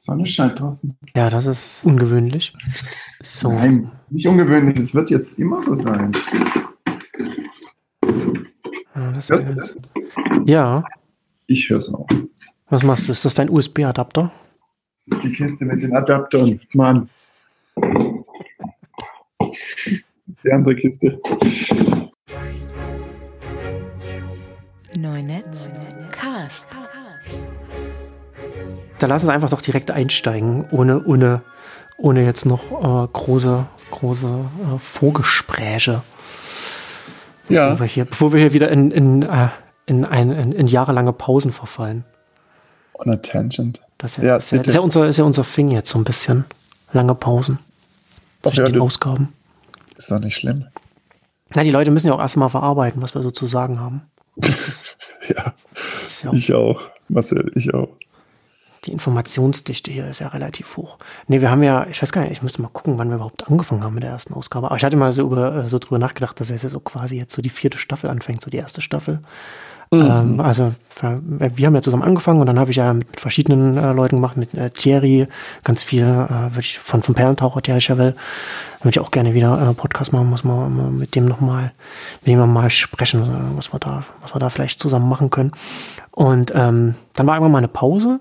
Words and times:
Sonne 0.00 0.26
scheint 0.26 0.58
draußen. 0.60 0.96
Ja, 1.14 1.28
das 1.28 1.46
ist 1.46 1.84
ungewöhnlich. 1.84 2.54
So. 3.20 3.50
Nein, 3.50 3.90
nicht 4.10 4.26
ungewöhnlich. 4.28 4.78
Es 4.78 4.94
wird 4.94 5.10
jetzt 5.10 5.38
immer 5.40 5.62
so 5.64 5.74
sein. 5.74 6.12
Ja, 8.94 9.12
das 9.12 9.28
Hörst 9.28 9.48
du 9.48 9.54
das? 9.54 9.76
ja. 10.46 10.84
Ich 11.46 11.68
höre 11.68 11.78
es 11.78 11.92
auch. 11.92 12.06
was 12.68 12.82
machst 12.84 13.08
du? 13.08 13.12
Ist 13.12 13.24
das 13.24 13.34
dein 13.34 13.50
USB-Adapter? 13.50 14.30
Das 14.94 15.08
ist 15.08 15.24
die 15.24 15.32
Kiste 15.32 15.64
mit 15.64 15.82
den 15.82 15.96
Adaptern. 15.96 16.60
Mann. 16.74 17.08
Das 17.76 19.48
ist 20.28 20.44
die 20.44 20.52
andere 20.52 20.74
Kiste. 20.76 21.20
Neunetz 24.96 25.68
Cast. 26.12 26.68
Da 28.98 29.06
lass 29.06 29.22
uns 29.22 29.30
einfach 29.30 29.50
doch 29.50 29.62
direkt 29.62 29.90
einsteigen, 29.90 30.66
ohne, 30.70 31.04
ohne, 31.04 31.42
ohne 31.96 32.24
jetzt 32.24 32.46
noch 32.46 33.04
äh, 33.04 33.08
große, 33.12 33.66
große 33.90 34.26
äh, 34.26 34.78
Vorgespräche. 34.78 36.02
Ja. 37.48 37.70
Bevor 37.70 37.80
wir 37.80 37.86
hier, 37.86 38.04
bevor 38.04 38.32
wir 38.32 38.40
hier 38.40 38.52
wieder 38.52 38.70
in, 38.70 38.90
in, 38.90 39.22
äh, 39.22 39.48
in, 39.86 40.04
ein, 40.04 40.32
in, 40.32 40.52
in 40.52 40.66
jahrelange 40.66 41.12
Pausen 41.12 41.52
verfallen. 41.52 42.04
On 42.94 43.10
a 43.10 43.16
tangent. 43.16 43.80
Das 43.98 44.18
ist 44.18 44.24
Ja, 44.24 44.30
ja, 44.30 44.36
ist 44.36 44.50
ja, 44.50 44.60
ist 44.60 44.74
ja, 44.74 44.80
unser, 44.80 45.06
ist 45.06 45.16
ja 45.16 45.24
unser 45.24 45.44
Thing 45.44 45.70
jetzt 45.70 45.90
so 45.90 45.98
ein 45.98 46.04
bisschen. 46.04 46.44
Lange 46.92 47.14
Pausen. 47.14 47.58
Zwischen 48.42 48.66
ja, 48.66 48.70
den 48.70 48.80
Ausgaben. 48.80 49.32
ist 49.96 50.10
doch 50.10 50.20
nicht 50.20 50.36
schlimm. 50.36 50.66
Na, 51.54 51.62
die 51.62 51.70
Leute 51.70 51.90
müssen 51.90 52.08
ja 52.08 52.14
auch 52.14 52.20
erstmal 52.20 52.48
verarbeiten, 52.48 53.00
was 53.02 53.14
wir 53.14 53.22
so 53.22 53.30
zu 53.30 53.46
sagen 53.46 53.80
haben. 53.80 54.02
Ja, 55.28 55.52
ja, 56.22 56.32
ich 56.32 56.54
auch. 56.54 56.80
Marcel, 57.08 57.50
ich 57.54 57.74
auch. 57.74 57.97
Die 58.84 58.92
Informationsdichte 58.92 59.90
hier 59.90 60.08
ist 60.08 60.20
ja 60.20 60.28
relativ 60.28 60.76
hoch. 60.76 60.98
Nee, 61.26 61.40
wir 61.40 61.50
haben 61.50 61.62
ja, 61.62 61.86
ich 61.90 62.00
weiß 62.02 62.12
gar 62.12 62.22
nicht, 62.22 62.32
ich 62.32 62.42
müsste 62.42 62.62
mal 62.62 62.68
gucken, 62.68 62.98
wann 62.98 63.08
wir 63.08 63.16
überhaupt 63.16 63.48
angefangen 63.48 63.82
haben 63.82 63.94
mit 63.94 64.02
der 64.02 64.10
ersten 64.10 64.34
Ausgabe. 64.34 64.66
Aber 64.66 64.76
ich 64.76 64.84
hatte 64.84 64.96
mal 64.96 65.12
so, 65.12 65.22
über, 65.22 65.54
äh, 65.64 65.68
so 65.68 65.78
drüber 65.78 65.98
nachgedacht, 65.98 66.38
dass 66.40 66.50
jetzt 66.50 66.68
so 66.68 66.80
quasi 66.80 67.16
jetzt 67.16 67.34
so 67.34 67.42
die 67.42 67.50
vierte 67.50 67.78
Staffel 67.78 68.10
anfängt, 68.10 68.42
so 68.42 68.50
die 68.50 68.58
erste 68.58 68.80
Staffel. 68.80 69.20
Ähm, 69.90 70.40
also 70.40 70.74
wir 71.00 71.56
wir 71.56 71.66
haben 71.66 71.74
ja 71.74 71.82
zusammen 71.82 72.02
angefangen 72.02 72.40
und 72.40 72.46
dann 72.46 72.58
habe 72.58 72.70
ich 72.70 72.76
ja 72.76 72.92
mit 72.92 73.18
verschiedenen 73.18 73.76
äh, 73.76 73.92
Leuten 73.92 74.16
gemacht, 74.16 74.36
mit 74.36 74.52
äh, 74.54 74.70
Thierry, 74.70 75.26
ganz 75.64 75.82
viel, 75.82 76.02
äh, 76.02 76.28
würde 76.28 76.60
ich 76.60 76.78
von 76.78 77.02
vom 77.02 77.14
Perlentaucher 77.14 77.62
Thierry 77.62 77.80
Chauvel, 77.80 78.14
würde 78.82 78.90
ich 78.90 79.00
auch 79.00 79.10
gerne 79.10 79.32
wieder 79.32 79.70
äh, 79.70 79.74
Podcast 79.74 80.12
machen, 80.12 80.28
muss 80.28 80.44
man 80.44 80.76
mal 80.76 80.90
mit 80.90 81.14
dem 81.14 81.24
nochmal, 81.24 81.72
mit 82.24 82.34
dem 82.34 82.52
mal 82.52 82.68
sprechen, 82.68 83.22
äh, 83.22 83.56
was 83.56 83.72
wir 83.72 83.78
da, 83.78 84.04
was 84.20 84.34
wir 84.34 84.40
da 84.40 84.50
vielleicht 84.50 84.80
zusammen 84.80 85.08
machen 85.08 85.30
können. 85.30 85.52
Und 86.12 86.52
ähm, 86.54 86.94
dann 87.14 87.26
war 87.26 87.36
irgendwann 87.36 87.52
mal 87.52 87.58
eine 87.58 87.68
Pause. 87.68 88.20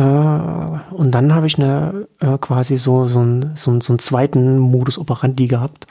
Äh, 0.00 0.94
und 0.94 1.10
dann 1.12 1.34
habe 1.34 1.46
ich 1.46 1.58
eine 1.58 2.06
äh, 2.20 2.38
quasi 2.38 2.76
so 2.76 3.06
so 3.06 3.20
einen 3.20 3.52
so, 3.56 3.70
einen- 3.70 3.80
so 3.80 3.92
einen 3.92 3.98
zweiten 3.98 4.58
Modus 4.58 4.98
operandi 4.98 5.46
gehabt. 5.46 5.86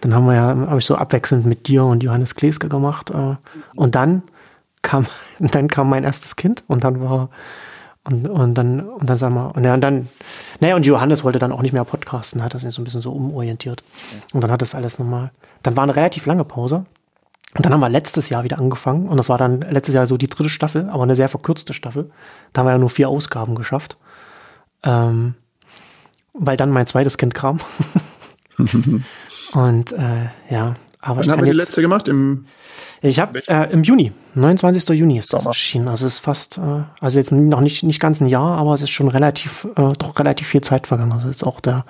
Dann 0.00 0.14
haben 0.14 0.26
wir 0.26 0.34
ja 0.34 0.48
habe 0.48 0.78
ich 0.78 0.84
so 0.86 0.96
abwechselnd 0.96 1.46
mit 1.46 1.68
dir 1.68 1.84
und 1.84 2.02
Johannes 2.02 2.34
Kleske 2.34 2.68
gemacht. 2.68 3.10
Äh, 3.10 3.36
und 3.76 3.94
dann 3.94 4.22
kam 4.82 5.06
dann 5.38 5.68
kam 5.68 5.88
mein 5.88 6.04
erstes 6.04 6.36
Kind 6.36 6.64
und 6.66 6.82
dann 6.84 7.00
war 7.00 7.28
und, 8.04 8.26
und 8.28 8.54
dann 8.54 8.80
und 8.80 9.08
dann 9.08 9.16
sagen 9.16 9.34
wir 9.34 9.54
und, 9.54 9.62
ja, 9.64 9.76
dann 9.76 10.08
naja 10.60 10.74
und 10.74 10.84
Johannes 10.86 11.22
wollte 11.22 11.38
dann 11.38 11.52
auch 11.52 11.62
nicht 11.62 11.72
mehr 11.72 11.84
podcasten, 11.84 12.42
hat 12.42 12.54
das 12.54 12.62
so 12.62 12.80
ein 12.80 12.84
bisschen 12.84 13.00
so 13.02 13.12
umorientiert. 13.12 13.84
Und 14.32 14.42
dann 14.42 14.50
hat 14.50 14.60
das 14.62 14.74
alles 14.74 14.98
nochmal. 14.98 15.30
Dann 15.62 15.76
war 15.76 15.84
eine 15.84 15.94
relativ 15.94 16.26
lange 16.26 16.44
Pause. 16.44 16.84
Und 17.56 17.66
dann 17.66 17.72
haben 17.72 17.80
wir 17.80 17.88
letztes 17.90 18.30
Jahr 18.30 18.44
wieder 18.44 18.58
angefangen 18.58 19.08
und 19.08 19.16
das 19.18 19.28
war 19.28 19.36
dann 19.36 19.60
letztes 19.60 19.94
Jahr 19.94 20.06
so 20.06 20.16
die 20.16 20.26
dritte 20.26 20.48
Staffel, 20.48 20.88
aber 20.88 21.02
eine 21.02 21.14
sehr 21.14 21.28
verkürzte 21.28 21.74
Staffel. 21.74 22.10
Da 22.52 22.60
haben 22.60 22.66
wir 22.66 22.72
ja 22.72 22.78
nur 22.78 22.88
vier 22.90 23.08
Ausgaben 23.10 23.54
geschafft. 23.54 23.98
Ähm, 24.84 25.34
weil 26.32 26.56
dann 26.56 26.70
mein 26.70 26.86
zweites 26.86 27.18
Kind 27.18 27.34
kam. 27.34 27.60
und 29.52 29.92
äh, 29.92 30.28
ja, 30.50 30.72
aber 31.00 31.20
ich 31.20 31.26
Wann 31.26 31.32
haben 31.32 31.38
kann 31.40 31.44
wir 31.44 31.52
die 31.52 31.58
jetzt. 31.58 31.68
letzte 31.68 31.82
gemacht? 31.82 32.08
Im, 32.08 32.46
Ich 33.02 33.18
habe 33.20 33.46
äh, 33.48 33.70
im 33.72 33.82
Juni, 33.82 34.12
29. 34.34 34.88
Juni 34.98 35.18
ist 35.18 35.32
das 35.32 35.46
erschienen. 35.46 35.88
Also 35.88 36.06
es 36.06 36.14
ist 36.14 36.20
fast, 36.20 36.58
äh, 36.58 36.84
also 37.00 37.18
jetzt 37.18 37.32
noch 37.32 37.60
nicht, 37.60 37.82
nicht 37.82 38.00
ganz 38.00 38.20
ein 38.20 38.28
Jahr, 38.28 38.56
aber 38.56 38.72
es 38.74 38.82
ist 38.82 38.90
schon 38.90 39.08
relativ, 39.08 39.66
äh, 39.76 39.92
doch 39.98 40.18
relativ 40.18 40.48
viel 40.48 40.62
Zeit 40.62 40.86
vergangen. 40.86 41.12
Also 41.12 41.28
jetzt 41.28 41.44
auch 41.44 41.60
der, 41.60 41.84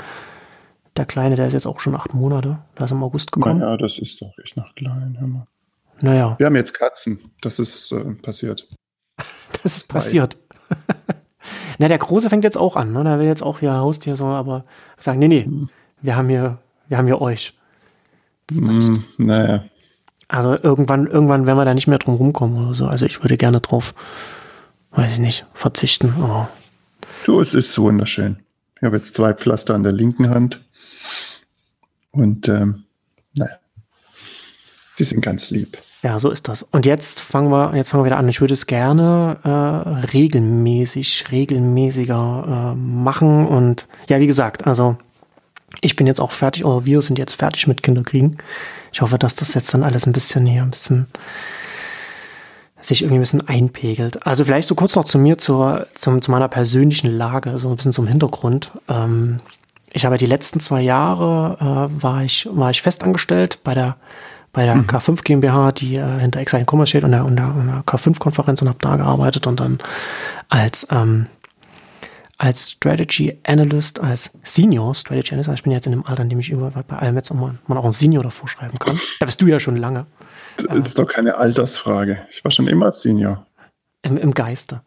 der 0.97 1.05
Kleine, 1.05 1.37
der 1.37 1.47
ist 1.47 1.53
jetzt 1.53 1.67
auch 1.67 1.79
schon 1.79 1.95
acht 1.95 2.15
Monate. 2.15 2.59
Der 2.79 2.87
ist 2.87 2.91
im 2.91 3.03
August 3.03 3.31
gekommen. 3.31 3.61
naja, 3.61 3.77
das 3.77 3.99
ist 3.99 4.21
doch 4.23 4.33
echt 4.43 4.57
noch 4.57 4.75
klein. 4.75 5.17
Hör 5.21 5.29
mal. 5.29 5.47
Naja, 6.03 6.35
Wir 6.39 6.47
haben 6.47 6.57
jetzt 6.57 6.75
Katzen. 6.75 7.19
Das 7.41 7.59
ist 7.59 7.93
äh, 7.93 8.15
passiert. 8.15 8.69
das 9.63 9.77
ist 9.77 9.89
passiert. 9.89 10.37
Na, 11.79 11.89
der 11.89 11.99
Große 11.99 12.29
fängt 12.29 12.45
jetzt 12.45 12.59
auch 12.59 12.77
an, 12.77 12.93
ne? 12.93 13.05
Der 13.05 13.19
will 13.19 13.27
jetzt 13.27 13.43
auch 13.43 13.61
hier 13.61 13.75
Haustier 13.75 14.17
so, 14.17 14.27
aber 14.27 14.65
sagen, 14.99 15.19
nee, 15.19 15.29
nee, 15.29 15.49
wir 16.01 16.17
haben 16.17 16.29
hier, 16.29 16.59
wir 16.89 16.99
haben 16.99 17.07
hier 17.07 17.21
euch. 17.21 17.57
Hm, 18.51 19.05
naja. 19.17 19.65
Also 20.29 20.57
irgendwann, 20.61 21.07
irgendwann 21.07 21.47
werden 21.47 21.59
wir 21.59 21.65
da 21.65 21.75
nicht 21.75 21.87
mehr 21.87 21.99
drum 21.99 22.17
rumkommen 22.17 22.65
oder 22.65 22.75
so. 22.75 22.87
Also 22.87 23.07
ich 23.07 23.23
würde 23.23 23.37
gerne 23.37 23.61
drauf, 23.61 23.95
weiß 24.91 25.13
ich 25.13 25.19
nicht, 25.19 25.47
verzichten. 25.55 26.15
Aber 26.23 26.49
Du, 27.25 27.41
es 27.41 27.55
ist 27.55 27.73
so 27.73 27.85
wunderschön. 27.85 28.43
Ich 28.77 28.83
habe 28.83 28.97
jetzt 28.97 29.15
zwei 29.15 29.33
Pflaster 29.33 29.75
an 29.75 29.83
der 29.83 29.93
linken 29.93 30.31
Hand. 30.31 30.65
Und 32.11 32.49
ähm, 32.49 32.85
naja. 33.35 33.57
Die 34.99 35.05
sind 35.05 35.21
ganz 35.21 35.51
lieb. 35.51 35.79
Ja, 36.03 36.19
so 36.19 36.31
ist 36.31 36.49
das. 36.49 36.65
Und 36.65 36.85
jetzt 36.85 37.21
fangen 37.21 37.51
wir, 37.51 37.77
jetzt 37.77 37.91
fangen 37.91 38.03
wir 38.03 38.07
wieder 38.07 38.17
an. 38.17 38.29
Ich 38.29 38.41
würde 38.41 38.55
es 38.55 38.67
gerne 38.67 39.37
äh, 39.45 40.07
regelmäßig, 40.13 41.27
regelmäßiger 41.31 42.73
äh, 42.73 42.75
machen. 42.75 43.47
Und 43.47 43.87
ja, 44.09 44.19
wie 44.19 44.27
gesagt, 44.27 44.67
also 44.67 44.97
ich 45.81 45.95
bin 45.95 46.09
jetzt 46.09 46.21
auch 46.21 46.33
fertig, 46.33 46.65
oder 46.65 46.85
wir 46.85 47.03
sind 47.03 47.19
jetzt 47.19 47.35
fertig 47.35 47.69
mit 47.69 47.83
Kinderkriegen. 47.85 48.37
Ich 48.93 49.01
hoffe, 49.01 49.17
dass 49.17 49.37
das 49.37 49.55
jetzt 49.55 49.73
dann 49.73 49.85
alles 49.85 50.07
ein 50.07 50.13
bisschen 50.13 50.45
hier 50.45 50.63
ein 50.63 50.71
bisschen 50.71 51.07
sich 52.81 53.03
irgendwie 53.03 53.19
ein 53.19 53.23
bisschen 53.23 53.49
einpegelt. 53.49 54.27
Also 54.27 54.45
vielleicht 54.45 54.67
so 54.67 54.75
kurz 54.75 54.97
noch 54.97 55.05
zu 55.05 55.19
mir, 55.19 55.39
zur, 55.39 55.87
zum, 55.95 56.21
zu 56.21 56.33
meiner 56.33 56.49
persönlichen 56.49 57.17
Lage, 57.17 57.57
so 57.59 57.69
ein 57.69 57.77
bisschen 57.77 57.93
zum 57.93 58.09
Hintergrund. 58.09 58.73
Ähm, 58.89 59.39
ich 59.93 60.05
habe 60.05 60.19
die 60.19 60.27
letzten 60.27 60.59
zwei 60.59 60.81
Jahre 60.81 61.59
äh, 61.61 62.03
war 62.03 62.25
ich 62.25 62.49
war 62.51 62.71
ich 62.71 62.83
festangestellt 62.83 63.61
bei 63.63 63.75
der 63.75 63.97
bei 64.53 64.67
der 64.67 64.77
K5 64.77 65.23
GmbH, 65.23 65.73
die 65.73 65.97
äh, 65.97 66.19
hinter 66.21 66.41
Exile 66.41 66.67
Commerce 66.69 66.91
steht 66.91 67.05
und 67.05 67.13
der, 67.13 67.25
und 67.25 67.37
der, 67.37 67.55
und 67.55 67.67
der 67.69 67.83
K5-Konferenz 67.85 68.61
und 68.63 68.69
habe 68.69 68.79
da 68.81 68.97
gearbeitet 68.97 69.47
und 69.47 69.61
dann 69.61 69.79
als 70.49 70.87
ähm, 70.91 71.27
als 72.43 72.73
Strategy 72.73 73.39
Analyst, 73.47 74.01
als 74.01 74.33
Senior 74.43 74.97
Strategy 74.97 75.33
Analyst, 75.33 75.49
also 75.49 75.59
ich 75.59 75.63
bin 75.63 75.73
jetzt 75.73 75.87
in 75.87 75.93
dem 75.93 76.05
Alter, 76.05 76.25
in 76.25 76.29
dem 76.29 76.41
ich 76.41 76.51
über 76.51 76.71
bei 76.71 76.97
allem 76.97 77.15
jetzt 77.15 77.31
auch 77.31 77.37
mal, 77.37 77.55
man 77.69 77.79
auch 77.79 77.85
ein 77.85 77.93
Senior 77.93 78.25
davor 78.25 78.49
schreiben 78.49 78.79
kann. 78.81 78.99
Da 79.21 79.27
bist 79.27 79.41
du 79.41 79.47
ja 79.47 79.61
schon 79.61 79.77
lange 79.77 80.07
Das 80.57 80.77
ist 80.77 80.99
doch 80.99 81.07
keine 81.07 81.37
Altersfrage. 81.37 82.27
Ich 82.31 82.43
war 82.45 82.51
schon 82.51 82.67
immer 82.67 82.91
Senior. 82.91 83.47
im, 84.03 84.17
im 84.17 84.35
Geiste. 84.35 84.83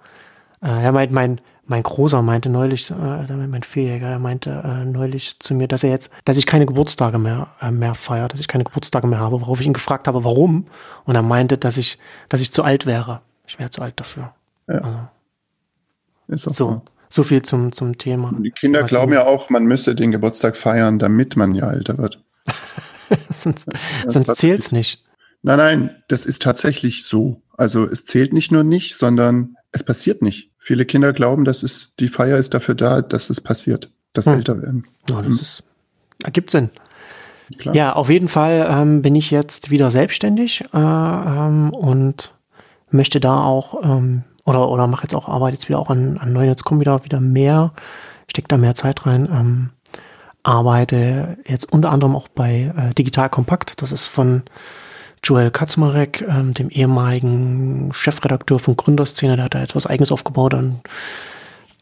Äh, 0.64 0.84
ja, 0.84 0.92
mein, 0.92 1.12
mein, 1.14 1.42
mein 1.68 1.84
Großer 1.84 2.22
meinte 2.22 2.50
neulich, 2.50 2.90
äh, 2.92 2.94
mein 2.96 3.64
Vierjähriger, 3.64 4.10
der 4.10 4.20
meinte 4.20 4.50
äh, 4.52 4.86
neulich 4.86 5.40
zu 5.40 5.54
mir, 5.56 5.68
dass 5.68 5.84
er 5.84 5.90
jetzt, 5.90 6.12
dass 6.26 6.38
ich 6.38 6.46
keine 6.46 6.66
Geburtstage 6.66 7.18
mehr, 7.20 7.48
äh, 7.62 7.72
mehr 7.72 7.96
feiere, 7.96 8.28
dass 8.28 8.40
ich 8.40 8.48
keine 8.48 8.64
Geburtstage 8.64 9.08
mehr 9.08 9.20
habe, 9.20 9.42
worauf 9.42 9.60
ich 9.60 9.68
ihn 9.68 9.74
gefragt 9.74 10.08
habe, 10.08 10.24
warum. 10.24 10.68
Und 11.06 11.16
er 11.16 11.22
meinte, 11.24 11.58
dass 11.58 11.78
ich, 11.78 11.98
dass 12.30 12.42
ich 12.42 12.52
zu 12.52 12.64
alt 12.64 12.86
wäre. 12.86 13.22
Ich 13.48 13.60
wäre 13.60 13.70
zu 13.70 13.82
alt 13.82 14.00
dafür. 14.00 14.34
Ist 16.28 16.48
auch 16.48 16.54
So, 16.54 16.70
so. 16.70 16.82
so 17.10 17.24
viel 17.24 17.42
zum, 17.44 17.72
zum 17.72 17.98
Thema. 17.98 18.34
Die 18.40 18.52
Kinder 18.52 18.84
Was- 18.84 18.90
glauben 18.92 19.14
ja 19.14 19.26
auch, 19.26 19.50
man 19.50 19.66
müsse 19.66 19.96
den 19.96 20.12
Geburtstag 20.12 20.58
feiern, 20.58 21.00
damit 21.00 21.36
man 21.36 21.54
ja 21.54 21.72
älter 21.72 21.98
wird. 21.98 22.24
sonst 23.30 23.68
sonst 24.08 24.36
zählt's 24.38 24.72
nicht. 24.72 25.04
Nein, 25.44 25.58
nein, 25.58 26.04
das 26.08 26.26
ist 26.26 26.42
tatsächlich 26.42 27.04
so. 27.06 27.42
Also 27.58 27.86
es 27.88 28.06
zählt 28.06 28.34
nicht 28.34 28.52
nur 28.52 28.64
nicht, 28.64 28.96
sondern 28.98 29.56
es 29.76 29.84
passiert 29.84 30.22
nicht. 30.22 30.52
Viele 30.58 30.86
Kinder 30.86 31.12
glauben, 31.12 31.44
dass 31.44 31.62
es, 31.62 31.96
die 31.98 32.08
Feier 32.08 32.38
ist 32.38 32.54
dafür 32.54 32.76
da, 32.76 33.02
dass 33.02 33.30
es 33.30 33.42
passiert, 33.42 33.92
dass 34.14 34.26
wir 34.26 34.32
Hm. 34.32 34.40
älter 34.40 34.62
werden. 34.62 34.88
Ja, 35.10 35.22
das 35.22 35.42
ist, 35.42 35.64
ergibt 36.24 36.50
Sinn. 36.50 36.70
Klar. 37.60 37.76
Ja, 37.76 37.94
auf 37.94 38.10
jeden 38.10 38.30
Fall 38.30 38.68
ähm, 38.70 39.02
bin 39.02 39.16
ich 39.16 39.32
jetzt 39.32 39.70
wieder 39.70 39.92
selbstständig 39.92 40.64
äh, 40.74 40.78
ähm, 40.78 41.72
und 41.72 42.34
möchte 42.90 43.20
da 43.20 43.44
auch 43.44 43.84
ähm, 43.84 44.24
oder 44.46 44.70
oder 44.70 44.88
mache 44.88 45.04
jetzt 45.04 45.14
auch 45.14 45.28
Arbeit 45.28 45.54
jetzt 45.54 45.68
wieder 45.68 45.78
auch 45.78 45.90
an, 45.90 46.18
an 46.18 46.34
Neunetz.com 46.34 46.80
wieder 46.80 47.04
wieder 47.04 47.20
mehr, 47.20 47.74
stecke 48.32 48.48
da 48.48 48.58
mehr 48.58 48.76
Zeit 48.76 49.06
rein. 49.06 49.28
Ähm, 49.32 49.70
arbeite 50.42 51.38
jetzt 51.46 51.72
unter 51.72 51.92
anderem 51.92 52.16
auch 52.16 52.30
bei 52.30 52.74
äh, 52.76 52.94
Digital 52.94 53.30
Kompakt. 53.30 53.82
Das 53.82 53.92
ist 53.92 54.08
von 54.08 54.44
Joel 55.26 55.50
Kaczmarek, 55.50 56.24
ähm, 56.30 56.54
dem 56.54 56.70
ehemaligen 56.70 57.90
Chefredakteur 57.92 58.60
von 58.60 58.76
Gründerszene. 58.76 59.36
Der 59.36 59.46
hat 59.46 59.56
da 59.56 59.60
jetzt 59.60 59.76
was 59.76 59.88
Eigenes 59.88 60.12
aufgebaut 60.12 60.54
und 60.54 60.82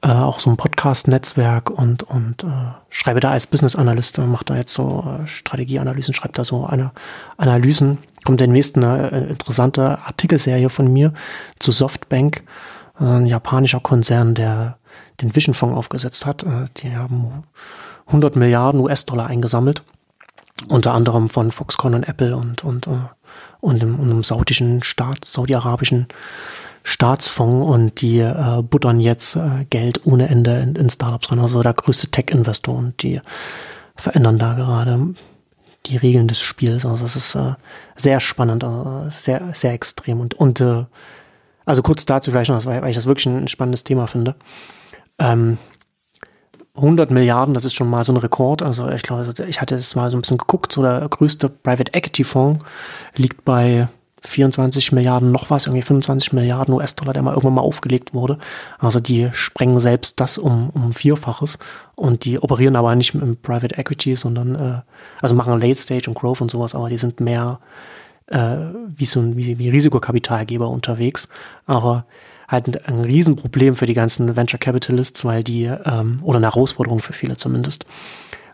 äh, 0.02 0.08
auch 0.08 0.40
so 0.40 0.50
ein 0.50 0.56
Podcast-Netzwerk 0.56 1.70
und, 1.70 2.04
und 2.04 2.46
äh, 2.46 2.48
schreibe 2.90 3.20
da 3.20 3.32
als 3.32 3.48
Business 3.48 3.76
Analyst, 3.76 4.18
äh, 4.18 4.22
mache 4.22 4.46
da 4.46 4.56
jetzt 4.56 4.74
so 4.74 5.04
äh, 5.06 5.28
Strategieanalysen, 5.28 6.14
schreibe 6.14 6.34
da 6.34 6.46
so 6.46 6.66
eine 6.66 6.92
Analysen. 7.36 7.98
Kommt 8.24 8.40
demnächst 8.40 8.78
eine 8.78 9.12
äh, 9.12 9.30
interessante 9.30 10.00
Artikelserie 10.06 10.70
von 10.70 10.92
mir 10.92 11.12
zu 11.60 11.72
Softbank. 11.72 12.44
ein 12.96 13.26
japanischer 13.26 13.82
Konzern, 13.82 14.36
der 14.36 14.78
den 15.20 15.36
Vision 15.36 15.54
Fonds 15.54 15.78
aufgesetzt 15.78 16.26
hat. 16.26 16.44
Äh, 16.44 16.64
die 16.78 16.96
haben 16.96 17.44
100 18.08 18.38
Milliarden 18.38 18.80
US-Dollar 18.80 19.28
eingesammelt, 19.28 19.84
unter 20.68 20.94
anderem 20.94 21.30
von 21.30 21.52
Foxconn 21.52 21.96
und 21.96 22.04
Apple 22.04 22.36
und, 22.36 22.64
und, 22.64 22.88
äh, 22.88 22.92
und, 23.62 23.82
einem, 23.82 24.00
und 24.00 24.10
einem 24.12 24.24
saudischen 24.24 24.84
Staat, 24.84 25.26
saudi-arabischen 25.26 26.08
Staatsfonds 26.84 27.68
und 27.68 28.02
die 28.02 28.20
äh, 28.20 28.62
buttern 28.62 29.00
jetzt 29.00 29.36
äh, 29.36 29.66
Geld 29.70 30.06
ohne 30.06 30.30
Ende 30.30 30.58
in, 30.58 30.76
in 30.76 30.90
Startups 30.90 31.32
rein. 31.32 31.40
Also 31.40 31.62
der 31.64 31.74
größte 31.74 32.08
Tech-Investor 32.08 32.76
und 32.76 33.02
die 33.04 33.22
verändern 33.96 34.38
da 34.38 34.54
gerade 34.54 35.16
die 35.86 35.98
Regeln 35.98 36.28
des 36.28 36.40
Spiels. 36.40 36.86
Also 36.86 37.04
das 37.04 37.16
ist 37.16 37.36
äh, 37.36 37.54
sehr 37.96 38.20
spannend, 38.20 38.64
äh, 38.64 39.10
sehr, 39.10 39.50
sehr 39.54 39.74
extrem 39.74 40.20
und, 40.20 40.34
und 40.34 40.62
äh, 40.62 40.86
also 41.66 41.82
kurz 41.82 42.06
dazu 42.06 42.32
vielleicht 42.32 42.52
noch, 42.52 42.66
weil 42.66 42.90
ich 42.90 42.96
das 42.96 43.06
wirklich 43.06 43.26
ein 43.26 43.48
spannendes 43.48 43.84
Thema 43.84 44.08
finde. 44.08 44.36
Ähm, 45.20 45.58
100 46.76 47.12
Milliarden, 47.12 47.54
das 47.54 47.66
ist 47.66 47.76
schon 47.76 47.90
mal 47.90 48.04
so 48.04 48.14
ein 48.14 48.18
Rekord. 48.18 48.64
Also 48.64 48.90
ich 48.90 49.04
glaube, 49.04 49.24
also 49.24 49.44
ich 49.44 49.62
hatte 49.62 49.76
es 49.76 49.96
mal 49.96 50.10
so 50.10 50.18
ein 50.18 50.22
bisschen 50.22 50.38
geguckt, 50.38 50.72
so 50.72 50.82
der 50.82 51.08
größte 51.08 51.50
Private 51.50 51.94
Equity 51.94 52.24
Fonds 52.24 52.66
liegt 53.16 53.46
bei 53.46 53.88
24 54.26 54.94
Milliarden 54.94 55.32
noch 55.32 55.50
was, 55.50 55.68
irgendwie 55.68 55.82
25 55.82 56.34
Milliarden 56.34 56.74
US-Dollar, 56.74 57.14
der 57.14 57.24
mal 57.24 57.32
irgendwann 57.32 57.56
mal 57.56 57.62
aufgelegt 57.62 58.14
wurde. 58.14 58.38
Also 58.80 59.00
die 59.00 59.30
sprengen 59.34 59.80
selbst 59.80 60.20
das 60.20 60.38
um, 60.38 60.70
um 60.72 60.94
Vierfaches 60.94 61.60
und 61.96 62.26
die 62.26 62.40
operieren 62.40 62.76
aber 62.76 62.96
nicht 62.96 63.14
im 63.14 63.38
Private 63.38 63.78
Equity, 63.78 64.16
sondern 64.16 64.56
äh, 64.56 64.82
also 65.22 65.36
machen 65.36 65.60
Late 65.60 65.76
Stage 65.76 66.10
und 66.10 66.16
Growth 66.16 66.42
und 66.42 66.50
sowas, 66.50 66.74
aber 66.74 66.90
die 66.90 66.98
sind 66.98 67.20
mehr 67.20 67.60
äh, 68.28 68.56
wie 68.88 69.06
so 69.06 69.20
ein 69.20 69.36
wie, 69.38 69.60
wie 69.60 69.70
Risikokapitalgeber 69.70 70.70
unterwegs. 70.70 71.28
Aber 71.66 72.06
halt 72.48 72.88
ein, 72.88 73.02
Riesenproblem 73.02 73.76
für 73.76 73.86
die 73.86 73.94
ganzen 73.94 74.36
Venture 74.36 74.60
Capitalists, 74.60 75.26
weil 75.26 75.44
die, 75.44 75.64
ähm, 75.64 76.20
oder 76.24 76.38
eine 76.38 76.48
Herausforderung 76.48 77.00
für 77.00 77.14
viele 77.14 77.38
zumindest, 77.38 77.86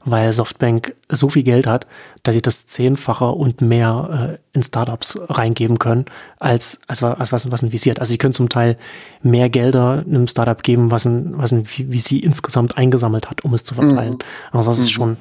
weil 0.06 0.32
Softbank 0.32 0.96
so 1.10 1.30
viel 1.30 1.44
Geld 1.44 1.68
hat, 1.68 1.86
dass 2.24 2.36
sie 2.36 2.42
das 2.42 2.66
Zehnfache 2.68 3.26
und 3.26 3.62
mehr 3.62 4.40
äh, 4.54 4.56
in 4.56 4.64
Startups 4.64 5.20
reingeben 5.28 5.80
können, 5.80 6.06
als, 6.40 6.80
als, 6.88 7.04
als 7.04 7.32
was, 7.32 7.52
was 7.52 7.64
ein 7.64 7.72
visiert. 7.72 8.00
Also 8.00 8.12
sie 8.12 8.18
können 8.18 8.34
zum 8.34 8.50
Teil 8.50 8.78
mehr 9.22 9.50
Gelder 9.50 10.04
einem 10.06 10.28
Startup 10.28 10.62
geben, 10.62 10.92
was 10.92 11.06
ein, 11.06 11.38
was 11.38 11.52
ein 11.52 11.66
VC 11.66 12.24
insgesamt 12.24 12.78
eingesammelt 12.78 13.30
hat, 13.30 13.44
um 13.44 13.54
es 13.54 13.64
zu 13.64 13.76
verteilen. 13.76 14.14
Mhm. 14.14 14.58
Also 14.58 14.70
das 14.72 14.80
ist 14.80 14.88
mhm. 14.88 14.94
schon, 14.94 15.18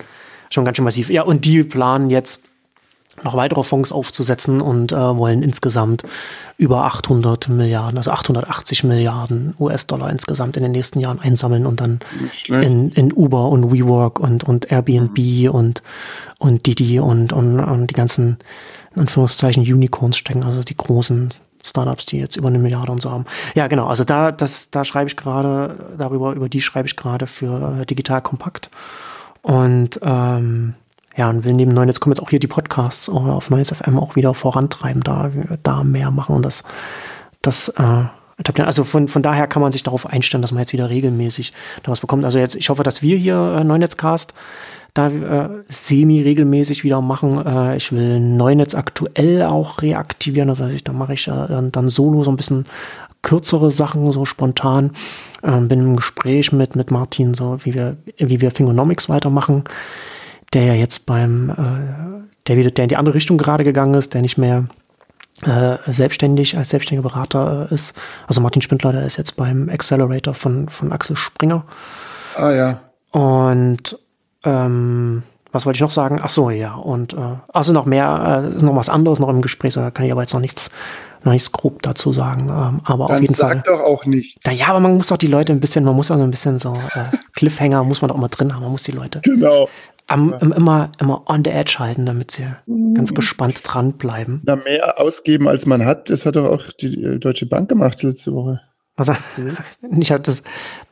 schon 0.51 0.65
ganz 0.65 0.77
schön 0.77 0.85
massiv. 0.85 1.11
Ja, 1.11 1.23
und 1.23 1.45
die 1.45 1.65
planen 1.65 2.11
jetzt 2.11 2.43
noch 3.25 3.37
weitere 3.37 3.63
Fonds 3.63 3.93
aufzusetzen 3.93 4.61
und 4.61 4.93
äh, 4.93 4.97
wollen 4.97 5.43
insgesamt 5.43 6.03
über 6.57 6.85
800 6.85 7.49
Milliarden, 7.49 7.97
also 7.97 8.11
880 8.11 8.85
Milliarden 8.85 9.55
US-Dollar 9.59 10.11
insgesamt 10.11 10.57
in 10.57 10.63
den 10.63 10.73
nächsten 10.73 11.01
Jahren 11.01 11.21
einsammeln 11.21 11.67
und 11.67 11.81
dann 11.81 12.01
in, 12.49 12.91
in 12.91 13.13
Uber 13.13 13.49
und 13.49 13.73
WeWork 13.73 14.21
und, 14.21 14.45
und 14.45 14.71
Airbnb 14.71 15.19
mhm. 15.19 15.51
und, 15.51 15.83
und 16.39 16.67
Didi 16.67 17.01
und, 17.01 17.33
und, 17.33 17.61
und 17.61 17.87
die 17.89 17.95
ganzen, 17.95 18.39
in 18.95 19.03
Anführungszeichen, 19.03 19.63
Unicorns 19.63 20.17
stecken, 20.17 20.45
also 20.45 20.63
die 20.63 20.77
großen 20.77 21.31
Startups, 21.65 22.07
die 22.07 22.19
jetzt 22.19 22.37
über 22.37 22.49
eine 22.49 22.59
Milliarde 22.59 22.93
und 22.93 23.03
so 23.03 23.11
haben. 23.11 23.25
Ja, 23.55 23.67
genau, 23.67 23.87
also 23.87 24.05
da, 24.05 24.33
das, 24.33 24.71
da 24.71 24.85
schreibe 24.85 25.09
ich 25.09 25.17
gerade, 25.17 25.95
darüber, 25.99 26.33
über 26.33 26.49
die 26.49 26.61
schreibe 26.61 26.87
ich 26.87 26.97
gerade 26.97 27.27
für 27.27 27.81
äh, 27.81 27.87
Digital 27.87 28.23
Kompakt. 28.23 28.71
Und 29.43 30.01
ähm, 30.03 30.75
ja, 31.19 31.29
und 31.29 31.43
will 31.43 31.53
neben 31.53 31.73
neuen, 31.73 31.89
jetzt 31.89 31.99
kommen 31.99 32.13
jetzt 32.13 32.23
auch 32.23 32.31
hier 32.31 32.39
die 32.39 32.47
Podcasts 32.47 33.09
auf 33.09 33.51
Neues 33.51 33.71
FM 33.71 33.99
auch 33.99 34.15
wieder 34.15 34.35
vorantreiben, 34.35 35.03
da, 35.03 35.31
da 35.65 35.83
mehr 35.83 36.13
machen 36.13 36.37
und 36.37 36.45
das, 36.45 36.63
das, 37.43 37.71
äh, 37.71 38.05
also 38.63 38.85
von, 38.85 39.09
von 39.09 39.23
daher 39.23 39.49
kann 39.49 39.61
man 39.61 39.73
sich 39.73 39.83
darauf 39.83 40.07
einstellen, 40.07 40.43
dass 40.43 40.53
man 40.53 40.61
jetzt 40.61 40.73
wieder 40.73 40.89
regelmäßig 40.89 41.53
da 41.83 41.91
was 41.91 41.99
bekommt. 41.99 42.25
Also 42.25 42.39
jetzt, 42.39 42.55
ich 42.55 42.69
hoffe, 42.69 42.85
dass 42.85 43.03
wir 43.03 43.17
hier 43.17 43.57
äh, 43.59 43.65
Neunetzcast 43.65 44.33
da 44.95 45.09
äh, 45.09 45.49
semi-regelmäßig 45.69 46.85
wieder 46.85 47.01
machen. 47.01 47.45
Äh, 47.45 47.77
ich 47.77 47.91
will 47.91 48.21
Neunetz 48.21 48.77
aktuell 48.77 49.43
auch 49.43 49.83
reaktivieren. 49.83 50.49
Das 50.49 50.61
heißt, 50.61 50.87
da 50.87 50.93
mache 50.93 51.15
ich 51.15 51.27
äh, 51.27 51.33
dann, 51.49 51.73
dann 51.73 51.89
solo 51.89 52.23
so 52.23 52.31
ein 52.31 52.37
bisschen 52.37 52.67
kürzere 53.23 53.73
Sachen, 53.73 54.13
so 54.13 54.25
spontan. 54.25 54.93
Ähm, 55.43 55.67
bin 55.67 55.81
im 55.81 55.97
Gespräch 55.97 56.53
mit, 56.53 56.77
mit 56.77 56.93
Martin, 56.93 57.35
so 57.35 57.59
wie 57.65 57.75
wir, 57.75 57.97
wie 58.19 58.41
wir 58.41 58.53
Fingonomics 58.53 59.09
weitermachen 59.09 59.65
der 60.53 60.65
ja 60.65 60.75
jetzt 60.75 61.07
beim, 61.07 61.51
äh, 61.51 62.29
der 62.47 62.57
wieder, 62.57 62.71
der 62.71 62.85
in 62.85 62.89
die 62.89 62.97
andere 62.97 63.15
Richtung 63.15 63.39
gerade 63.39 63.65
gegangen 63.65 63.95
ist, 63.95 64.15
der 64.15 64.23
nicht 64.23 64.39
mehr 64.39 64.65
äh, 65.43 65.77
selbstständig 65.87 66.57
als 66.57 66.71
selbstständiger 66.71 67.09
Berater 67.09 67.69
äh, 67.71 67.75
ist. 67.75 67.95
Also 68.27 68.41
Martin 68.41 68.63
Spindler, 68.63 68.93
der 68.93 69.07
ist 69.07 69.17
jetzt 69.17 69.37
beim 69.37 69.69
Accelerator 69.69 70.35
von, 70.35 70.69
von 70.69 70.93
Axel 70.93 71.17
Springer. 71.17 71.65
Ah 72.35 72.51
ja. 72.51 72.81
Und 73.13 73.99
ähm, 74.45 75.23
was 75.53 75.65
wollte 75.65 75.77
ich 75.77 75.81
noch 75.81 75.91
sagen? 75.91 76.21
Ach 76.23 76.29
so, 76.29 76.51
ja. 76.51 76.75
Und 76.75 77.15
äh, 77.15 77.37
also 77.53 77.73
noch 77.73 77.87
mehr, 77.87 78.43
äh, 78.45 78.57
ist 78.57 78.63
noch 78.63 78.77
was 78.77 78.89
anderes 78.89 79.19
noch 79.19 79.29
im 79.29 79.41
Gespräch, 79.41 79.75
da 79.75 79.91
kann 79.91 80.07
ich 80.07 80.13
aber 80.13 80.23
jetzt 80.23 80.35
noch 80.35 80.41
nichts, 80.41 80.71
noch 81.25 81.33
nichts 81.33 81.53
grob 81.53 81.83
dazu 81.83 82.13
sagen. 82.13 82.49
Ähm, 82.49 82.81
aber 82.85 83.09
Dann 83.09 83.17
auf 83.17 83.21
jeden 83.21 83.35
sag 83.35 83.53
Fall. 83.53 83.63
doch 83.65 83.81
auch 83.81 84.07
nichts. 84.07 84.45
Naja, 84.47 84.67
aber 84.69 84.81
man 84.81 84.97
muss 84.97 85.09
doch 85.09 85.17
die 85.17 85.27
Leute 85.27 85.53
ein 85.53 85.61
bisschen, 85.61 85.85
man 85.85 85.97
muss 85.97 86.11
also 86.11 86.25
ein 86.25 86.31
bisschen 86.31 86.59
so 86.59 86.75
äh, 86.75 87.17
Cliffhanger 87.35 87.85
muss 87.85 88.03
man 88.03 88.09
doch 88.09 88.17
immer 88.17 88.29
drin 88.29 88.55
haben. 88.55 88.63
Man 88.63 88.73
muss 88.73 88.83
die 88.83 88.93
Leute 88.93 89.21
genau 89.23 89.69
am, 90.09 90.31
ja. 90.31 90.39
immer, 90.57 90.91
immer 90.99 91.23
on 91.27 91.45
the 91.45 91.51
edge 91.51 91.77
halten, 91.79 92.07
damit 92.07 92.31
sie 92.33 92.47
mhm. 92.67 92.95
ganz 92.95 93.15
gespannt 93.15 93.61
dranbleiben. 93.63 94.41
Na, 94.45 94.57
mehr 94.57 94.99
ausgeben, 94.99 95.47
als 95.47 95.67
man 95.67 95.85
hat, 95.85 96.11
das 96.11 96.27
hat 96.27 96.37
doch 96.37 96.47
auch 96.47 96.73
die 96.73 97.05
äh, 97.05 97.19
Deutsche 97.19 97.47
Bank 97.47 97.69
gemacht 97.69 98.03
letzte 98.03 98.33
Woche. 98.33 98.61
Was, 98.99 99.11
ich 99.99 100.13
hab 100.13 100.25
das, 100.25 100.43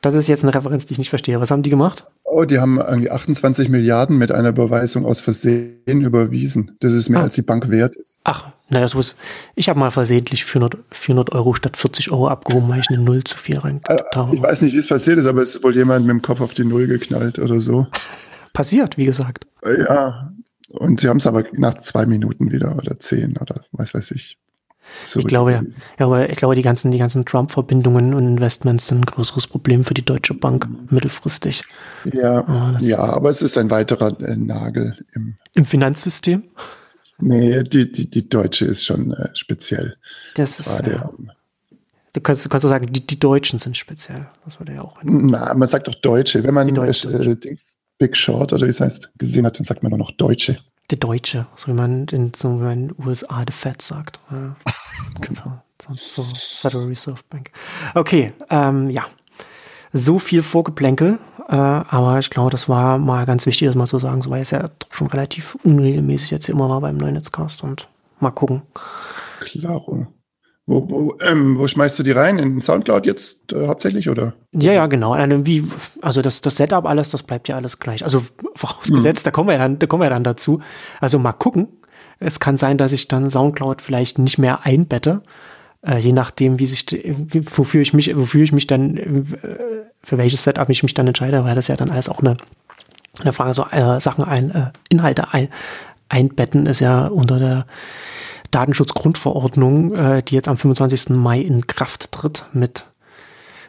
das 0.00 0.14
ist 0.14 0.28
jetzt 0.28 0.44
eine 0.44 0.54
Referenz, 0.54 0.86
die 0.86 0.92
ich 0.92 0.98
nicht 0.98 1.10
verstehe. 1.10 1.40
Was 1.40 1.50
haben 1.50 1.62
die 1.62 1.70
gemacht? 1.70 2.06
Oh, 2.24 2.44
die 2.44 2.58
haben 2.58 2.78
irgendwie 2.78 3.10
28 3.10 3.68
Milliarden 3.68 4.16
mit 4.16 4.32
einer 4.32 4.50
Überweisung 4.50 5.04
aus 5.04 5.20
Versehen 5.20 5.74
überwiesen. 5.86 6.76
Das 6.80 6.92
ist 6.92 7.08
mehr, 7.08 7.20
ah. 7.20 7.24
als 7.24 7.34
die 7.34 7.42
Bank 7.42 7.68
wert 7.68 7.94
ist. 7.96 8.20
Ach, 8.24 8.48
naja, 8.68 8.88
so 8.88 9.00
ist. 9.00 9.16
Ich 9.56 9.68
habe 9.68 9.78
mal 9.78 9.90
versehentlich 9.90 10.44
400, 10.44 10.76
400 10.90 11.32
Euro 11.32 11.54
statt 11.54 11.76
40 11.76 12.12
Euro 12.12 12.28
abgehoben, 12.28 12.68
weil 12.68 12.80
ich 12.80 12.88
eine 12.88 13.00
Null 13.00 13.24
zu 13.24 13.36
viel 13.36 13.58
rein 13.58 13.80
äh, 13.88 13.98
habe. 14.14 14.34
Ich 14.34 14.42
weiß 14.42 14.62
nicht, 14.62 14.74
wie 14.74 14.78
es 14.78 14.86
passiert 14.86 15.18
ist, 15.18 15.26
aber 15.26 15.42
es 15.42 15.54
ist 15.54 15.64
wohl 15.64 15.74
jemand 15.74 16.06
mit 16.06 16.14
dem 16.14 16.22
Kopf 16.22 16.40
auf 16.40 16.54
die 16.54 16.64
Null 16.64 16.86
geknallt 16.86 17.38
oder 17.38 17.60
so. 17.60 17.86
passiert, 18.52 18.96
wie 18.96 19.04
gesagt. 19.04 19.46
Ja, 19.64 20.32
und 20.70 21.00
sie 21.00 21.08
haben 21.08 21.18
es 21.18 21.26
aber 21.26 21.44
nach 21.52 21.78
zwei 21.78 22.06
Minuten 22.06 22.50
wieder 22.50 22.76
oder 22.76 22.98
zehn 22.98 23.36
oder 23.36 23.64
was 23.72 23.94
weiß 23.94 24.12
ich. 24.12 24.38
Ich 25.14 25.26
glaube, 25.26 25.52
ja, 25.52 25.62
ja, 25.98 26.06
aber 26.06 26.30
ich 26.30 26.36
glaube, 26.36 26.54
die 26.54 26.62
ganzen, 26.62 26.90
die 26.90 26.98
ganzen 26.98 27.24
Trump-Verbindungen 27.24 28.14
und 28.14 28.26
Investments 28.26 28.88
sind 28.88 28.98
ein 28.98 29.04
größeres 29.04 29.46
Problem 29.46 29.84
für 29.84 29.94
die 29.94 30.04
Deutsche 30.04 30.34
Bank 30.34 30.68
mhm. 30.68 30.88
mittelfristig. 30.90 31.62
Ja, 32.12 32.44
oh, 32.48 32.84
ja, 32.84 32.98
aber 32.98 33.30
es 33.30 33.42
ist 33.42 33.56
ein 33.58 33.70
weiterer 33.70 34.18
äh, 34.20 34.36
Nagel 34.36 34.96
im, 35.14 35.36
im 35.54 35.64
Finanzsystem. 35.64 36.44
Nee, 37.18 37.62
die, 37.62 37.90
die, 37.90 38.10
die 38.10 38.28
Deutsche 38.28 38.66
ist 38.66 38.84
schon 38.84 39.12
äh, 39.12 39.30
speziell. 39.34 39.96
Das 40.34 40.60
ist. 40.60 40.84
Gerade, 40.84 40.90
ja. 40.92 41.10
Du 42.12 42.20
kannst, 42.20 42.44
du 42.44 42.48
kannst 42.48 42.66
sagen, 42.66 42.92
die, 42.92 43.06
die 43.06 43.18
Deutschen 43.18 43.58
sind 43.58 43.76
speziell. 43.76 44.26
Das 44.44 44.58
würde 44.58 44.74
ja 44.74 44.82
auch. 44.82 44.96
Na, 45.02 45.52
man 45.54 45.68
sagt 45.68 45.88
doch 45.88 45.94
Deutsche. 45.94 46.44
Wenn 46.44 46.54
man 46.54 46.68
äh, 46.68 47.36
Dings, 47.36 47.76
Big 47.98 48.16
Short 48.16 48.52
oder 48.52 48.66
wie 48.66 48.70
es 48.70 48.80
heißt, 48.80 49.10
gesehen 49.18 49.46
hat, 49.46 49.58
dann 49.58 49.64
sagt 49.64 49.82
man 49.82 49.90
nur 49.90 49.98
noch 49.98 50.10
Deutsche. 50.12 50.58
Der 50.90 50.98
Deutsche, 50.98 51.46
so 51.56 51.68
wie 51.68 51.72
man 51.72 52.06
in, 52.06 52.32
so 52.34 52.60
wie 52.60 52.62
man 52.62 52.72
in 52.72 52.88
den 52.88 53.06
USA 53.06 53.42
the 53.46 53.52
Fed 53.52 53.82
sagt. 53.82 54.20
genau. 55.20 55.62
So, 55.82 55.94
so, 55.94 56.22
so, 56.22 56.26
Federal 56.60 56.86
Reserve 56.86 57.20
Bank. 57.28 57.50
Okay, 57.94 58.32
ähm, 58.50 58.88
ja. 58.90 59.04
So 59.92 60.18
viel 60.18 60.42
Vorgeplänkel, 60.42 61.18
äh, 61.48 61.54
aber 61.54 62.18
ich 62.18 62.30
glaube, 62.30 62.50
das 62.50 62.68
war 62.68 62.98
mal 62.98 63.24
ganz 63.24 63.46
wichtig, 63.46 63.66
das 63.66 63.76
mal 63.76 63.86
zu 63.86 63.98
sagen, 63.98 64.20
so 64.20 64.30
weil 64.30 64.42
es 64.42 64.50
ja 64.50 64.68
schon 64.90 65.06
relativ 65.06 65.56
unregelmäßig 65.62 66.30
jetzt 66.30 66.48
immer 66.48 66.68
war 66.68 66.80
beim 66.80 66.96
neuen 66.96 67.14
Netzcast 67.14 67.62
und 67.62 67.88
mal 68.20 68.30
gucken. 68.30 68.62
Klaro. 69.40 70.06
Wo, 70.68 70.90
wo, 70.90 71.16
ähm, 71.20 71.56
wo 71.56 71.68
schmeißt 71.68 71.96
du 71.96 72.02
die 72.02 72.10
rein? 72.10 72.40
In 72.40 72.60
Soundcloud 72.60 73.06
jetzt 73.06 73.52
äh, 73.52 73.68
hauptsächlich, 73.68 74.08
oder? 74.08 74.34
Ja, 74.52 74.72
ja, 74.72 74.86
genau. 74.86 75.14
Wie, 75.46 75.64
also 76.02 76.22
das, 76.22 76.40
das 76.40 76.56
Setup 76.56 76.84
alles, 76.86 77.10
das 77.10 77.22
bleibt 77.22 77.48
ja 77.48 77.54
alles 77.54 77.78
gleich. 77.78 78.02
Also 78.02 78.22
vorausgesetzt, 78.56 79.24
mhm. 79.24 79.26
da 79.26 79.30
kommen 79.30 79.48
wir 79.48 79.58
dann, 79.58 79.78
da 79.78 79.86
kommen 79.86 80.02
wir 80.02 80.10
dann 80.10 80.24
dazu. 80.24 80.60
Also 81.00 81.20
mal 81.20 81.32
gucken. 81.32 81.68
Es 82.18 82.40
kann 82.40 82.56
sein, 82.56 82.78
dass 82.78 82.92
ich 82.92 83.06
dann 83.06 83.30
Soundcloud 83.30 83.80
vielleicht 83.80 84.18
nicht 84.18 84.38
mehr 84.38 84.66
einbette. 84.66 85.22
Äh, 85.82 85.98
je 85.98 86.12
nachdem, 86.12 86.58
wie 86.58 86.66
sich, 86.66 86.84
wofür 87.54 87.82
ich 87.82 87.92
mich, 87.92 88.16
wofür 88.16 88.42
ich 88.42 88.52
mich 88.52 88.66
dann, 88.66 88.96
äh, 88.96 89.22
für 90.02 90.18
welches 90.18 90.42
Setup 90.42 90.68
ich 90.68 90.82
mich 90.82 90.94
dann 90.94 91.06
entscheide, 91.06 91.44
weil 91.44 91.54
das 91.54 91.68
ja 91.68 91.76
dann 91.76 91.90
alles 91.90 92.08
auch 92.08 92.18
eine, 92.18 92.38
eine 93.20 93.32
Frage, 93.32 93.52
so 93.52 93.66
äh, 93.70 94.00
Sachen 94.00 94.24
ein, 94.24 94.50
äh, 94.50 94.70
Inhalte 94.88 95.32
ein, 95.32 95.48
einbetten 96.08 96.66
ist 96.66 96.80
ja 96.80 97.06
unter 97.06 97.38
der 97.38 97.66
Datenschutzgrundverordnung, 98.50 99.94
äh, 99.94 100.22
die 100.22 100.34
jetzt 100.34 100.48
am 100.48 100.56
25. 100.56 101.10
Mai 101.10 101.40
in 101.40 101.66
Kraft 101.66 102.12
tritt 102.12 102.46
mit 102.52 102.84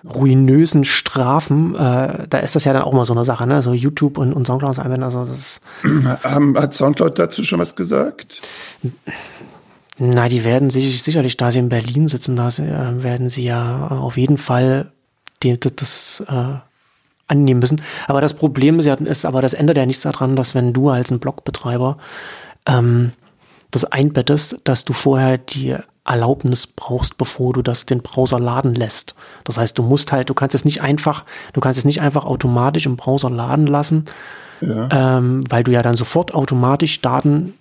ruinösen 0.06 0.86
Strafen, 0.86 1.76
äh, 1.76 2.28
da 2.30 2.38
ist 2.40 2.56
das 2.56 2.64
ja 2.64 2.74
dann 2.74 2.84
auch 2.84 2.94
mal 2.94 3.06
so 3.06 3.14
eine 3.14 3.26
Sache, 3.26 3.48
ne? 3.48 3.56
Also 3.56 3.74
YouTube 3.74 4.18
und, 4.18 4.34
und 4.34 4.48
Soundcloud 4.48 4.80
einwenden, 4.80 5.04
also 5.04 5.26
das 5.26 5.60
Hat 6.24 6.74
Soundcloud 6.74 7.18
dazu 7.18 7.44
schon 7.44 7.60
was 7.60 7.76
gesagt? 7.76 8.42
Na, 9.98 10.30
die 10.30 10.46
werden 10.46 10.70
sich 10.70 11.02
sicherlich, 11.02 11.38
da 11.38 11.52
sie 11.52 11.60
in 11.60 11.70
Berlin 11.70 12.08
sitzen, 12.08 12.36
da 12.36 12.52
sie, 12.52 12.64
äh, 12.64 13.04
werden 13.04 13.30
sie 13.30 13.44
ja 13.44 13.88
auf 13.88 14.18
jeden 14.18 14.38
Fall 14.38 14.92
die, 15.44 15.60
das, 15.60 15.76
das 15.76 16.24
äh, 16.30 16.60
annehmen 17.28 17.60
müssen. 17.60 17.82
Aber 18.08 18.22
das 18.22 18.34
Problem 18.34 18.80
ist 18.80 18.86
ja, 18.86 18.94
ist 18.96 19.26
aber 19.26 19.42
das 19.42 19.54
ändert 19.54 19.78
ja 19.78 19.86
nichts 19.86 20.04
daran, 20.04 20.36
dass 20.36 20.56
wenn 20.56 20.74
du 20.74 20.90
als 20.90 21.12
ein 21.12 21.20
Blogbetreiber 21.20 21.98
ähm, 22.66 23.12
das 23.72 23.86
einbettest, 23.86 24.58
dass 24.64 24.86
du 24.86 24.94
vorher 24.94 25.38
die 25.38 25.76
Erlaubnis 26.06 26.68
brauchst, 26.68 27.18
bevor 27.18 27.54
du 27.54 27.62
das 27.62 27.86
den 27.86 28.02
Browser 28.02 28.40
laden 28.40 28.76
lässt. 28.76 29.14
Das 29.44 29.58
heißt, 29.58 29.78
du 29.78 29.84
musst 29.84 30.12
halt, 30.12 30.30
du 30.30 30.34
kannst 30.34 30.56
es 30.56 30.64
nicht 30.64 30.82
einfach, 30.82 31.26
du 31.54 31.60
kannst 31.60 31.78
es 31.78 31.86
nicht 31.86 32.02
einfach 32.02 32.26
automatisch 32.26 32.86
im 32.86 32.96
Browser 32.96 33.30
laden 33.30 33.68
lassen, 33.68 34.06
ja. 34.62 35.18
ähm, 35.18 35.44
weil 35.50 35.64
du 35.64 35.72
ja 35.72 35.82
dann 35.82 35.96
sofort 35.96 36.34
automatisch 36.34 37.02
Daten 37.02 37.54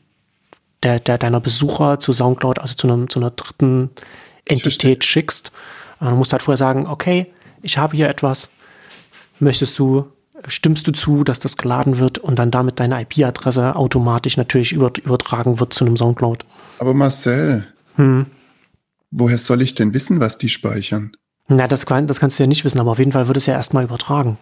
der, 0.82 1.00
der 1.00 1.18
deiner 1.18 1.40
Besucher 1.40 1.98
zu 1.98 2.12
Soundcloud, 2.12 2.60
also 2.60 2.76
zu, 2.76 2.86
einem, 2.86 3.10
zu 3.10 3.18
einer 3.18 3.30
dritten 3.30 3.90
Entität 4.44 5.04
schickst. 5.04 5.50
Du 5.98 6.14
musst 6.14 6.32
halt 6.32 6.42
vorher 6.42 6.58
sagen, 6.58 6.86
okay, 6.86 7.26
ich 7.62 7.78
habe 7.78 7.96
hier 7.96 8.08
etwas, 8.08 8.50
möchtest 9.40 9.78
du, 9.78 10.06
stimmst 10.48 10.86
du 10.86 10.92
zu, 10.92 11.24
dass 11.24 11.40
das 11.40 11.56
geladen 11.56 11.98
wird 11.98 12.18
und 12.18 12.38
dann 12.38 12.50
damit 12.50 12.80
deine 12.80 13.00
IP-Adresse 13.02 13.76
automatisch 13.76 14.36
natürlich 14.36 14.72
übertragen 14.72 15.60
wird 15.60 15.72
zu 15.72 15.84
einem 15.84 15.96
Soundcloud. 15.96 16.44
Aber 16.78 16.94
Marcel, 16.94 17.66
hm. 17.96 18.26
woher 19.10 19.38
soll 19.38 19.62
ich 19.62 19.74
denn 19.74 19.94
wissen, 19.94 20.20
was 20.20 20.38
die 20.38 20.48
speichern? 20.48 21.12
Na, 21.48 21.68
das, 21.68 21.84
das 21.84 22.20
kannst 22.20 22.38
du 22.38 22.42
ja 22.42 22.46
nicht 22.46 22.64
wissen, 22.64 22.80
aber 22.80 22.90
auf 22.90 22.98
jeden 22.98 23.12
Fall 23.12 23.28
wird 23.28 23.36
es 23.36 23.46
ja 23.46 23.54
erstmal 23.54 23.84
übertragen. 23.84 24.38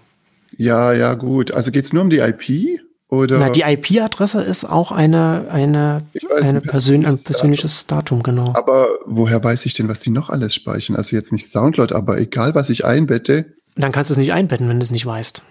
Ja, 0.57 0.93
ja, 0.93 1.15
gut. 1.15 1.53
Also 1.53 1.71
geht 1.71 1.85
es 1.85 1.93
nur 1.93 2.03
um 2.03 2.11
die 2.11 2.19
IP? 2.19 2.81
Oder? 3.09 3.39
Na, 3.39 3.51
die 3.51 3.63
IP-Adresse 3.63 4.43
ist 4.43 4.65
auch 4.65 4.91
eine, 4.91 5.47
eine, 5.51 6.03
eine 6.41 6.61
Persön 6.61 7.05
ein 7.05 7.19
persönliches 7.19 7.87
Datum. 7.87 8.23
Datum, 8.23 8.23
genau. 8.23 8.53
Aber 8.57 8.89
woher 9.05 9.43
weiß 9.43 9.67
ich 9.67 9.75
denn, 9.75 9.89
was 9.89 10.01
die 10.01 10.11
noch 10.11 10.31
alles 10.31 10.55
speichern? 10.55 10.97
Also 10.97 11.15
jetzt 11.15 11.33
nicht 11.33 11.49
Soundcloud, 11.49 11.93
aber 11.93 12.19
egal, 12.19 12.55
was 12.55 12.71
ich 12.71 12.85
einbette. 12.85 13.55
Dann 13.77 13.93
kannst 13.93 14.11
du 14.11 14.15
es 14.15 14.19
nicht 14.19 14.33
einbetten, 14.33 14.69
wenn 14.69 14.81
du 14.81 14.85
es 14.85 14.91
nicht 14.91 15.05
weißt. 15.05 15.43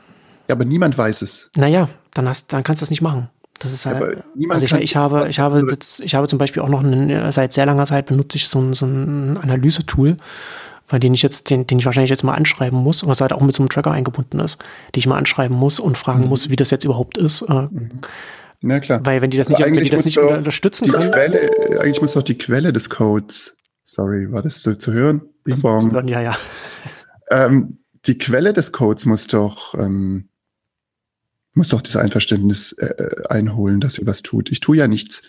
Ja, 0.48 0.56
aber 0.56 0.66
niemand 0.66 0.98
weiß 0.98 1.22
es. 1.22 1.50
Naja, 1.56 1.90
dann 2.14 2.28
hast, 2.28 2.54
dann 2.54 2.64
kannst 2.64 2.82
du 2.82 2.86
es 2.86 2.90
nicht 2.90 3.02
machen. 3.02 3.30
Das 3.60 3.72
ist 3.72 3.86
halt, 3.86 4.18
ja, 4.36 4.50
also 4.50 4.66
ich, 4.66 4.74
ich, 4.74 4.96
habe, 4.96 5.30
ich 5.30 5.40
habe, 5.40 5.66
jetzt, 5.70 6.02
ich 6.02 6.16
habe 6.16 6.28
zum 6.28 6.38
Beispiel 6.38 6.62
auch 6.62 6.70
noch 6.70 6.84
einen, 6.84 7.32
seit 7.32 7.54
sehr 7.54 7.66
langer 7.66 7.86
Zeit 7.86 8.08
benutze 8.08 8.38
ich 8.38 8.50
so 8.50 8.60
ein, 8.60 8.74
so 8.74 8.86
ein 8.86 9.38
Analyse-Tool, 9.38 10.18
weil 10.90 11.00
den 11.00 11.14
ich 11.14 11.22
jetzt, 11.22 11.50
den, 11.50 11.66
den 11.66 11.80
ich 11.80 11.86
wahrscheinlich 11.86 12.10
jetzt 12.10 12.24
mal 12.24 12.34
anschreiben 12.34 12.78
muss, 12.78 13.08
was 13.08 13.22
halt 13.22 13.32
auch 13.32 13.42
mit 13.42 13.56
so 13.56 13.64
einem 13.64 13.70
Tracker 13.70 13.92
eingebunden 13.92 14.40
ist, 14.40 14.58
die 14.94 15.00
ich 15.00 15.08
mal 15.08 15.18
anschreiben 15.18 15.56
muss 15.56 15.80
und 15.80 15.98
fragen 15.98 16.24
mhm. 16.24 16.30
muss, 16.30 16.50
wie 16.50 16.58
das 16.58 16.72
jetzt 16.72 16.84
überhaupt 16.84 17.18
ist. 17.18 17.44
Äh, 17.44 17.68
mhm. 17.70 18.02
Na 18.60 18.80
klar. 18.80 19.02
Weil 19.04 19.22
wenn 19.22 19.30
die 19.30 19.38
das 19.38 19.48
also 19.48 19.64
nicht, 19.64 19.76
wenn 19.76 19.84
die 19.84 19.90
das 19.90 20.06
nicht 20.06 20.18
unterstützen 20.18 20.90
können. 20.90 21.12
Quelle, 21.12 21.80
eigentlich 21.80 22.02
muss 22.02 22.14
doch 22.14 22.24
die 22.24 22.38
Quelle 22.38 22.74
des 22.74 22.90
Codes, 22.90 23.56
sorry, 23.84 24.32
war 24.32 24.42
das 24.42 24.62
zu, 24.62 24.78
zu 24.78 24.92
hören? 24.92 25.22
Das 25.46 25.60
zu 25.60 25.92
hören, 25.92 26.08
ja, 26.08 26.22
ja. 26.22 26.36
Ähm, 27.30 27.80
die 28.06 28.18
Quelle 28.18 28.52
des 28.52 28.72
Codes 28.72 29.06
muss 29.06 29.28
doch 29.28 29.74
ähm, 29.76 30.30
muss 31.54 31.68
doch 31.68 31.82
das 31.82 31.96
Einverständnis 31.96 32.74
äh, 32.74 32.86
äh, 32.86 33.28
einholen, 33.30 33.80
dass 33.80 33.96
sie 33.96 34.08
was 34.08 34.24
tut. 34.24 34.52
Ich 34.52 34.60
tue 34.60 34.78
ja 34.78 34.88
nichts. 34.88 35.22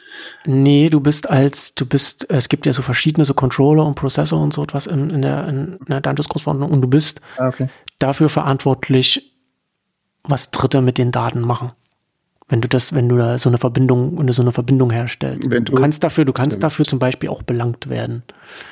Nee, 0.47 0.89
du 0.89 1.01
bist 1.01 1.29
als, 1.29 1.75
du 1.75 1.85
bist, 1.85 2.31
es 2.31 2.49
gibt 2.49 2.65
ja 2.67 2.73
so 2.73 2.83
verschiedene 2.83 3.25
so 3.25 3.35
Controller 3.35 3.85
und 3.85 3.95
Prozessor 3.95 4.41
und 4.41 4.53
so 4.53 4.63
etwas 4.63 4.87
in, 4.87 5.11
in 5.11 5.23
der, 5.23 5.49
in, 5.49 5.77
in 5.77 5.87
der 5.87 6.01
Datenschutzgrundverordnung 6.01 6.71
und 6.71 6.81
du 6.81 6.89
bist 6.89 7.21
ah, 7.37 7.49
okay. 7.49 7.69
dafür 7.99 8.31
verantwortlich, 8.31 9.33
was 10.23 10.51
Dritte 10.51 10.81
mit 10.81 10.97
den 10.97 11.13
Daten 11.13 11.41
machen. 11.41 11.73
Wenn 12.49 12.61
du 12.61 12.69
das, 12.69 12.93
wenn 12.93 13.09
du 13.09 13.17
da 13.17 13.39
so 13.39 13.49
eine 13.49 13.57
Verbindung, 13.57 14.19
wenn 14.19 14.27
du 14.27 14.33
so 14.35 14.43
eine 14.43 14.53
Verbindung 14.53 14.91
herstellst. 14.91 15.51
Wenn 15.51 15.65
du, 15.65 15.73
du 15.73 15.81
kannst 15.81 16.05
dafür, 16.05 16.27
du 16.27 16.33
kannst 16.35 16.63
dafür 16.63 16.85
zum 16.85 16.99
Beispiel 16.99 17.31
auch 17.31 17.43
belangt 17.43 17.89
werden. 17.89 18.23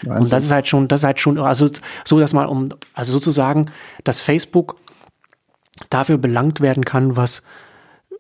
Wahnsinn. 0.03 0.25
Und 0.25 0.33
das 0.33 0.45
ist 0.45 0.51
halt 0.51 0.69
schon, 0.69 0.89
das 0.89 1.01
ist 1.01 1.05
halt 1.05 1.21
schon, 1.21 1.39
also 1.39 1.71
so, 2.05 2.21
dass 2.21 2.35
mal 2.35 2.45
um, 2.45 2.69
also 2.93 3.13
sozusagen, 3.13 3.67
dass 4.05 4.21
Facebook 4.21 4.77
dafür 5.91 6.19
belangt 6.19 6.61
werden 6.61 6.85
kann, 6.85 7.17
was, 7.17 7.43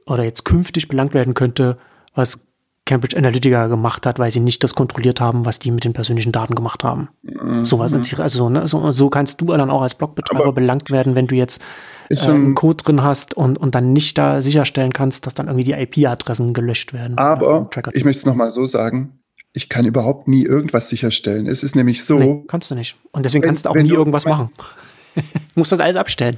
oder 0.07 0.25
jetzt 0.25 0.45
künftig 0.45 0.89
belangt 0.89 1.15
werden 1.15 1.35
könnte, 1.35 1.77
was 2.15 2.41
Cambridge 2.85 3.17
Analytica 3.17 3.69
gemacht 3.69 4.07
hat, 4.07 4.19
weil 4.19 4.31
sie 4.31 4.41
nicht 4.41 4.65
das 4.65 4.75
kontrolliert 4.75 5.21
haben, 5.21 5.45
was 5.45 5.61
die 5.61 5.71
mit 5.71 5.85
den 5.85 5.93
persönlichen 5.93 6.33
Daten 6.33 6.57
gemacht 6.57 6.83
haben. 6.83 7.11
Mhm. 7.23 7.65
Sowas, 7.65 7.95
also 7.95 8.39
so, 8.39 8.49
ne? 8.51 8.67
so, 8.67 8.91
so 8.91 9.09
kannst 9.09 9.41
du 9.41 9.47
dann 9.47 9.71
auch 9.71 9.83
als 9.83 9.95
Blogbetreiber 9.95 10.45
Aber 10.45 10.53
belangt 10.53 10.91
werden, 10.91 11.15
wenn 11.15 11.29
du 11.29 11.37
jetzt 11.37 11.63
äh, 12.09 12.17
einen 12.21 12.55
Code 12.55 12.83
drin 12.83 13.03
hast 13.03 13.35
und, 13.35 13.57
und 13.57 13.77
dann 13.77 13.93
nicht 13.93 14.19
da 14.19 14.43
sicherstellen 14.43 14.93
kannst, 14.93 15.27
dass 15.27 15.35
dann 15.35 15.47
irgendwie 15.47 15.65
die 15.65 15.73
IP-Adressen 15.73 16.53
gelöscht 16.53 16.93
werden. 16.93 17.17
Aber 17.19 17.71
ich 17.93 18.05
möchte 18.05 18.21
es 18.21 18.27
nochmal 18.27 18.51
so 18.51 18.67
sagen, 18.67 19.21
ich 19.53 19.69
kann 19.69 19.85
überhaupt 19.85 20.27
nie 20.27 20.45
irgendwas 20.45 20.89
sicherstellen. 20.89 21.47
Es 21.47 21.63
ist 21.63 21.77
nämlich 21.77 22.05
so. 22.05 22.17
Nee, 22.17 22.45
kannst 22.49 22.71
du 22.71 22.75
nicht. 22.75 22.97
Und 23.13 23.25
deswegen 23.25 23.45
wenn, 23.45 23.51
kannst 23.51 23.67
du 23.67 23.71
auch 23.71 23.77
nie 23.77 23.91
irgendwas 23.91 24.25
machen. 24.25 24.51
du 25.15 25.23
musst 25.55 25.71
das 25.71 25.79
alles 25.79 25.97
abstellen 25.97 26.37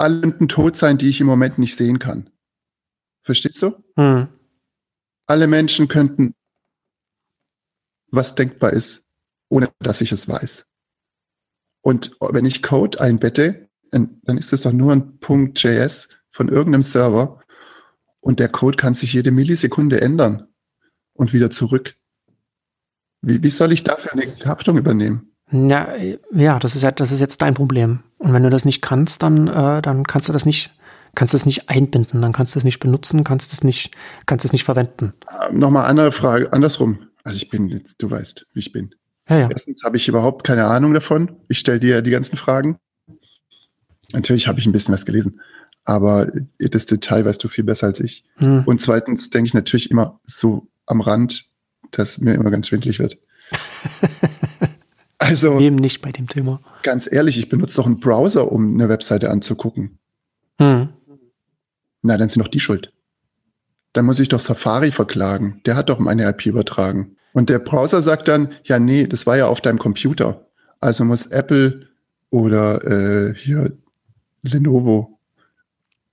alle 0.00 0.20
könnten 0.20 0.48
tot 0.48 0.76
sein, 0.76 0.98
die 0.98 1.08
ich 1.08 1.20
im 1.20 1.26
Moment 1.26 1.58
nicht 1.58 1.76
sehen 1.76 1.98
kann. 1.98 2.30
Verstehst 3.22 3.62
du? 3.62 3.82
Hm. 3.96 4.28
Alle 5.26 5.46
Menschen 5.46 5.88
könnten, 5.88 6.34
was 8.10 8.34
denkbar 8.34 8.72
ist, 8.72 9.06
ohne 9.48 9.70
dass 9.80 10.00
ich 10.00 10.12
es 10.12 10.28
weiß. 10.28 10.66
Und 11.82 12.16
wenn 12.20 12.44
ich 12.44 12.62
Code 12.62 13.00
einbette, 13.00 13.68
dann 13.90 14.38
ist 14.38 14.52
es 14.52 14.62
doch 14.62 14.72
nur 14.72 14.92
ein 14.92 15.18
Punkt 15.18 15.62
JS 15.62 16.08
von 16.30 16.48
irgendeinem 16.48 16.82
Server 16.82 17.42
und 18.20 18.40
der 18.40 18.48
Code 18.48 18.76
kann 18.76 18.94
sich 18.94 19.12
jede 19.12 19.30
Millisekunde 19.30 20.00
ändern 20.00 20.48
und 21.14 21.32
wieder 21.32 21.50
zurück. 21.50 21.96
Wie, 23.20 23.42
wie 23.42 23.50
soll 23.50 23.72
ich 23.72 23.84
dafür 23.84 24.12
eine 24.12 24.26
Haftung 24.44 24.78
übernehmen? 24.78 25.34
Ja, 25.50 25.94
ja, 26.32 26.58
das 26.58 26.76
ist 26.76 26.82
ja, 26.82 26.90
das 26.90 27.12
ist 27.12 27.20
jetzt 27.20 27.40
dein 27.40 27.54
Problem. 27.54 28.00
Und 28.18 28.32
wenn 28.32 28.42
du 28.42 28.50
das 28.50 28.64
nicht 28.64 28.82
kannst, 28.82 29.22
dann, 29.22 29.48
äh, 29.48 29.80
dann 29.80 30.04
kannst 30.04 30.28
du 30.28 30.32
das 30.32 30.44
nicht, 30.44 30.76
kannst 31.14 31.32
du 31.32 31.38
das 31.38 31.46
nicht 31.46 31.70
einbinden, 31.70 32.20
dann 32.20 32.32
kannst 32.32 32.54
du 32.54 32.58
es 32.58 32.64
nicht 32.64 32.80
benutzen, 32.80 33.24
kannst 33.24 33.52
es 33.52 33.62
nicht, 33.62 33.94
kannst 34.26 34.44
es 34.44 34.52
nicht 34.52 34.64
verwenden. 34.64 35.14
Ähm, 35.48 35.58
Nochmal 35.58 35.86
andere 35.86 36.12
Frage, 36.12 36.52
andersrum. 36.52 36.98
Also 37.24 37.38
ich 37.38 37.48
bin, 37.48 37.82
du 37.98 38.10
weißt, 38.10 38.46
wie 38.52 38.58
ich 38.58 38.72
bin. 38.72 38.94
Ja, 39.28 39.40
ja. 39.40 39.50
Erstens 39.50 39.82
habe 39.84 39.96
ich 39.96 40.08
überhaupt 40.08 40.44
keine 40.44 40.64
Ahnung 40.66 40.94
davon. 40.94 41.36
Ich 41.48 41.58
stelle 41.58 41.80
dir 41.80 42.02
die 42.02 42.10
ganzen 42.10 42.36
Fragen. 42.36 42.78
Natürlich 44.12 44.48
habe 44.48 44.58
ich 44.58 44.66
ein 44.66 44.72
bisschen 44.72 44.94
was 44.94 45.04
gelesen, 45.04 45.40
aber 45.84 46.30
das 46.58 46.86
Detail 46.86 47.26
weißt 47.26 47.42
du 47.44 47.48
viel 47.48 47.64
besser 47.64 47.88
als 47.88 48.00
ich. 48.00 48.24
Hm. 48.38 48.64
Und 48.64 48.80
zweitens 48.80 49.28
denke 49.28 49.48
ich 49.48 49.54
natürlich 49.54 49.90
immer 49.90 50.18
so 50.24 50.66
am 50.86 51.02
Rand, 51.02 51.44
dass 51.90 52.18
mir 52.18 52.34
immer 52.34 52.50
ganz 52.50 52.68
schwindlig 52.68 52.98
wird. 52.98 53.18
Also. 55.28 55.58
Eben 55.58 55.76
nicht 55.76 56.00
bei 56.00 56.12
dem 56.12 56.26
Thema. 56.26 56.60
Ganz 56.82 57.10
ehrlich, 57.10 57.38
ich 57.38 57.48
benutze 57.48 57.76
doch 57.76 57.86
einen 57.86 58.00
Browser, 58.00 58.50
um 58.50 58.74
eine 58.74 58.88
Webseite 58.88 59.30
anzugucken. 59.30 59.98
Hm. 60.58 60.88
Na, 62.02 62.16
dann 62.16 62.28
sind 62.28 62.42
doch 62.42 62.48
die 62.48 62.60
schuld. 62.60 62.92
Dann 63.92 64.06
muss 64.06 64.20
ich 64.20 64.28
doch 64.28 64.40
Safari 64.40 64.92
verklagen. 64.92 65.60
Der 65.66 65.76
hat 65.76 65.88
doch 65.88 65.98
meine 65.98 66.28
IP 66.28 66.46
übertragen. 66.46 67.16
Und 67.32 67.50
der 67.50 67.58
Browser 67.58 68.02
sagt 68.02 68.28
dann, 68.28 68.52
ja, 68.64 68.78
nee, 68.78 69.06
das 69.06 69.26
war 69.26 69.36
ja 69.36 69.46
auf 69.46 69.60
deinem 69.60 69.78
Computer. 69.78 70.46
Also 70.80 71.04
muss 71.04 71.26
Apple 71.26 71.88
oder 72.30 72.84
äh, 72.84 73.34
hier 73.34 73.72
Lenovo. 74.42 75.18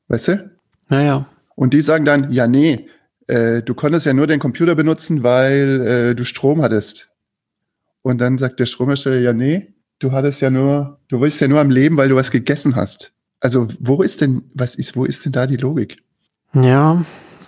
Weißt 0.07 0.27
du? 0.29 0.51
Naja. 0.89 1.27
Und 1.55 1.73
die 1.73 1.81
sagen 1.81 2.05
dann, 2.05 2.31
ja, 2.31 2.47
nee, 2.47 2.87
äh, 3.27 3.61
du 3.61 3.73
konntest 3.73 4.05
ja 4.05 4.13
nur 4.13 4.27
den 4.27 4.39
Computer 4.39 4.75
benutzen, 4.75 5.23
weil 5.23 5.81
äh, 5.81 6.15
du 6.15 6.25
Strom 6.25 6.61
hattest. 6.61 7.11
Und 8.05 8.19
dann 8.19 8.37
sagt 8.37 8.59
der 8.59 8.67
Stromhersteller, 8.67 9.17
ja, 9.17 9.33
nee, 9.33 9.73
du 9.97 10.11
hattest 10.11 10.39
ja 10.39 10.51
nur, 10.51 10.99
du 11.07 11.21
bist 11.21 11.41
ja 11.41 11.47
nur 11.47 11.59
am 11.59 11.71
Leben, 11.71 11.97
weil 11.97 12.07
du 12.07 12.15
was 12.15 12.29
gegessen 12.29 12.75
hast. 12.75 13.13
Also, 13.39 13.67
wo 13.79 14.03
ist 14.03 14.21
denn, 14.21 14.43
was 14.53 14.75
ist, 14.75 14.95
wo 14.95 15.05
ist 15.05 15.25
denn 15.25 15.31
da 15.31 15.47
die 15.47 15.57
Logik? 15.57 16.03
Ja, 16.53 17.03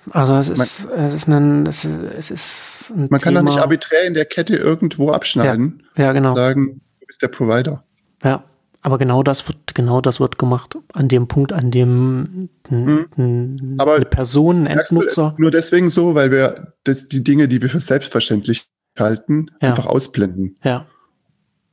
also 0.09 0.35
es 0.35 0.49
ist, 0.49 0.87
man, 0.89 1.05
es 1.05 1.13
ist 1.13 1.27
ein, 1.27 1.67
es 1.67 1.85
ist, 1.85 1.93
es 2.17 2.31
ist 2.31 2.89
ein 2.89 3.01
Man 3.01 3.07
Thema. 3.07 3.19
kann 3.19 3.35
doch 3.35 3.43
nicht 3.43 3.59
arbiträr 3.59 4.05
in 4.05 4.15
der 4.15 4.25
Kette 4.25 4.55
irgendwo 4.55 5.11
abschneiden. 5.11 5.83
Ja, 5.95 6.05
ja 6.05 6.13
genau. 6.13 6.29
Und 6.29 6.37
sagen, 6.37 6.81
du 7.01 7.05
bist 7.05 7.21
der 7.21 7.27
Provider. 7.27 7.83
Ja, 8.23 8.43
aber 8.81 8.97
genau 8.97 9.21
das 9.21 9.47
wird, 9.47 9.75
genau 9.75 10.01
das 10.01 10.19
wird 10.19 10.39
gemacht 10.39 10.75
an 10.91 11.07
dem 11.07 11.27
Punkt, 11.27 11.53
an 11.53 11.69
dem 11.69 12.49
ein, 12.71 13.09
hm. 13.15 13.75
aber 13.77 13.97
eine 13.97 14.05
Person, 14.05 14.65
ein 14.65 14.79
Endnutzer. 14.79 15.35
nur 15.37 15.51
deswegen 15.51 15.89
so, 15.89 16.15
weil 16.15 16.31
wir 16.31 16.73
das, 16.83 17.07
die 17.07 17.23
Dinge, 17.23 17.47
die 17.47 17.61
wir 17.61 17.69
für 17.69 17.79
selbstverständlich 17.79 18.65
halten, 18.99 19.51
ja. 19.61 19.69
einfach 19.69 19.85
ausblenden. 19.85 20.57
Ja. 20.63 20.85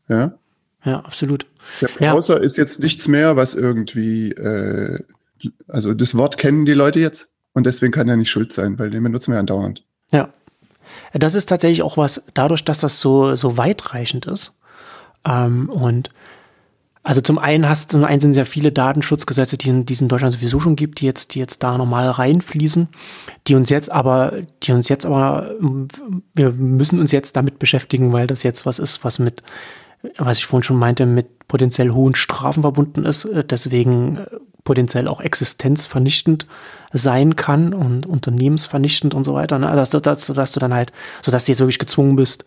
Ja. 0.09 0.35
Ja, 0.85 1.01
absolut. 1.01 1.47
Der 1.81 1.89
Browser 1.89 2.37
ja. 2.37 2.43
ist 2.43 2.57
jetzt 2.59 2.79
nichts 2.79 3.09
mehr, 3.09 3.37
was 3.37 3.55
irgendwie, 3.55 4.33
äh, 4.33 5.01
also 5.67 5.95
das 5.95 6.15
Wort 6.15 6.37
kennen 6.37 6.67
die 6.67 6.75
Leute 6.75 7.01
jetzt 7.01 7.31
und 7.55 7.65
deswegen 7.65 7.93
kann 7.93 8.09
er 8.09 8.17
nicht 8.17 8.31
schuld 8.31 8.53
sein, 8.53 8.79
weil 8.79 8.91
den 8.91 9.03
benutzen 9.03 9.33
wir 9.33 9.39
andauernd. 9.39 9.83
Ja. 10.13 10.29
Das 11.15 11.35
ist 11.35 11.49
tatsächlich 11.49 11.83
auch 11.83 11.97
was, 11.97 12.23
dadurch, 12.35 12.65
dass 12.65 12.79
das 12.79 13.01
so, 13.01 13.35
so 13.35 13.57
weitreichend 13.57 14.27
ist 14.27 14.53
ähm, 15.25 15.71
und 15.71 16.11
Also 17.05 17.21
zum 17.21 17.39
einen 17.39 17.69
hast 17.69 17.93
zum 17.93 18.03
einen 18.03 18.21
sind 18.21 18.33
sehr 18.33 18.47
viele 18.47 18.73
Datenschutzgesetze, 18.73 19.59
die 19.59 19.69
in 19.69 19.85
diesen 19.85 20.09
Deutschland 20.09 20.35
sowieso 20.35 20.59
schon 20.59 20.75
gibt, 20.75 21.01
die 21.01 21.07
jetzt, 21.07 21.35
die 21.35 21.39
jetzt 21.39 21.63
da 21.63 21.77
normal 21.77 22.09
reinfließen, 22.09 22.89
die 23.47 23.55
uns 23.55 23.69
jetzt 23.69 23.93
aber, 23.93 24.33
die 24.63 24.73
uns 24.73 24.89
jetzt 24.89 25.05
aber, 25.05 25.55
wir 26.35 26.51
müssen 26.53 26.99
uns 26.99 27.13
jetzt 27.13 27.37
damit 27.37 27.59
beschäftigen, 27.59 28.11
weil 28.15 28.27
das 28.27 28.43
jetzt 28.43 28.65
was 28.65 28.79
ist, 28.79 29.05
was 29.05 29.19
mit, 29.19 29.43
was 30.17 30.39
ich 30.39 30.47
vorhin 30.47 30.63
schon 30.63 30.79
meinte, 30.79 31.05
mit 31.05 31.47
potenziell 31.47 31.91
hohen 31.91 32.15
Strafen 32.15 32.63
verbunden 32.63 33.05
ist, 33.05 33.29
deswegen 33.51 34.21
potenziell 34.65 35.07
auch 35.07 35.21
existenzvernichtend 35.21 36.47
sein 36.91 37.37
kann 37.37 37.75
und 37.75 38.07
unternehmensvernichtend 38.07 39.13
und 39.13 39.25
so 39.25 39.35
weiter, 39.35 39.59
ne? 39.59 39.67
dass, 39.77 39.91
dass, 39.91 40.27
dass 40.29 40.53
du 40.53 40.61
dann 40.61 40.73
halt, 40.73 40.91
so 41.21 41.31
dass 41.31 41.45
du 41.45 41.53
jetzt 41.53 41.61
wirklich 41.61 41.79
gezwungen 41.79 42.17
bist, 42.17 42.47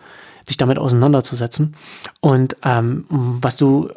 dich 0.50 0.58
damit 0.58 0.80
auseinanderzusetzen. 0.80 1.76
Und 2.22 2.58
ähm, 2.64 3.06
was 3.10 3.58
du 3.58 3.92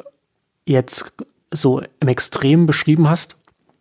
jetzt 0.70 1.12
so 1.52 1.82
im 2.00 2.08
Extrem 2.08 2.66
beschrieben 2.66 3.08
hast, 3.08 3.36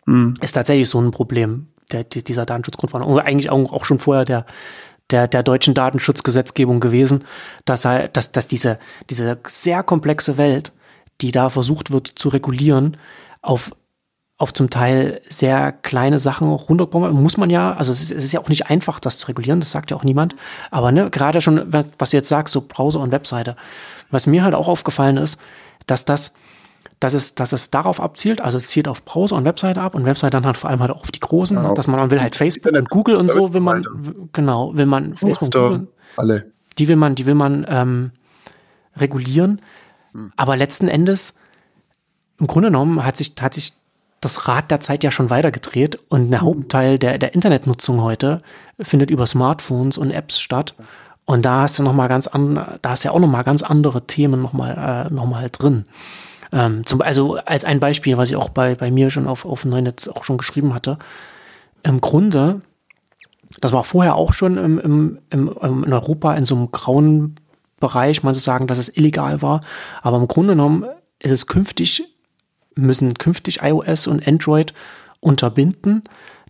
mhm. 0.06 0.34
ist 0.42 0.54
tatsächlich 0.54 0.90
so 0.90 1.00
ein 1.00 1.12
Problem 1.12 1.68
der, 1.92 2.04
dieser 2.04 2.46
Datenschutzgrundverordnung. 2.46 3.16
Und 3.16 3.22
eigentlich 3.22 3.50
auch, 3.50 3.72
auch 3.72 3.86
schon 3.86 4.00
vorher 4.00 4.26
der, 4.26 4.46
der, 5.12 5.28
der 5.28 5.44
deutschen 5.44 5.74
Datenschutzgesetzgebung 5.74 6.80
gewesen, 6.80 7.24
dass, 7.66 7.88
dass, 8.14 8.32
dass 8.32 8.48
diese, 8.48 8.80
diese 9.10 9.38
sehr 9.48 9.84
komplexe 9.84 10.38
Welt, 10.38 10.72
die 11.22 11.32
da 11.32 11.50
versucht 11.50 11.92
wird 11.92 12.12
zu 12.16 12.30
regulieren, 12.30 12.98
auf 13.42 13.72
auf 14.40 14.54
zum 14.54 14.70
Teil 14.70 15.20
sehr 15.28 15.74
kleine 15.74 16.18
Sachen 16.18 16.48
auch 16.48 16.70
runterkommen. 16.70 17.12
Muss 17.12 17.36
man 17.36 17.50
ja, 17.50 17.74
also 17.74 17.92
es 17.92 18.02
ist, 18.02 18.14
es 18.14 18.24
ist, 18.24 18.32
ja 18.32 18.40
auch 18.40 18.48
nicht 18.48 18.68
einfach, 18.68 19.02
das 19.02 19.20
zu 19.20 19.28
regulieren, 19.28 19.60
das 19.60 19.70
sagt 19.70 19.92
ja 19.92 19.98
auch 19.98 20.06
niemand. 20.06 20.34
Aber 20.72 20.94
ne, 20.94 21.10
gerade 21.10 21.42
schon, 21.42 21.62
was 21.74 22.12
du 22.12 22.18
jetzt 22.18 22.30
sagst, 22.30 22.54
so 22.54 22.62
Browser 22.62 23.02
und 23.02 23.12
Webseite. 23.12 23.58
Was 24.12 24.28
mir 24.28 24.44
halt 24.44 24.56
auch 24.56 24.70
aufgefallen 24.70 25.18
ist, 25.18 25.42
dass 25.88 26.06
das, 26.06 26.34
dass 27.00 27.14
es, 27.14 27.36
dass 27.36 27.54
es 27.54 27.72
darauf 27.72 28.02
abzielt, 28.02 28.42
also 28.42 28.58
es 28.58 28.68
zielt 28.68 28.88
auf 28.88 29.06
Browser 29.06 29.36
und 29.38 29.46
Webseite 29.46 29.82
ab 29.82 29.96
und 29.96 30.06
Webseite 30.06 30.32
dann 30.32 30.46
halt 30.46 30.58
vor 30.58 30.70
allem 30.70 30.82
halt 30.82 30.92
auch 30.92 31.02
auf 31.02 31.12
die 31.12 31.20
großen, 31.20 31.56
genau. 31.56 31.74
dass 31.74 31.88
man, 31.88 32.00
man 32.00 32.12
will 32.12 32.22
halt 32.22 32.36
Facebook 32.36 32.66
Internet, 32.66 32.82
und 32.82 32.90
Google 32.90 33.16
und 33.16 33.32
so, 33.32 33.54
will 33.54 33.62
man, 33.62 33.86
genau, 34.34 34.76
will 34.76 34.86
man 34.86 35.16
Facebook 35.16 35.42
und 35.44 35.54
Google, 35.54 35.88
alle. 36.18 36.52
Die 36.78 36.88
will 36.88 36.98
man, 36.98 37.16
die 37.16 37.26
will 37.26 37.36
man 37.36 37.66
ähm, 37.70 38.12
regulieren. 38.98 39.62
Hm. 40.14 40.34
Aber 40.36 40.58
letzten 40.58 40.88
Endes, 40.88 41.36
im 42.38 42.48
Grunde 42.48 42.70
genommen 42.70 43.04
hat 43.06 43.18
sich, 43.18 43.34
hat 43.40 43.54
sich 43.54 43.74
das 44.22 44.48
Rad 44.48 44.70
der 44.70 44.80
Zeit 44.82 45.04
ja 45.04 45.12
schon 45.12 45.30
weitergedreht 45.30 45.98
und 46.10 46.32
der 46.32 46.42
mhm. 46.42 46.46
Hauptteil 46.46 47.00
der, 47.00 47.18
der 47.18 47.34
Internetnutzung 47.34 48.02
heute 48.02 48.42
findet 48.78 49.12
über 49.12 49.26
Smartphones 49.26 49.98
und 49.98 50.12
Apps 50.12 50.42
statt. 50.42 50.76
Und 51.26 51.46
da 51.46 51.62
hast 51.62 51.80
du 51.80 51.84
noch 51.84 51.94
mal 51.94 52.08
ganz 52.08 52.28
an, 52.28 52.56
da 52.82 52.90
hast 52.90 53.04
du 53.04 53.10
ja 53.10 53.14
auch 53.14 53.20
noch 53.20 53.28
mal 53.28 53.44
ganz 53.44 53.64
andere 53.64 54.08
Themen 54.08 54.42
noch 54.42 54.52
mal, 54.52 55.08
äh, 55.08 55.14
noch 55.14 55.26
mal 55.26 55.48
drin. 55.50 55.86
Ähm, 56.52 56.86
zum, 56.86 57.02
also 57.02 57.36
als 57.38 57.66
ein 57.66 57.80
Beispiel, 57.80 58.18
was 58.18 58.30
ich 58.30 58.36
auch 58.36 58.50
bei, 58.50 58.76
bei 58.76 58.92
mir 58.92 59.10
schon 59.10 59.28
auf, 59.28 59.46
auf 59.46 59.66
Neunetz 59.66 60.08
auch 60.08 60.24
schon 60.24 60.38
geschrieben 60.38 60.74
hatte. 60.74 60.98
Im 61.84 62.02
Grunde, 62.02 62.62
das 63.62 63.72
war 63.72 63.84
vorher 63.84 64.16
auch 64.16 64.34
schon 64.34 64.58
im, 64.58 64.80
im, 64.80 65.20
im, 65.30 65.48
in 65.84 65.94
Europa 65.94 66.34
in 66.34 66.46
so 66.46 66.56
einem 66.56 66.72
grauen 66.72 67.36
Bereich, 67.80 68.24
man 68.24 68.34
zu 68.34 68.42
sagen, 68.42 68.68
dass 68.68 68.78
es 68.78 68.96
illegal 68.96 69.42
war. 69.42 69.62
Aber 70.02 70.18
im 70.18 70.28
Grunde 70.28 70.54
genommen 70.54 70.86
ist 71.20 71.32
es 71.32 71.48
künftig 71.48 72.04
müssen 72.80 73.14
künftig 73.16 73.62
iOS 73.62 74.08
und 74.08 74.28
Android 74.28 74.74
unterbinden, 75.20 76.04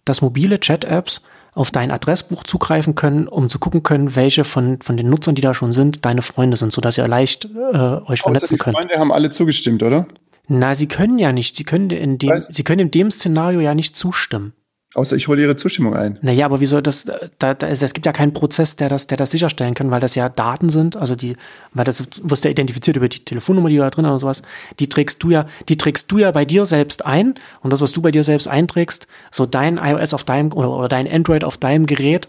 dass 0.10 0.22
mobile 0.22 0.60
Chat-Apps 0.60 1.22
auf 1.54 1.72
dein 1.72 1.92
Adressbuch 1.92 2.44
zugreifen 2.44 2.96
können, 2.96 3.28
um 3.28 3.50
zu 3.50 3.60
gucken 3.60 3.84
können, 3.84 4.16
welche 4.16 4.44
von, 4.44 4.82
von 4.82 4.98
den 4.98 5.10
Nutzern, 5.10 5.36
die 5.36 5.42
da 5.42 5.54
schon 5.54 5.72
sind, 5.72 6.06
deine 6.06 6.22
Freunde 6.22 6.58
sind, 6.58 6.72
sodass 6.72 6.98
ihr 6.98 7.08
leicht 7.08 7.46
äh, 7.46 7.78
euch 7.78 8.22
vernetzen 8.22 8.56
die 8.56 8.58
könnt. 8.58 8.78
Freunde 8.78 8.98
haben 8.98 9.12
alle 9.12 9.30
zugestimmt, 9.30 9.84
oder? 9.84 10.08
Na, 10.48 10.76
sie 10.76 10.88
können 10.88 11.20
ja 11.20 11.32
nicht. 11.32 11.56
Sie 11.56 11.64
können 11.64 11.90
in 11.92 12.18
dem, 12.18 12.42
sie 12.42 12.64
können 12.64 12.80
in 12.80 12.92
dem 12.92 13.12
Szenario 13.12 13.60
ja 13.60 13.76
nicht 13.76 13.96
zustimmen. 13.96 14.54
Außer 14.96 15.16
ich 15.16 15.28
hole 15.28 15.40
ihre 15.42 15.56
Zustimmung 15.56 15.94
ein. 15.94 16.18
Naja, 16.24 16.46
aber 16.46 16.62
wie 16.62 16.66
soll 16.66 16.82
das, 16.82 17.06
da, 17.38 17.54
da, 17.54 17.68
es 17.68 17.94
gibt 17.94 18.08
ja 18.08 18.12
keinen 18.12 18.34
Prozess, 18.34 18.76
der 18.76 18.90
das, 18.90 19.06
der 19.06 19.18
das 19.18 19.30
sicherstellen 19.30 19.76
kann, 19.76 19.92
weil 19.92 20.00
das 20.00 20.16
ja 20.16 20.30
Daten 20.30 20.70
sind, 20.70 20.96
also 20.96 21.16
die, 21.16 21.36
weil 21.74 21.86
das 21.86 22.08
wirst 22.24 22.44
ja 22.44 22.50
identifiziert 22.50 22.98
über 22.98 23.08
die 23.08 23.20
Telefonnummer, 23.20 23.70
die 23.70 23.76
du 23.76 23.84
da 23.84 23.92
drin 23.92 24.08
hast 24.08 24.14
und 24.14 24.20
sowas, 24.20 24.42
die 24.80 24.90
trägst 24.90 25.22
du 25.22 25.30
ja, 25.30 25.46
die 25.70 25.78
trägst 25.78 26.12
du 26.12 26.18
ja 26.18 26.32
bei 26.32 26.44
dir 26.44 26.66
selbst 26.66 27.06
ein 27.06 27.36
und 27.62 27.72
das, 27.72 27.82
was 27.82 27.92
du 27.92 28.02
bei 28.02 28.10
dir 28.10 28.24
selbst 28.24 28.48
einträgst, 28.48 29.06
so 29.30 29.46
dein 29.46 29.78
iOS 29.78 30.16
auf 30.16 30.24
deinem 30.24 30.52
oder, 30.54 30.72
oder 30.72 30.90
dein 30.90 31.08
Android 31.08 31.44
auf 31.44 31.58
deinem 31.58 31.86
Gerät, 31.86 32.28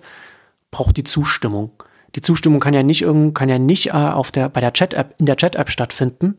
braucht 0.71 0.99
die 0.99 1.05
Zustimmung. 1.05 1.73
Die 2.15 2.21
Zustimmung 2.21 2.61
kann 2.61 2.75
ja 2.75 2.83
nicht 2.83 3.03
irgend, 3.03 3.35
kann 3.35 3.49
ja 3.49 3.59
nicht 3.59 3.89
äh, 3.89 3.93
auf 3.93 4.33
der, 4.33 4.51
bei 4.51 4.61
der 4.61 4.73
Chat-App, 4.73 5.15
in 5.19 5.27
der 5.27 5.37
Chat-App 5.37 5.71
stattfinden, 5.71 6.37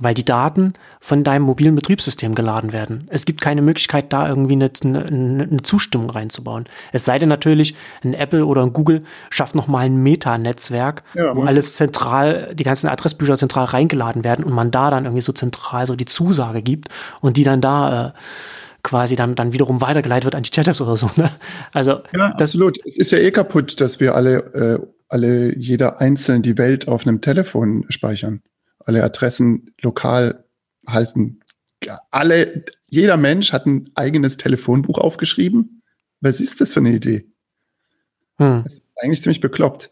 weil 0.00 0.14
die 0.14 0.24
Daten 0.24 0.72
von 1.00 1.24
deinem 1.24 1.42
mobilen 1.42 1.74
Betriebssystem 1.74 2.34
geladen 2.34 2.72
werden. 2.72 3.06
Es 3.10 3.24
gibt 3.24 3.40
keine 3.40 3.62
Möglichkeit, 3.62 4.12
da 4.12 4.28
irgendwie 4.28 4.54
eine, 4.54 4.70
eine, 4.82 5.42
eine 5.44 5.62
Zustimmung 5.62 6.10
reinzubauen. 6.10 6.66
Es 6.92 7.04
sei 7.04 7.18
denn 7.18 7.28
natürlich, 7.28 7.74
ein 8.02 8.14
Apple 8.14 8.44
oder 8.44 8.62
ein 8.62 8.72
Google 8.72 9.02
schafft 9.30 9.54
nochmal 9.54 9.86
ein 9.86 9.96
Meta-Netzwerk, 9.96 11.02
ja, 11.14 11.34
wo 11.36 11.42
alles 11.44 11.74
zentral, 11.74 12.54
die 12.54 12.64
ganzen 12.64 12.88
Adressbücher 12.88 13.36
zentral 13.36 13.66
reingeladen 13.66 14.24
werden 14.24 14.44
und 14.44 14.52
man 14.52 14.70
da 14.70 14.90
dann 14.90 15.04
irgendwie 15.04 15.22
so 15.22 15.32
zentral 15.32 15.86
so 15.86 15.96
die 15.96 16.06
Zusage 16.06 16.62
gibt 16.62 16.88
und 17.20 17.36
die 17.36 17.44
dann 17.44 17.60
da 17.60 18.08
äh, 18.08 18.12
quasi 18.82 19.16
dann, 19.16 19.34
dann 19.34 19.52
wiederum 19.52 19.80
weitergeleitet 19.80 20.24
wird 20.24 20.34
an 20.34 20.42
die 20.42 20.50
Chat-Apps 20.50 20.80
oder 20.80 20.96
so. 20.96 21.10
Ne? 21.16 21.30
Also 21.72 22.02
ja, 22.12 22.32
das, 22.32 22.50
absolut. 22.50 22.78
Es 22.84 22.96
ist 22.96 23.12
ja 23.12 23.18
eh 23.18 23.30
kaputt, 23.30 23.80
dass 23.80 24.00
wir 24.00 24.14
alle, 24.14 24.80
äh, 24.82 24.86
alle, 25.08 25.56
jeder 25.56 26.00
einzeln 26.00 26.42
die 26.42 26.58
Welt 26.58 26.88
auf 26.88 27.06
einem 27.06 27.20
Telefon 27.20 27.84
speichern 27.88 28.42
alle 28.84 29.02
Adressen 29.02 29.74
lokal 29.80 30.44
halten. 30.86 31.40
Alle, 32.10 32.64
jeder 32.86 33.16
Mensch 33.16 33.52
hat 33.52 33.66
ein 33.66 33.90
eigenes 33.94 34.36
Telefonbuch 34.36 34.98
aufgeschrieben. 34.98 35.82
Was 36.20 36.40
ist 36.40 36.60
das 36.60 36.72
für 36.72 36.80
eine 36.80 36.92
Idee? 36.92 37.26
Hm. 38.36 38.62
Das 38.64 38.74
ist 38.74 38.84
eigentlich 38.96 39.22
ziemlich 39.22 39.40
bekloppt. 39.40 39.90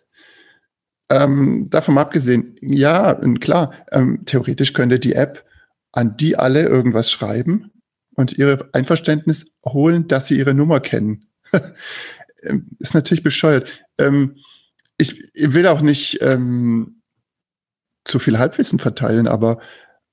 Ähm, 1.11 1.69
davon 1.69 1.99
abgesehen, 1.99 2.57
ja, 2.63 3.15
klar, 3.41 3.75
ähm, 3.91 4.25
theoretisch 4.25 4.73
könnte 4.73 4.99
die 4.99 5.15
App 5.15 5.45
an 5.93 6.17
die 6.17 6.37
alle 6.37 6.63
irgendwas 6.67 7.11
schreiben 7.11 7.71
und 8.15 8.39
ihre 8.39 8.71
Einverständnis 8.73 9.47
holen, 9.65 10.09
dass 10.09 10.27
sie 10.27 10.39
ihre 10.39 10.55
Nummer 10.55 10.81
kennen. 10.81 11.27
Ähm, 12.45 12.71
ist 12.81 12.93
natürlich 12.93 13.23
bescheuert. 13.23 13.87
Ähm, 13.99 14.37
ich, 14.99 15.23
ich, 15.33 15.55
will 15.55 15.69
auch 15.69 15.81
nicht 15.81 16.19
ähm, 16.23 17.02
zu 18.05 18.19
viel 18.19 18.39
Halbwissen 18.39 18.79
verteilen, 18.79 19.29
aber, 19.29 19.59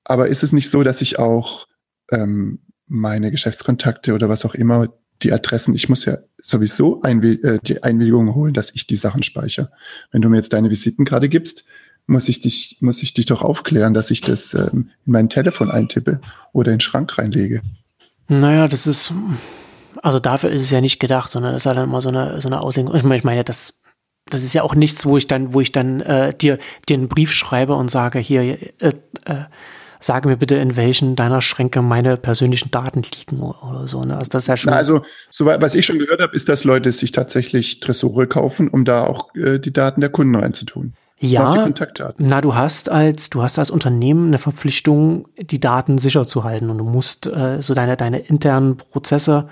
aber 0.04 0.28
ist 0.28 0.42
es 0.42 0.52
nicht 0.52 0.70
so, 0.70 0.82
dass 0.82 1.00
ich 1.00 1.18
auch 1.18 1.66
ähm, 2.10 2.60
meine 2.86 3.30
Geschäftskontakte 3.30 4.14
oder 4.14 4.28
was 4.28 4.44
auch 4.44 4.54
immer, 4.54 4.88
die 5.22 5.32
Adressen, 5.32 5.74
ich 5.74 5.88
muss 5.88 6.04
ja 6.04 6.18
sowieso 6.38 7.02
Einwil 7.02 7.44
äh, 7.44 7.58
die 7.62 7.82
Einwilligung 7.82 8.34
holen, 8.34 8.54
dass 8.54 8.74
ich 8.74 8.86
die 8.86 8.96
Sachen 8.96 9.22
speichere. 9.22 9.70
Wenn 10.10 10.22
du 10.22 10.30
mir 10.30 10.36
jetzt 10.36 10.52
deine 10.52 10.70
Visitenkarte 10.70 11.28
gibst, 11.28 11.64
muss 12.06 12.28
ich 12.28 12.40
dich, 12.40 12.78
muss 12.80 13.02
ich 13.02 13.14
dich 13.14 13.26
doch 13.26 13.42
aufklären, 13.42 13.94
dass 13.94 14.10
ich 14.10 14.20
das 14.20 14.54
ähm, 14.54 14.90
in 15.06 15.12
mein 15.12 15.28
Telefon 15.28 15.70
eintippe 15.70 16.20
oder 16.52 16.72
in 16.72 16.76
den 16.76 16.80
Schrank 16.80 17.18
reinlege. 17.18 17.62
Naja, 18.28 18.66
das 18.66 18.86
ist, 18.86 19.12
also 20.02 20.18
dafür 20.18 20.50
ist 20.50 20.62
es 20.62 20.70
ja 20.70 20.80
nicht 20.80 20.98
gedacht, 20.98 21.30
sondern 21.30 21.52
das 21.52 21.62
ist 21.62 21.66
halt 21.66 21.78
immer 21.78 22.00
so 22.00 22.08
eine, 22.08 22.40
so 22.40 22.48
eine 22.48 22.60
Auslegung. 22.60 22.94
Ich 22.94 23.02
meine, 23.02 23.16
ich 23.16 23.24
meine, 23.24 23.44
das 23.44 23.74
das 24.30 24.42
ist 24.42 24.54
ja 24.54 24.62
auch 24.62 24.74
nichts, 24.74 25.06
wo 25.06 25.16
ich 25.16 25.26
dann, 25.26 25.54
wo 25.54 25.60
ich 25.60 25.72
dann 25.72 26.00
äh, 26.00 26.34
dir, 26.34 26.58
dir 26.88 26.96
einen 26.96 27.08
Brief 27.08 27.32
schreibe 27.32 27.74
und 27.74 27.90
sage, 27.90 28.18
hier, 28.18 28.42
äh, 28.42 28.92
äh, 29.24 29.44
sage 30.00 30.28
mir 30.28 30.36
bitte, 30.36 30.56
in 30.56 30.76
welchen 30.76 31.14
deiner 31.14 31.42
Schränke 31.42 31.82
meine 31.82 32.16
persönlichen 32.16 32.70
Daten 32.70 33.02
liegen 33.02 33.42
oder 33.42 33.86
so. 33.86 34.02
Ne? 34.02 34.16
Also 34.16 34.30
das 34.30 34.44
ist 34.44 34.48
ja 34.48 34.56
schon. 34.56 34.70
Na, 34.70 34.76
also, 34.76 35.02
so, 35.30 35.46
was 35.46 35.74
ich 35.74 35.84
schon 35.86 35.98
gehört 35.98 36.20
habe, 36.20 36.34
ist, 36.34 36.48
dass 36.48 36.64
Leute 36.64 36.90
sich 36.92 37.12
tatsächlich 37.12 37.80
Tresore 37.80 38.26
kaufen, 38.26 38.68
um 38.68 38.84
da 38.84 39.04
auch 39.04 39.34
äh, 39.34 39.58
die 39.58 39.72
Daten 39.72 40.00
der 40.00 40.10
Kunden 40.10 40.34
reinzutun. 40.34 40.94
Ja, 41.22 41.68
na, 42.16 42.40
du 42.40 42.54
hast 42.54 42.88
als, 42.88 43.28
du 43.28 43.42
hast 43.42 43.58
als 43.58 43.70
Unternehmen 43.70 44.28
eine 44.28 44.38
Verpflichtung, 44.38 45.28
die 45.38 45.60
Daten 45.60 45.98
sicher 45.98 46.26
zu 46.26 46.44
halten 46.44 46.70
und 46.70 46.78
du 46.78 46.84
musst 46.84 47.26
äh, 47.26 47.60
so 47.60 47.74
deine, 47.74 47.98
deine 47.98 48.20
internen 48.20 48.78
Prozesse 48.78 49.46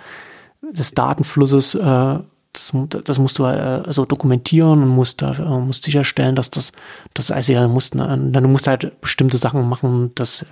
des 0.63 0.93
Datenflusses 0.93 1.75
äh, 1.75 2.19
das, 2.59 3.05
das 3.05 3.19
musst 3.19 3.39
du 3.39 3.45
also 3.45 4.05
dokumentieren 4.05 4.83
und 4.83 4.89
musst, 4.89 5.23
da, 5.23 5.33
äh, 5.33 5.61
musst 5.61 5.85
sicherstellen, 5.85 6.35
dass 6.35 6.51
das, 6.51 6.73
das 7.15 7.31
heißt 7.31 7.49
ja, 7.49 7.63
du 7.63 7.69
musst, 7.69 7.95
du 7.95 8.41
musst 8.49 8.67
halt 8.67 9.01
bestimmte 9.01 9.37
Sachen 9.37 9.69
machen, 9.69 10.13
dass 10.15 10.45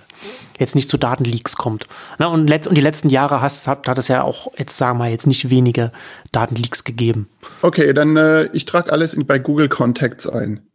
jetzt 0.59 0.75
nicht 0.75 0.89
zu 0.89 0.97
Datenleaks 0.97 1.55
kommt. 1.55 1.87
Na, 2.17 2.27
und, 2.27 2.47
letzt, 2.47 2.67
und 2.67 2.75
die 2.75 2.81
letzten 2.81 3.09
Jahre 3.09 3.41
hast, 3.41 3.67
hat, 3.67 3.87
hat 3.87 3.99
es 3.99 4.07
ja 4.07 4.23
auch, 4.23 4.51
jetzt 4.57 4.77
sagen 4.77 4.99
wir 4.99 5.07
jetzt 5.07 5.27
nicht 5.27 5.49
wenige 5.49 5.91
Datenleaks 6.31 6.83
gegeben. 6.83 7.29
Okay, 7.61 7.93
dann 7.93 8.17
äh, 8.17 8.49
ich 8.53 8.65
trage 8.65 8.91
alles 8.91 9.13
in, 9.13 9.25
bei 9.25 9.39
Google 9.39 9.69
Contacts 9.69 10.27
ein. 10.27 10.67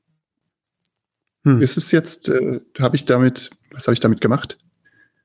Hm. 1.44 1.60
Ist 1.60 1.76
es 1.76 1.90
jetzt, 1.90 2.28
äh, 2.28 2.60
habe 2.78 2.96
ich 2.96 3.04
damit, 3.04 3.50
was 3.72 3.86
habe 3.86 3.94
ich 3.94 4.00
damit 4.00 4.20
gemacht? 4.20 4.58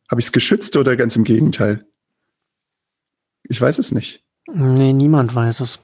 Habe 0.10 0.22
ich 0.22 0.28
es 0.28 0.32
geschützt 0.32 0.78
oder 0.78 0.96
ganz 0.96 1.15
im 1.15 1.24
Gegenteil? 1.24 1.86
Ich 3.43 3.60
weiß 3.60 3.80
es 3.80 3.91
nicht. 3.91 4.24
Nee, 4.54 4.93
niemand 4.93 5.36
weiß 5.36 5.60
es. 5.60 5.80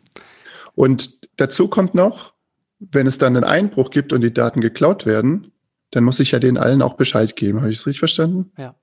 Und 0.75 1.27
dazu 1.39 1.67
kommt 1.67 1.95
noch, 1.95 2.33
wenn 2.79 3.07
es 3.07 3.17
dann 3.17 3.35
einen 3.35 3.45
Einbruch 3.45 3.89
gibt 3.89 4.13
und 4.13 4.21
die 4.21 4.33
Daten 4.33 4.61
geklaut 4.61 5.05
werden, 5.05 5.51
dann 5.91 6.03
muss 6.03 6.19
ich 6.19 6.31
ja 6.31 6.39
den 6.39 6.57
allen 6.57 6.81
auch 6.81 6.95
Bescheid 6.95 7.35
geben. 7.35 7.61
Habe 7.61 7.71
ich 7.71 7.79
es 7.79 7.87
richtig 7.87 7.99
verstanden? 7.99 8.51
Ja. 8.57 8.75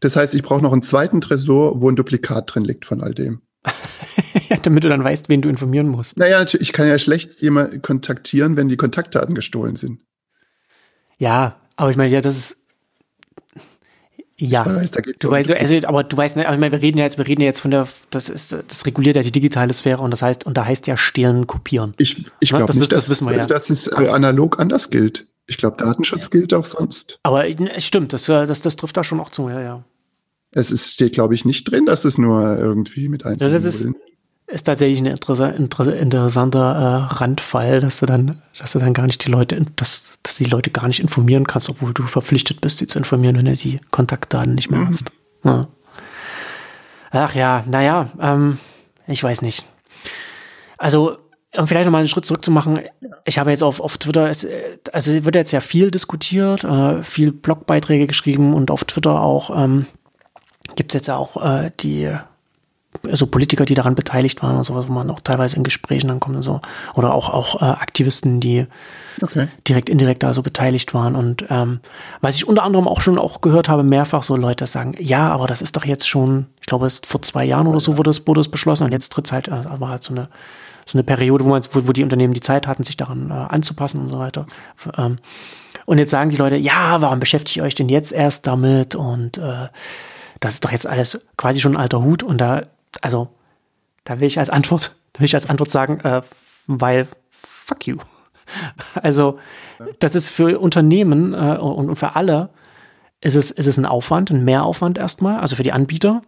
Das 0.00 0.16
heißt, 0.16 0.34
ich 0.34 0.42
brauche 0.42 0.62
noch 0.62 0.72
einen 0.72 0.82
zweiten 0.82 1.20
Tresor, 1.20 1.80
wo 1.80 1.90
ein 1.90 1.96
Duplikat 1.96 2.54
drin 2.54 2.64
liegt 2.64 2.84
von 2.84 3.00
all 3.02 3.14
dem. 3.14 3.40
ja, 4.48 4.56
damit 4.62 4.84
du 4.84 4.88
dann 4.88 5.02
weißt, 5.02 5.28
wen 5.28 5.40
du 5.40 5.48
informieren 5.48 5.88
musst. 5.88 6.18
Naja, 6.18 6.38
natürlich, 6.38 6.68
ich 6.68 6.72
kann 6.72 6.88
ja 6.88 6.98
schlecht 6.98 7.40
jemanden 7.40 7.82
kontaktieren, 7.82 8.56
wenn 8.56 8.68
die 8.68 8.76
Kontaktdaten 8.76 9.34
gestohlen 9.34 9.76
sind. 9.76 10.02
Ja, 11.18 11.56
aber 11.76 11.90
ich 11.90 11.96
meine, 11.96 12.12
ja, 12.12 12.20
das 12.20 12.36
ist. 12.36 12.61
Ja, 14.36 14.64
weiß, 14.66 14.90
du 14.90 15.30
weißt, 15.30 15.50
also, 15.52 15.76
aber 15.84 16.04
du 16.04 16.16
weißt, 16.16 16.36
ne, 16.36 16.42
ich 16.42 16.58
meine, 16.58 16.72
wir 16.72 16.82
reden 16.82 16.98
ja 16.98 17.04
jetzt, 17.04 17.18
wir 17.18 17.26
reden 17.26 17.42
ja 17.42 17.46
jetzt 17.46 17.60
von 17.60 17.70
der, 17.70 17.86
das 18.10 18.28
ist, 18.28 18.52
das 18.52 18.86
reguliert 18.86 19.16
ja 19.16 19.22
die 19.22 19.30
digitale 19.30 19.72
Sphäre 19.72 20.02
und 20.02 20.10
das 20.10 20.22
heißt, 20.22 20.46
und 20.46 20.56
da 20.56 20.64
heißt 20.64 20.86
ja 20.86 20.96
stehlen, 20.96 21.46
kopieren. 21.46 21.94
Ich, 21.98 22.24
ich 22.40 22.48
glaube 22.48 22.66
das, 22.66 22.76
nicht, 22.76 22.90
das, 22.92 23.04
das 23.04 23.10
wissen 23.10 23.28
wir 23.28 23.36
ja. 23.36 23.46
dass 23.46 23.70
es 23.70 23.86
äh, 23.88 24.08
analog 24.08 24.58
anders 24.58 24.90
gilt. 24.90 25.26
Ich 25.46 25.58
glaube, 25.58 25.76
Datenschutz 25.76 26.30
gilt 26.30 26.54
auch 26.54 26.66
sonst. 26.66 27.18
Aber 27.22 27.46
äh, 27.46 27.80
stimmt, 27.80 28.12
das, 28.12 28.28
äh, 28.28 28.46
das, 28.46 28.62
das 28.62 28.76
trifft 28.76 28.96
da 28.96 29.04
schon 29.04 29.20
auch 29.20 29.30
zu, 29.30 29.48
ja, 29.48 29.60
ja. 29.60 29.84
Es 30.52 30.70
ist, 30.70 30.92
steht, 30.92 31.12
glaube 31.12 31.34
ich, 31.34 31.44
nicht 31.44 31.70
drin, 31.70 31.86
dass 31.86 32.04
es 32.04 32.18
nur 32.18 32.58
irgendwie 32.58 33.08
mit 33.08 33.24
einzelnen 33.24 33.52
ja, 33.52 33.58
das 33.58 33.64
ist, 33.64 33.88
ist 34.52 34.64
tatsächlich 34.64 35.00
ein 35.00 35.06
interessanter, 35.06 35.96
interessanter 35.96 37.08
äh, 37.10 37.14
Randfall, 37.14 37.80
dass 37.80 38.00
du 38.00 38.06
dann, 38.06 38.42
dass 38.58 38.72
du 38.72 38.78
dann 38.78 38.92
gar 38.92 39.06
nicht 39.06 39.24
die 39.24 39.30
Leute, 39.30 39.64
dass, 39.76 40.12
dass 40.22 40.36
die 40.36 40.44
Leute 40.44 40.70
gar 40.70 40.86
nicht 40.86 41.00
informieren 41.00 41.46
kannst, 41.46 41.70
obwohl 41.70 41.94
du 41.94 42.02
verpflichtet 42.04 42.60
bist, 42.60 42.78
sie 42.78 42.86
zu 42.86 42.98
informieren, 42.98 43.36
wenn 43.36 43.46
du 43.46 43.56
die 43.56 43.80
Kontaktdaten 43.90 44.54
nicht 44.54 44.70
mehr 44.70 44.80
mhm. 44.80 44.88
hast. 44.88 45.10
Ja. 45.44 45.68
Ach 47.10 47.34
ja, 47.34 47.64
naja, 47.66 48.10
ähm, 48.20 48.58
ich 49.06 49.22
weiß 49.24 49.42
nicht. 49.42 49.64
Also, 50.76 51.16
um 51.56 51.66
vielleicht 51.66 51.86
nochmal 51.86 52.00
einen 52.00 52.08
Schritt 52.08 52.26
zurück 52.26 52.44
zu 52.44 52.50
machen, 52.50 52.78
ich 53.24 53.38
habe 53.38 53.50
jetzt 53.50 53.62
auf, 53.62 53.80
auf 53.80 53.98
Twitter, 53.98 54.28
es, 54.28 54.46
also 54.92 55.24
wird 55.24 55.34
jetzt 55.34 55.52
ja 55.52 55.60
viel 55.60 55.90
diskutiert, 55.90 56.64
äh, 56.64 57.02
viel 57.02 57.32
Blogbeiträge 57.32 58.06
geschrieben 58.06 58.52
und 58.52 58.70
auf 58.70 58.84
Twitter 58.84 59.20
auch 59.20 59.50
ähm, 59.56 59.86
gibt 60.76 60.92
es 60.92 60.94
jetzt 60.94 61.10
auch 61.10 61.42
äh, 61.42 61.70
die 61.80 62.10
also 63.08 63.26
Politiker, 63.26 63.64
die 63.64 63.74
daran 63.74 63.94
beteiligt 63.94 64.42
waren 64.42 64.56
und 64.56 64.64
sowas, 64.64 64.86
wo 64.88 64.92
man 64.92 65.10
auch 65.10 65.20
teilweise 65.20 65.56
in 65.56 65.64
Gesprächen 65.64 66.08
dann 66.08 66.20
kommt 66.20 66.36
und 66.36 66.42
so. 66.42 66.60
Oder 66.94 67.14
auch, 67.14 67.30
auch 67.30 67.60
äh, 67.60 67.64
Aktivisten, 67.64 68.40
die 68.40 68.66
okay. 69.20 69.48
direkt, 69.66 69.88
indirekt 69.88 70.22
da 70.22 70.34
so 70.34 70.42
beteiligt 70.42 70.94
waren. 70.94 71.16
Und 71.16 71.44
ähm, 71.50 71.80
was 72.20 72.36
ich 72.36 72.46
unter 72.46 72.62
anderem 72.62 72.86
auch 72.86 73.00
schon 73.00 73.18
auch 73.18 73.40
gehört 73.40 73.68
habe, 73.68 73.82
mehrfach 73.82 74.22
so 74.22 74.36
Leute 74.36 74.66
sagen, 74.66 74.94
ja, 74.98 75.30
aber 75.30 75.46
das 75.46 75.62
ist 75.62 75.76
doch 75.76 75.84
jetzt 75.84 76.08
schon, 76.08 76.46
ich 76.60 76.66
glaube, 76.66 76.86
es 76.86 77.00
vor 77.04 77.22
zwei 77.22 77.44
Jahren 77.44 77.66
oder 77.66 77.80
so 77.80 77.98
wurde 77.98 78.10
es, 78.10 78.26
wurde 78.26 78.40
es 78.40 78.48
beschlossen 78.48 78.84
und 78.84 78.92
jetzt 78.92 79.12
tritt 79.12 79.26
es 79.26 79.32
halt, 79.32 79.48
äh, 79.48 79.80
war 79.80 79.88
halt 79.88 80.02
so 80.02 80.14
eine, 80.14 80.28
so 80.84 80.98
eine 80.98 81.04
Periode, 81.04 81.44
wo 81.44 81.48
man, 81.48 81.62
wo, 81.72 81.88
wo 81.88 81.92
die 81.92 82.02
Unternehmen 82.02 82.34
die 82.34 82.40
Zeit 82.40 82.66
hatten, 82.66 82.82
sich 82.82 82.96
daran 82.96 83.30
äh, 83.30 83.34
anzupassen 83.34 84.00
und 84.00 84.08
so 84.08 84.18
weiter. 84.18 84.46
Ähm, 84.96 85.16
und 85.86 85.98
jetzt 85.98 86.10
sagen 86.10 86.30
die 86.30 86.36
Leute, 86.36 86.56
ja, 86.56 87.00
warum 87.00 87.20
beschäftigt 87.20 87.56
ihr 87.56 87.62
euch 87.62 87.74
denn 87.74 87.88
jetzt 87.88 88.12
erst 88.12 88.46
damit? 88.46 88.94
Und 88.94 89.38
äh, 89.38 89.68
das 90.40 90.54
ist 90.54 90.64
doch 90.64 90.72
jetzt 90.72 90.86
alles 90.86 91.26
quasi 91.36 91.60
schon 91.60 91.76
ein 91.76 91.80
alter 91.80 92.02
Hut 92.02 92.22
und 92.22 92.38
da 92.40 92.62
also, 93.00 93.28
da 94.04 94.20
will 94.20 94.26
ich 94.26 94.38
als 94.38 94.50
Antwort, 94.50 94.94
da 95.12 95.20
will 95.20 95.26
ich 95.26 95.34
als 95.34 95.48
Antwort 95.48 95.70
sagen, 95.70 96.00
äh, 96.00 96.22
weil 96.66 97.06
fuck 97.30 97.86
you. 97.86 97.96
Also, 99.02 99.38
das 100.00 100.14
ist 100.14 100.30
für 100.30 100.58
Unternehmen 100.58 101.32
äh, 101.32 101.56
und, 101.56 101.88
und 101.88 101.96
für 101.96 102.16
alle 102.16 102.50
ist 103.22 103.36
es, 103.36 103.50
ist 103.50 103.66
es 103.66 103.78
ein 103.78 103.86
Aufwand, 103.86 104.30
ein 104.30 104.44
Mehraufwand 104.44 104.98
erstmal, 104.98 105.40
also 105.40 105.56
für 105.56 105.62
die 105.62 105.72
Anbieter, 105.72 106.22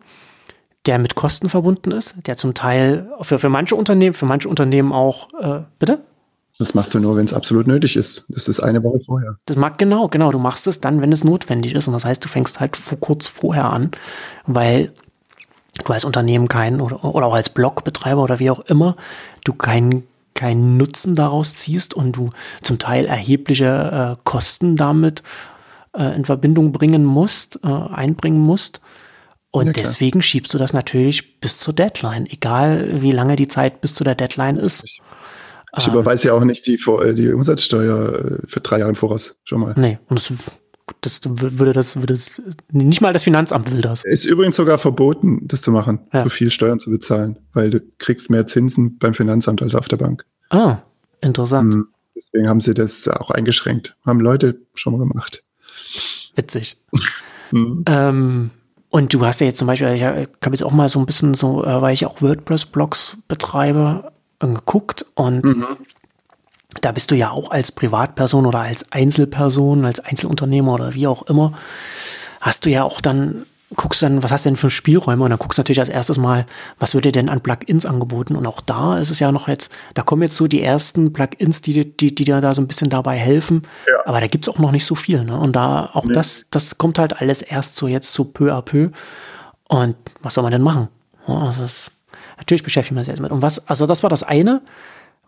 der 0.87 0.99
mit 0.99 1.15
Kosten 1.15 1.49
verbunden 1.49 1.91
ist, 1.91 2.15
der 2.27 2.37
zum 2.37 2.55
Teil 2.55 3.11
für, 3.23 3.39
für 3.39 3.49
manche 3.49 3.75
Unternehmen, 3.75 4.15
für 4.15 4.27
manche 4.27 4.49
Unternehmen 4.49 4.93
auch, 4.93 5.29
äh, 5.41 5.65
bitte? 5.79 6.05
Das 6.59 6.75
machst 6.75 6.95
du 6.95 7.01
nur, 7.01 7.17
wenn 7.17 7.25
es 7.25 7.35
absolut 7.35 7.67
nötig 7.67 7.97
ist. 7.97 8.27
Das 8.29 8.47
ist 8.47 8.61
eine 8.61 8.85
Woche 8.85 9.01
vorher. 9.05 9.37
Das 9.47 9.57
mag 9.57 9.77
genau, 9.77 10.07
genau. 10.07 10.31
Du 10.31 10.39
machst 10.39 10.69
es 10.69 10.81
dann, 10.81 11.01
wenn 11.01 11.11
es 11.11 11.25
notwendig 11.25 11.75
ist. 11.75 11.89
Und 11.89 11.95
das 11.95 12.05
heißt, 12.05 12.25
du 12.25 12.29
fängst 12.29 12.61
halt 12.61 12.79
kurz 13.01 13.27
vorher 13.27 13.71
an, 13.71 13.91
weil 14.47 14.93
du 15.83 15.93
als 15.93 16.05
Unternehmen 16.05 16.49
keinen 16.49 16.81
oder, 16.81 17.05
oder 17.05 17.27
auch 17.27 17.35
als 17.35 17.49
Blogbetreiber 17.49 18.23
oder 18.23 18.39
wie 18.39 18.51
auch 18.51 18.61
immer, 18.61 18.97
du 19.45 19.53
keinen 19.53 20.05
keinen 20.35 20.77
Nutzen 20.77 21.15
daraus 21.15 21.57
ziehst 21.57 21.95
und 21.95 22.13
du 22.13 22.31
zum 22.61 22.81
Teil 22.81 23.05
erhebliche 23.05 24.17
äh, 24.19 24.21
Kosten 24.25 24.75
damit 24.75 25.23
äh, 25.97 26.15
in 26.17 26.25
Verbindung 26.25 26.73
bringen 26.73 27.05
musst, 27.05 27.61
äh, 27.63 27.69
einbringen 27.69 28.41
musst. 28.41 28.81
Und 29.53 29.69
ja, 29.69 29.73
deswegen 29.73 30.23
schiebst 30.23 30.53
du 30.53 30.59
das 30.59 30.73
natürlich 30.73 31.39
bis 31.39 31.59
zur 31.59 31.73
Deadline, 31.73 32.27
egal 32.27 33.01
wie 33.01 33.13
lange 33.13 33.37
die 33.37 33.47
Zeit 33.47 33.81
bis 33.81 33.95
zu 33.95 34.03
der 34.03 34.17
Deadline 34.17 34.57
ist. 34.57 34.83
Ich, 34.85 35.01
ich 35.77 35.87
überweise 35.87 36.29
ja 36.29 36.35
auch 36.35 36.43
nicht 36.43 36.67
die, 36.67 36.75
äh, 36.75 37.15
die 37.15 37.33
Umsatzsteuer 37.33 38.15
äh, 38.15 38.47
für 38.47 38.61
drei 38.61 38.81
Jahre 38.81 38.97
voraus, 38.97 39.37
schon 39.45 39.61
mal. 39.61 39.75
Nee, 39.77 39.99
und 40.09 40.19
das 40.19 40.33
das 41.01 41.21
würde 41.25 41.73
das, 41.73 41.97
würde 41.97 42.15
das, 42.15 42.43
nicht 42.71 43.01
mal 43.01 43.13
das 43.13 43.25
Finanzamt 43.25 43.73
will 43.73 43.81
das. 43.81 44.05
Ist 44.05 44.25
übrigens 44.25 44.57
sogar 44.57 44.79
verboten, 44.79 45.47
das 45.47 45.63
zu 45.63 45.71
machen, 45.71 46.01
ja. 46.13 46.23
so 46.23 46.29
viel 46.29 46.51
Steuern 46.51 46.79
zu 46.79 46.91
bezahlen, 46.91 47.39
weil 47.53 47.71
du 47.71 47.81
kriegst 47.99 48.31
mehr 48.31 48.47
Zinsen 48.47 48.99
beim 48.99 49.15
Finanzamt 49.15 49.63
als 49.63 49.75
auf 49.75 49.89
der 49.89 49.97
Bank. 49.97 50.25
Ah, 50.51 50.79
interessant. 51.21 51.75
Mhm. 51.75 51.89
Deswegen 52.17 52.49
haben 52.49 52.61
sie 52.61 52.75
das 52.75 53.09
auch 53.09 53.31
eingeschränkt. 53.31 53.97
Haben 54.07 54.21
Leute 54.21 54.61
schon 54.75 54.93
mal 54.93 54.99
gemacht. 54.99 55.43
Witzig. 56.37 56.77
mhm. 57.51 57.85
ähm, 57.87 58.51
und 58.91 59.13
du 59.13 59.25
hast 59.27 59.41
ja 59.41 59.49
jetzt 59.49 59.59
zum 59.59 59.67
Beispiel, 59.67 59.89
ich 59.89 60.05
habe 60.05 60.29
jetzt 60.45 60.63
auch 60.63 60.71
mal 60.71 60.89
so 60.89 61.01
ein 61.01 61.07
bisschen 61.07 61.35
so, 61.35 61.65
äh, 61.65 61.83
weil 61.83 61.95
ich 61.95 62.07
auch 62.07 62.23
WordPress-Blogs 62.23 63.17
betreibe, 63.27 64.13
geguckt 64.39 65.07
und 65.15 65.45
mhm 65.45 65.67
da 66.85 66.93
bist 66.93 67.11
du 67.11 67.15
ja 67.15 67.31
auch 67.31 67.51
als 67.51 67.73
Privatperson 67.73 68.45
oder 68.45 68.61
als 68.61 68.93
Einzelperson, 68.93 69.87
als 69.87 70.01
Einzelunternehmer 70.01 70.75
oder 70.75 70.95
wie 70.95 71.07
auch 71.07 71.23
immer, 71.23 71.55
hast 72.43 72.67
du 72.67 72.71
ja 72.71 72.85
auch 72.85 73.01
dann, 73.01 73.47
guckst 73.75 74.03
dann, 74.03 74.23
was 74.23 74.31
hast 74.31 74.45
du 74.45 74.51
denn 74.51 74.57
für 74.57 74.71
Spielräume? 74.71 75.25
Und 75.25 75.31
dann 75.31 75.39
guckst 75.39 75.59
du 75.59 75.61
natürlich 75.61 75.81
als 75.81 75.89
erstes 75.89 76.19
mal, 76.19 76.45
was 76.79 76.95
wird 76.95 77.07
dir 77.07 77.13
denn 77.13 77.31
an 77.31 77.41
Plugins 77.41 77.87
angeboten? 77.87 78.37
Und 78.37 78.47
auch 78.47 78.61
da 78.61 78.99
ist 78.99 79.11
es 79.11 79.19
ja 79.19 79.33
noch 79.33 79.49
jetzt, 79.49 79.73
da 79.95 80.03
kommen 80.03 80.21
jetzt 80.23 80.37
so 80.37 80.47
die 80.47 80.63
ersten 80.63 81.15
Plugins, 81.15 81.63
die, 81.63 81.97
die, 81.97 82.15
die 82.15 82.25
dir 82.25 82.43
da 82.43 82.55
so 82.55 82.61
ein 82.61 82.69
bisschen 82.69 82.91
dabei 82.91 83.17
helfen. 83.17 83.63
Ja. 83.89 84.07
Aber 84.07 84.21
da 84.21 84.27
gibt 84.27 84.47
es 84.47 84.55
auch 84.55 84.59
noch 84.59 84.71
nicht 84.71 84.85
so 84.85 84.95
viel. 84.95 85.25
Ne? 85.25 85.39
Und 85.39 85.57
da 85.57 85.91
auch 85.95 86.05
nee. 86.05 86.13
das, 86.13 86.47
das 86.51 86.77
kommt 86.77 86.99
halt 86.99 87.19
alles 87.19 87.41
erst 87.41 87.77
so 87.77 87.89
jetzt 87.89 88.13
so 88.13 88.25
peu 88.25 88.53
à 88.53 88.61
peu. 88.61 88.91
Und 89.69 89.97
was 90.21 90.35
soll 90.35 90.43
man 90.43 90.53
denn 90.53 90.61
machen? 90.61 90.89
Ja, 91.27 91.39
also 91.39 91.63
das, 91.63 91.91
natürlich 92.37 92.63
beschäftigt 92.63 92.95
man 92.95 93.05
sich 93.05 93.13
jetzt 93.13 93.21
damit. 93.21 93.33
Und 93.33 93.41
was, 93.41 93.67
also 93.69 93.87
das 93.87 94.03
war 94.03 94.11
das 94.11 94.23
eine, 94.23 94.61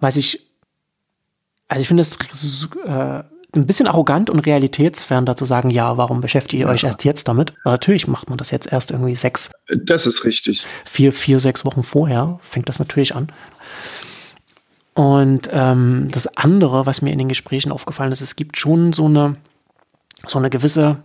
was 0.00 0.18
ich 0.18 0.46
also 1.68 1.80
ich 1.80 1.88
finde 1.88 2.02
es 2.02 2.18
äh, 2.86 3.22
ein 3.56 3.66
bisschen 3.66 3.86
arrogant 3.86 4.30
und 4.30 4.40
realitätsfern 4.40 5.26
dazu 5.26 5.44
sagen, 5.44 5.70
ja, 5.70 5.96
warum 5.96 6.20
beschäftigt 6.20 6.60
ihr 6.60 6.66
ja. 6.66 6.72
euch 6.72 6.84
erst 6.84 7.04
jetzt 7.04 7.28
damit? 7.28 7.54
Aber 7.64 7.72
natürlich 7.72 8.06
macht 8.06 8.28
man 8.28 8.38
das 8.38 8.50
jetzt 8.50 8.70
erst 8.70 8.90
irgendwie 8.90 9.16
sechs. 9.16 9.50
Das 9.68 10.06
ist 10.06 10.24
richtig. 10.24 10.64
Vier, 10.84 11.12
vier, 11.12 11.40
sechs 11.40 11.64
Wochen 11.64 11.82
vorher 11.82 12.38
fängt 12.42 12.68
das 12.68 12.78
natürlich 12.78 13.14
an. 13.14 13.28
Und 14.94 15.48
ähm, 15.52 16.08
das 16.10 16.26
andere, 16.36 16.86
was 16.86 17.02
mir 17.02 17.12
in 17.12 17.18
den 17.18 17.28
Gesprächen 17.28 17.72
aufgefallen 17.72 18.12
ist, 18.12 18.20
es 18.20 18.36
gibt 18.36 18.56
schon 18.56 18.92
so 18.92 19.06
eine, 19.06 19.36
so 20.26 20.38
eine 20.38 20.48
gewisse, 20.48 20.98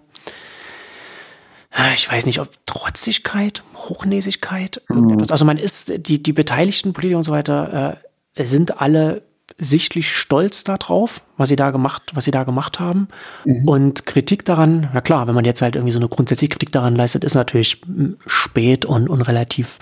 ich 1.93 2.09
weiß 2.09 2.25
nicht, 2.25 2.39
ob 2.39 2.49
Trotzigkeit, 2.65 3.63
Hochnäsigkeit. 3.75 4.81
Mhm. 4.89 5.23
Also 5.29 5.45
man 5.45 5.57
ist, 5.57 6.07
die, 6.07 6.21
die 6.21 6.33
beteiligten 6.33 6.93
Politiker 6.93 7.17
und 7.17 7.23
so 7.23 7.31
weiter 7.31 7.97
äh, 8.35 8.45
sind 8.45 8.81
alle 8.81 9.23
sichtlich 9.57 10.15
stolz 10.15 10.63
darauf, 10.63 11.21
was 11.37 11.49
sie 11.49 11.55
da 11.55 11.71
gemacht, 11.71 12.11
was 12.13 12.25
sie 12.25 12.31
da 12.31 12.43
gemacht 12.43 12.79
haben. 12.79 13.07
Mhm. 13.45 13.67
Und 13.67 14.05
Kritik 14.05 14.45
daran, 14.45 14.89
na 14.93 15.01
klar, 15.01 15.27
wenn 15.27 15.35
man 15.35 15.45
jetzt 15.45 15.61
halt 15.61 15.75
irgendwie 15.75 15.93
so 15.93 15.99
eine 15.99 16.09
grundsätzliche 16.09 16.49
Kritik 16.49 16.71
daran 16.71 16.95
leistet, 16.95 17.23
ist 17.23 17.35
natürlich 17.35 17.81
spät 18.25 18.85
und, 18.85 19.09
und 19.09 19.21
relativ, 19.21 19.79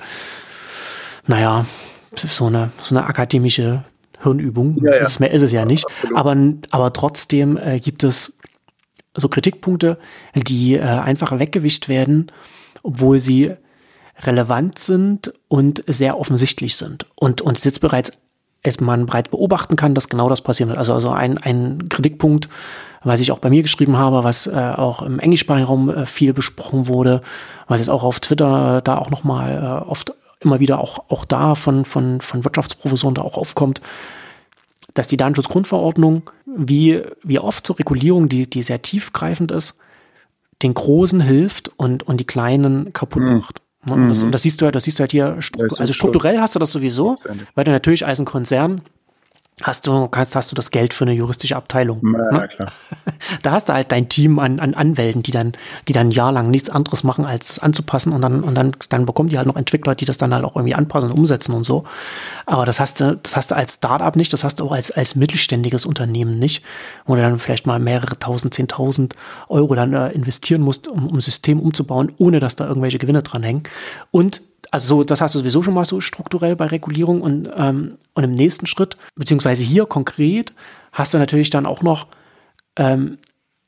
naja, 1.28 1.66
so 2.16 2.48
eine, 2.48 2.72
so 2.82 2.96
eine 2.96 3.06
akademische 3.06 3.84
Hirnübung. 4.22 4.78
Ja, 4.84 4.96
ja. 4.96 5.02
Ist, 5.02 5.20
mehr 5.20 5.32
ist 5.32 5.42
es 5.42 5.52
ja 5.52 5.66
nicht. 5.66 5.86
aber, 6.16 6.36
aber 6.72 6.94
trotzdem 6.94 7.58
äh, 7.58 7.80
gibt 7.80 8.04
es 8.04 8.38
so 9.16 9.30
Kritikpunkte, 9.30 9.98
die 10.36 10.76
äh, 10.76 10.82
einfach 10.82 11.40
weggewischt 11.40 11.90
werden, 11.90 12.32
obwohl 12.84 13.20
sie 13.20 13.54
relevant 14.22 14.80
sind 14.80 15.34
und 15.48 15.84
sehr 15.88 16.20
offensichtlich 16.20 16.76
sind. 16.76 17.06
Und 17.16 17.42
uns 17.42 17.64
jetzt 17.64 17.82
bereits 17.82 18.12
es 18.62 18.80
man 18.80 19.06
breit 19.06 19.32
beobachten 19.32 19.76
kann, 19.76 19.94
dass 19.94 20.10
genau 20.10 20.30
das 20.30 20.42
passieren 20.42 20.70
wird. 20.70 20.78
Also, 20.78 20.94
also 20.94 21.10
ein, 21.12 21.38
ein 21.38 21.88
Kritikpunkt, 21.90 22.50
was 23.04 23.20
ich 23.20 23.32
auch 23.32 23.40
bei 23.40 23.50
mir 23.50 23.62
geschrieben 23.62 23.98
habe, 23.98 24.24
was 24.24 24.48
äh, 24.48 24.74
auch 24.76 25.02
im 25.02 25.20
englischsprachigen 25.20 25.68
Raum 25.68 25.90
äh, 25.90 26.06
viel 26.06 26.34
besprochen 26.34 26.88
wurde, 26.88 27.22
was 27.68 27.80
jetzt 27.80 27.90
auch 27.90 28.04
auf 28.04 28.20
Twitter 28.20 28.78
äh, 28.78 28.82
da 28.82 28.98
auch 28.98 29.10
nochmal 29.10 29.84
äh, 29.86 29.90
oft 29.90 30.14
immer 30.42 30.60
wieder 30.60 30.80
auch, 30.80 31.06
auch 31.10 31.26
da 31.26 31.56
von, 31.56 31.86
von, 31.86 32.22
von 32.22 32.44
Wirtschaftsprofessoren 32.44 33.16
da 33.16 33.22
auch 33.22 33.38
aufkommt, 33.38 33.82
dass 34.94 35.08
die 35.08 35.18
Datenschutzgrundverordnung, 35.18 36.30
wie, 36.46 37.02
wie 37.24 37.40
oft 37.40 37.66
zur 37.66 37.78
Regulierung, 37.80 38.30
die, 38.30 38.50
die 38.50 38.64
sehr 38.64 38.82
tiefgreifend 38.82 39.52
ist, 39.52 39.78
den 40.62 40.74
Großen 40.74 41.22
hilft 41.22 41.70
und, 41.78 42.04
und 42.04 42.20
die 42.20 42.26
Kleinen 42.26 42.92
kaputt 42.92 43.24
hm. 43.24 43.38
macht. 43.38 43.62
Ne? 43.86 43.94
Und 43.94 44.10
das, 44.10 44.24
und 44.24 44.32
das 44.32 44.42
siehst 44.44 44.62
du 44.62 44.66
halt, 44.66 44.76
das 44.76 44.84
siehst 44.84 45.00
du 45.00 45.02
halt 45.02 45.12
hier, 45.12 45.38
also 45.78 45.94
strukturell 45.94 46.40
hast 46.40 46.56
du 46.56 46.60
das 46.60 46.72
sowieso, 46.72 47.16
weil 47.56 47.64
du 47.64 47.72
natürlich 47.72 48.06
als 48.06 48.20
ein 48.20 48.26
Konzern 48.26 48.82
hast 49.64 49.88
du, 49.88 50.08
kannst, 50.08 50.36
hast 50.36 50.52
du 50.52 50.56
das 50.56 50.72
Geld 50.72 50.94
für 50.94 51.06
eine 51.06 51.14
juristische 51.14 51.56
Abteilung. 51.56 52.02
Ja, 52.04 52.40
ne? 52.40 52.48
klar. 52.48 52.72
Da 53.44 53.52
hast 53.52 53.70
du 53.70 53.74
halt 53.74 53.92
dein 53.92 54.10
Team 54.10 54.40
an, 54.40 54.60
an 54.60 54.74
Anwälten, 54.74 55.24
die 55.24 55.32
dann, 55.32 55.54
die 55.88 55.94
dann 55.94 56.08
ein 56.08 56.12
Jahr 56.12 56.32
lang 56.32 56.50
nichts 56.50 56.70
anderes 56.70 57.04
machen, 57.04 57.26
als 57.26 57.48
das 57.48 57.60
anzupassen 57.60 58.14
und 58.14 58.22
dann, 58.22 58.44
und 58.44 58.56
dann, 58.56 58.76
dann 58.90 59.06
bekommen 59.06 59.30
die 59.30 59.38
halt 59.38 59.48
noch 59.48 59.56
Entwickler, 59.56 59.96
die 59.96 60.06
das 60.06 60.18
dann 60.18 60.34
halt 60.34 60.46
auch 60.46 60.56
irgendwie 60.56 60.76
anpassen 60.76 61.12
und 61.12 61.18
umsetzen 61.18 61.54
und 61.54 61.64
so. 61.64 61.84
Aber 62.46 62.66
das 62.66 62.80
hast 62.80 63.02
du, 63.02 63.18
das 63.18 63.36
hast 63.36 63.52
du 63.52 63.56
als 63.56 63.76
Startup 63.76 64.16
nicht, 64.16 64.32
das 64.34 64.44
hast 64.44 64.60
du 64.60 64.66
auch 64.66 64.72
als, 64.72 64.92
als 64.92 65.16
mittelständiges 65.16 65.86
Unternehmen 65.86 66.40
nicht, 66.40 66.64
wo 67.06 67.16
du 67.16 67.22
dann 67.22 67.40
vielleicht 67.40 67.68
mal 67.68 67.80
mehrere 67.80 68.18
tausend, 68.18 68.54
zehntausend 68.54 69.16
Euro 69.50 69.76
dann 69.76 69.94
äh, 69.94 70.10
investieren 70.10 70.62
musst, 70.62 70.88
um, 70.88 71.08
um 71.08 71.18
ein 71.18 71.22
System 71.22 71.60
umzubauen, 71.60 72.12
ohne 72.18 72.40
dass 72.40 72.56
da 72.56 72.68
irgendwelche 72.68 73.00
Gewinne 73.00 73.24
dran 73.24 73.44
hängen. 73.44 73.64
Und 74.12 74.42
also 74.72 74.88
so, 74.88 75.04
das 75.04 75.22
hast 75.22 75.36
du 75.36 75.40
sowieso 75.40 75.64
schon 75.64 75.74
mal 75.74 75.86
so 75.86 76.02
strukturell 76.02 76.56
bei 76.56 76.68
Regulierung 76.68 77.22
und, 77.22 77.50
ähm, 77.56 77.98
und 78.14 78.24
im 78.24 78.34
nächsten 78.34 78.68
Schritt, 78.68 78.98
beziehungsweise 79.16 79.64
hier 79.64 79.86
konkret, 79.86 80.54
hast 80.92 81.14
du 81.14 81.18
natürlich 81.18 81.50
dann 81.50 81.66
auch 81.66 81.82
noch 81.82 82.08
ähm, 82.76 83.18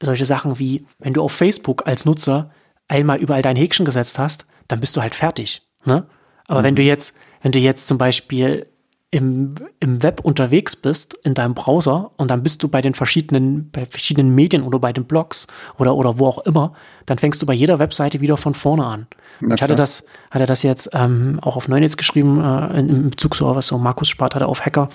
solche 0.01 0.25
Sachen 0.25 0.59
wie, 0.59 0.85
wenn 0.99 1.13
du 1.13 1.21
auf 1.21 1.31
Facebook 1.31 1.87
als 1.87 2.05
Nutzer 2.05 2.51
einmal 2.87 3.19
überall 3.19 3.41
dein 3.41 3.55
Häkchen 3.55 3.85
gesetzt 3.85 4.19
hast, 4.19 4.45
dann 4.67 4.79
bist 4.79 4.95
du 4.95 5.01
halt 5.01 5.15
fertig. 5.15 5.63
Ne? 5.85 6.05
Aber 6.47 6.59
mhm. 6.59 6.65
wenn 6.65 6.75
du 6.75 6.83
jetzt, 6.83 7.15
wenn 7.41 7.51
du 7.51 7.59
jetzt 7.59 7.87
zum 7.87 7.97
Beispiel 7.97 8.65
im, 9.12 9.56
im 9.82 10.02
Web 10.02 10.21
unterwegs 10.21 10.78
bist, 10.78 11.15
in 11.24 11.34
deinem 11.34 11.54
Browser, 11.54 12.12
und 12.15 12.32
dann 12.32 12.43
bist 12.43 12.63
du 12.63 12.69
bei 12.69 12.82
den 12.82 12.93
verschiedenen, 12.93 13.69
bei 13.69 13.86
verschiedenen 13.86 14.34
Medien 14.34 14.63
oder 14.63 14.80
bei 14.80 14.93
den 14.93 15.04
Blogs 15.04 15.47
oder, 15.78 15.95
oder 15.95 16.17
wo 16.17 16.28
auch 16.28 16.39
immer, 16.39 16.74
dann 17.06 17.17
fängst 17.17 17.41
du 17.41 17.45
bei 17.45 17.54
jeder 17.54 17.78
Webseite 17.78 18.21
wieder 18.21 18.38
von 18.38 18.54
vorne 18.54 18.86
an. 18.86 19.08
ich 19.41 19.62
hatte 19.62 19.76
das, 19.76 20.06
hatte 20.32 20.45
das 20.45 20.63
jetzt 20.63 20.91
ähm, 20.93 21.39
auch 21.41 21.58
auf 21.58 21.67
Neunetz 21.67 21.97
geschrieben, 21.97 22.41
äh, 22.41 22.80
im 22.80 23.10
Bezug 23.10 23.36
so, 23.36 23.54
was 23.54 23.67
so 23.67 23.78
Markus 23.78 24.08
Spart 24.08 24.34
hatte 24.34 24.47
auf 24.47 24.65
Hacker. 24.65 24.88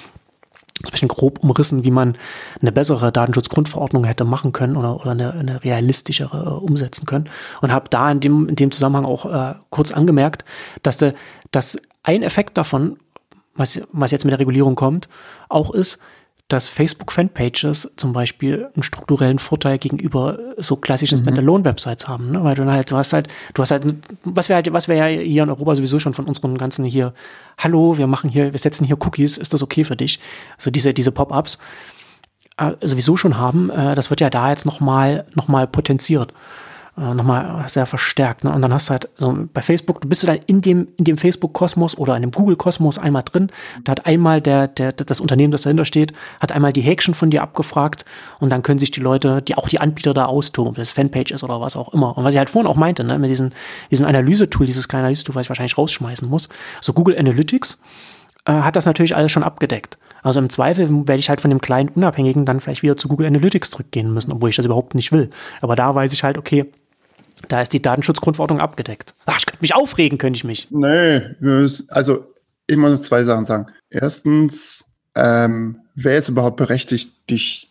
ein 0.82 0.90
bisschen 0.90 1.08
grob 1.08 1.44
umrissen, 1.44 1.84
wie 1.84 1.90
man 1.90 2.16
eine 2.62 2.72
bessere 2.72 3.12
Datenschutzgrundverordnung 3.12 4.04
hätte 4.04 4.24
machen 4.24 4.52
können 4.52 4.78
oder, 4.78 4.98
oder 4.98 5.10
eine, 5.10 5.34
eine 5.34 5.62
realistischere 5.62 6.38
äh, 6.38 6.64
umsetzen 6.64 7.04
können. 7.04 7.28
Und 7.60 7.70
habe 7.70 7.90
da 7.90 8.10
in 8.10 8.20
dem, 8.20 8.48
in 8.48 8.56
dem 8.56 8.70
Zusammenhang 8.70 9.04
auch 9.04 9.26
äh, 9.26 9.54
kurz 9.68 9.92
angemerkt, 9.92 10.46
dass, 10.82 10.96
de, 10.96 11.12
dass 11.50 11.76
ein 12.02 12.22
Effekt 12.22 12.56
davon 12.56 12.96
was, 13.56 13.80
was 13.92 14.10
jetzt 14.10 14.24
mit 14.24 14.32
der 14.32 14.38
Regulierung 14.38 14.74
kommt, 14.74 15.08
auch 15.48 15.70
ist, 15.72 15.98
dass 16.48 16.68
Facebook-Fanpages 16.68 17.94
zum 17.96 18.12
Beispiel 18.12 18.68
einen 18.74 18.84
strukturellen 18.84 19.40
Vorteil 19.40 19.78
gegenüber 19.78 20.38
so 20.56 20.76
klassischen 20.76 21.18
mhm. 21.18 21.22
Standalone-Websites 21.22 22.06
haben, 22.06 22.30
ne? 22.30 22.44
weil 22.44 22.54
du 22.54 22.64
halt, 22.70 22.90
du 22.90 22.96
hast 22.96 23.12
halt, 23.12 23.28
du 23.54 23.62
hast 23.62 23.72
halt, 23.72 23.84
was 24.22 24.48
wir 24.48 24.54
halt, 24.54 24.72
was 24.72 24.86
wir 24.86 24.94
ja 24.94 25.06
hier 25.06 25.42
in 25.42 25.50
Europa 25.50 25.74
sowieso 25.74 25.98
schon 25.98 26.14
von 26.14 26.26
unseren 26.26 26.56
ganzen 26.56 26.84
hier, 26.84 27.14
hallo, 27.58 27.98
wir 27.98 28.06
machen 28.06 28.30
hier, 28.30 28.52
wir 28.52 28.60
setzen 28.60 28.84
hier 28.84 28.96
Cookies, 29.04 29.38
ist 29.38 29.54
das 29.54 29.62
okay 29.62 29.82
für 29.82 29.96
dich? 29.96 30.20
Also 30.56 30.70
diese, 30.70 30.94
diese 30.94 31.10
Pop-ups 31.10 31.58
äh, 32.58 32.72
sowieso 32.80 33.16
schon 33.16 33.36
haben, 33.36 33.68
äh, 33.70 33.96
das 33.96 34.10
wird 34.10 34.20
ja 34.20 34.30
da 34.30 34.50
jetzt 34.50 34.66
nochmal, 34.66 35.26
noch 35.34 35.48
mal 35.48 35.66
potenziert 35.66 36.32
äh, 36.98 37.14
nochmal 37.14 37.68
sehr 37.68 37.86
verstärkt. 37.86 38.44
Ne? 38.44 38.52
Und 38.52 38.62
dann 38.62 38.72
hast 38.72 38.88
du 38.88 38.92
halt 38.92 39.08
so 39.16 39.36
bei 39.52 39.62
Facebook, 39.62 40.08
bist 40.08 40.22
du 40.22 40.26
dann 40.26 40.38
in 40.46 40.60
dem, 40.60 40.88
in 40.96 41.04
dem 41.04 41.16
Facebook-Kosmos 41.16 41.98
oder 41.98 42.16
in 42.16 42.22
dem 42.22 42.30
Google-Kosmos 42.30 42.98
einmal 42.98 43.22
drin. 43.22 43.50
Da 43.84 43.92
hat 43.92 44.06
einmal 44.06 44.40
der, 44.40 44.68
der, 44.68 44.92
das 44.92 45.20
Unternehmen, 45.20 45.50
das 45.50 45.62
dahinter 45.62 45.84
steht, 45.84 46.12
hat 46.40 46.52
einmal 46.52 46.72
die 46.72 46.80
Häkchen 46.80 47.14
von 47.14 47.30
dir 47.30 47.42
abgefragt 47.42 48.04
und 48.40 48.50
dann 48.50 48.62
können 48.62 48.78
sich 48.78 48.90
die 48.90 49.00
Leute, 49.00 49.42
die 49.42 49.56
auch 49.56 49.68
die 49.68 49.80
Anbieter 49.80 50.14
da 50.14 50.26
austoben, 50.26 50.70
ob 50.70 50.76
das 50.76 50.92
Fanpage 50.92 51.32
ist 51.32 51.44
oder 51.44 51.60
was 51.60 51.76
auch 51.76 51.92
immer. 51.92 52.16
Und 52.16 52.24
was 52.24 52.34
ich 52.34 52.38
halt 52.38 52.50
vorhin 52.50 52.70
auch 52.70 52.76
meinte, 52.76 53.04
ne, 53.04 53.18
mit 53.18 53.30
diesem, 53.30 53.50
diesem 53.90 54.06
Analyse-Tool, 54.06 54.66
dieses 54.66 54.88
kleine 54.88 55.04
Analyse-Tool, 55.04 55.34
was 55.34 55.46
ich 55.46 55.50
wahrscheinlich 55.50 55.76
rausschmeißen 55.76 56.28
muss, 56.28 56.48
so 56.80 56.92
Google 56.92 57.18
Analytics, 57.18 57.78
äh, 58.46 58.52
hat 58.52 58.76
das 58.76 58.86
natürlich 58.86 59.14
alles 59.14 59.32
schon 59.32 59.42
abgedeckt. 59.42 59.98
Also 60.22 60.40
im 60.40 60.50
Zweifel 60.50 60.88
werde 61.06 61.20
ich 61.20 61.28
halt 61.28 61.40
von 61.40 61.50
dem 61.50 61.60
kleinen 61.60 61.88
Unabhängigen 61.90 62.44
dann 62.44 62.60
vielleicht 62.60 62.82
wieder 62.82 62.96
zu 62.96 63.06
Google 63.06 63.26
Analytics 63.26 63.70
zurückgehen 63.70 64.12
müssen, 64.12 64.32
obwohl 64.32 64.50
ich 64.50 64.56
das 64.56 64.64
überhaupt 64.64 64.94
nicht 64.94 65.12
will. 65.12 65.30
Aber 65.60 65.76
da 65.76 65.94
weiß 65.94 66.12
ich 66.12 66.24
halt, 66.24 66.38
okay, 66.38 66.66
da 67.48 67.60
ist 67.60 67.72
die 67.72 67.82
Datenschutzgrundverordnung 67.82 68.60
abgedeckt. 68.60 69.14
Ach, 69.26 69.38
ich 69.38 69.46
könnte 69.46 69.62
mich 69.62 69.74
aufregen, 69.74 70.18
könnte 70.18 70.36
ich 70.38 70.44
mich. 70.44 70.68
Nee, 70.70 71.22
also 71.88 72.26
ich 72.66 72.76
muss 72.76 73.02
zwei 73.02 73.24
Sachen 73.24 73.44
sagen. 73.44 73.66
Erstens, 73.90 74.84
ähm, 75.14 75.80
wer 75.94 76.18
ist 76.18 76.28
überhaupt 76.28 76.56
berechtigt, 76.56 77.12
dich 77.30 77.70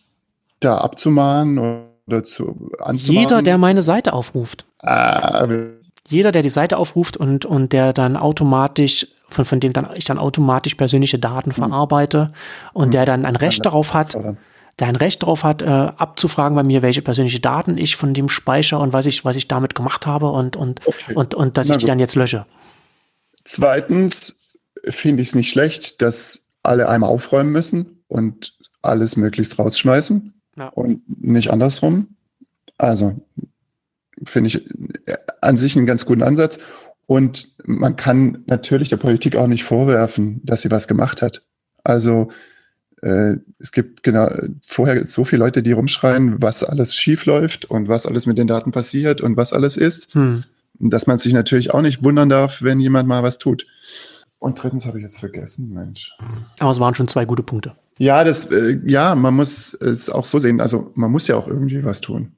da 0.60 0.78
abzumahnen 0.78 1.58
oder 2.06 2.24
zu 2.24 2.70
anzumahnen? 2.78 2.96
Jeder, 2.96 3.42
der 3.42 3.58
meine 3.58 3.82
Seite 3.82 4.12
aufruft. 4.12 4.64
Äh, 4.82 5.68
Jeder, 6.08 6.32
der 6.32 6.42
die 6.42 6.48
Seite 6.48 6.76
aufruft 6.76 7.16
und, 7.16 7.44
und 7.44 7.72
der 7.72 7.92
dann 7.92 8.16
automatisch, 8.16 9.06
von, 9.28 9.44
von 9.44 9.60
dem 9.60 9.72
dann 9.72 9.88
ich 9.94 10.04
dann 10.04 10.18
automatisch 10.18 10.76
persönliche 10.76 11.18
Daten 11.18 11.50
hm. 11.50 11.56
verarbeite 11.56 12.32
und 12.72 12.86
hm. 12.86 12.90
der 12.92 13.06
dann 13.06 13.26
ein 13.26 13.36
Recht 13.36 13.64
darauf 13.66 13.92
hat. 13.92 14.14
Oder? 14.14 14.36
Der 14.78 14.88
ein 14.88 14.96
Recht 14.96 15.22
darauf 15.22 15.42
hat, 15.42 15.62
äh, 15.62 15.66
abzufragen 15.66 16.54
bei 16.54 16.62
mir, 16.62 16.82
welche 16.82 17.02
persönliche 17.02 17.40
Daten 17.40 17.78
ich 17.78 17.96
von 17.96 18.12
dem 18.12 18.28
speichere 18.28 18.80
und 18.80 18.92
was 18.92 19.06
ich, 19.06 19.24
was 19.24 19.36
ich 19.36 19.48
damit 19.48 19.74
gemacht 19.74 20.06
habe 20.06 20.30
und, 20.30 20.56
und, 20.56 20.86
okay. 20.86 21.14
und, 21.14 21.34
und 21.34 21.56
dass 21.56 21.68
Na 21.68 21.74
ich 21.74 21.78
die 21.78 21.86
dann 21.86 21.98
jetzt 21.98 22.14
lösche. 22.14 22.46
Zweitens 23.44 24.36
finde 24.88 25.22
ich 25.22 25.28
es 25.28 25.34
nicht 25.34 25.50
schlecht, 25.50 26.02
dass 26.02 26.48
alle 26.62 26.88
einmal 26.88 27.10
aufräumen 27.10 27.52
müssen 27.52 28.02
und 28.08 28.54
alles 28.82 29.16
möglichst 29.16 29.58
rausschmeißen 29.58 30.34
ja. 30.56 30.68
und 30.68 31.02
nicht 31.22 31.50
andersrum. 31.50 32.16
Also 32.76 33.14
finde 34.24 34.48
ich 34.48 34.68
an 35.40 35.56
sich 35.56 35.76
einen 35.76 35.86
ganz 35.86 36.04
guten 36.04 36.22
Ansatz. 36.22 36.58
Und 37.06 37.54
man 37.64 37.96
kann 37.96 38.42
natürlich 38.46 38.88
der 38.88 38.96
Politik 38.96 39.36
auch 39.36 39.46
nicht 39.46 39.64
vorwerfen, 39.64 40.40
dass 40.44 40.62
sie 40.62 40.70
was 40.70 40.88
gemacht 40.88 41.22
hat. 41.22 41.42
Also 41.84 42.30
äh, 43.06 43.38
es 43.60 43.70
gibt 43.70 44.02
genau 44.02 44.28
vorher 44.66 45.06
so 45.06 45.24
viele 45.24 45.44
Leute, 45.44 45.62
die 45.62 45.70
rumschreien, 45.70 46.42
was 46.42 46.64
alles 46.64 46.96
schief 46.96 47.24
läuft 47.24 47.64
und 47.64 47.88
was 47.88 48.04
alles 48.04 48.26
mit 48.26 48.36
den 48.36 48.48
Daten 48.48 48.72
passiert 48.72 49.20
und 49.20 49.36
was 49.36 49.52
alles 49.52 49.76
ist, 49.76 50.12
hm. 50.14 50.42
dass 50.80 51.06
man 51.06 51.18
sich 51.18 51.32
natürlich 51.32 51.72
auch 51.72 51.82
nicht 51.82 52.02
wundern 52.02 52.28
darf, 52.28 52.62
wenn 52.62 52.80
jemand 52.80 53.08
mal 53.08 53.22
was 53.22 53.38
tut. 53.38 53.64
Und 54.38 54.60
drittens 54.60 54.86
habe 54.86 54.98
ich 54.98 55.02
jetzt 55.02 55.20
vergessen, 55.20 55.72
Mensch. 55.72 56.12
Aber 56.58 56.72
es 56.72 56.80
waren 56.80 56.94
schon 56.96 57.06
zwei 57.06 57.24
gute 57.24 57.44
Punkte. 57.44 57.76
Ja, 57.98 58.24
das, 58.24 58.50
äh, 58.50 58.80
ja, 58.84 59.14
man 59.14 59.34
muss 59.34 59.72
es 59.74 60.10
auch 60.10 60.24
so 60.24 60.40
sehen. 60.40 60.60
Also 60.60 60.90
man 60.96 61.12
muss 61.12 61.28
ja 61.28 61.36
auch 61.36 61.46
irgendwie 61.46 61.84
was 61.84 62.00
tun. 62.00 62.32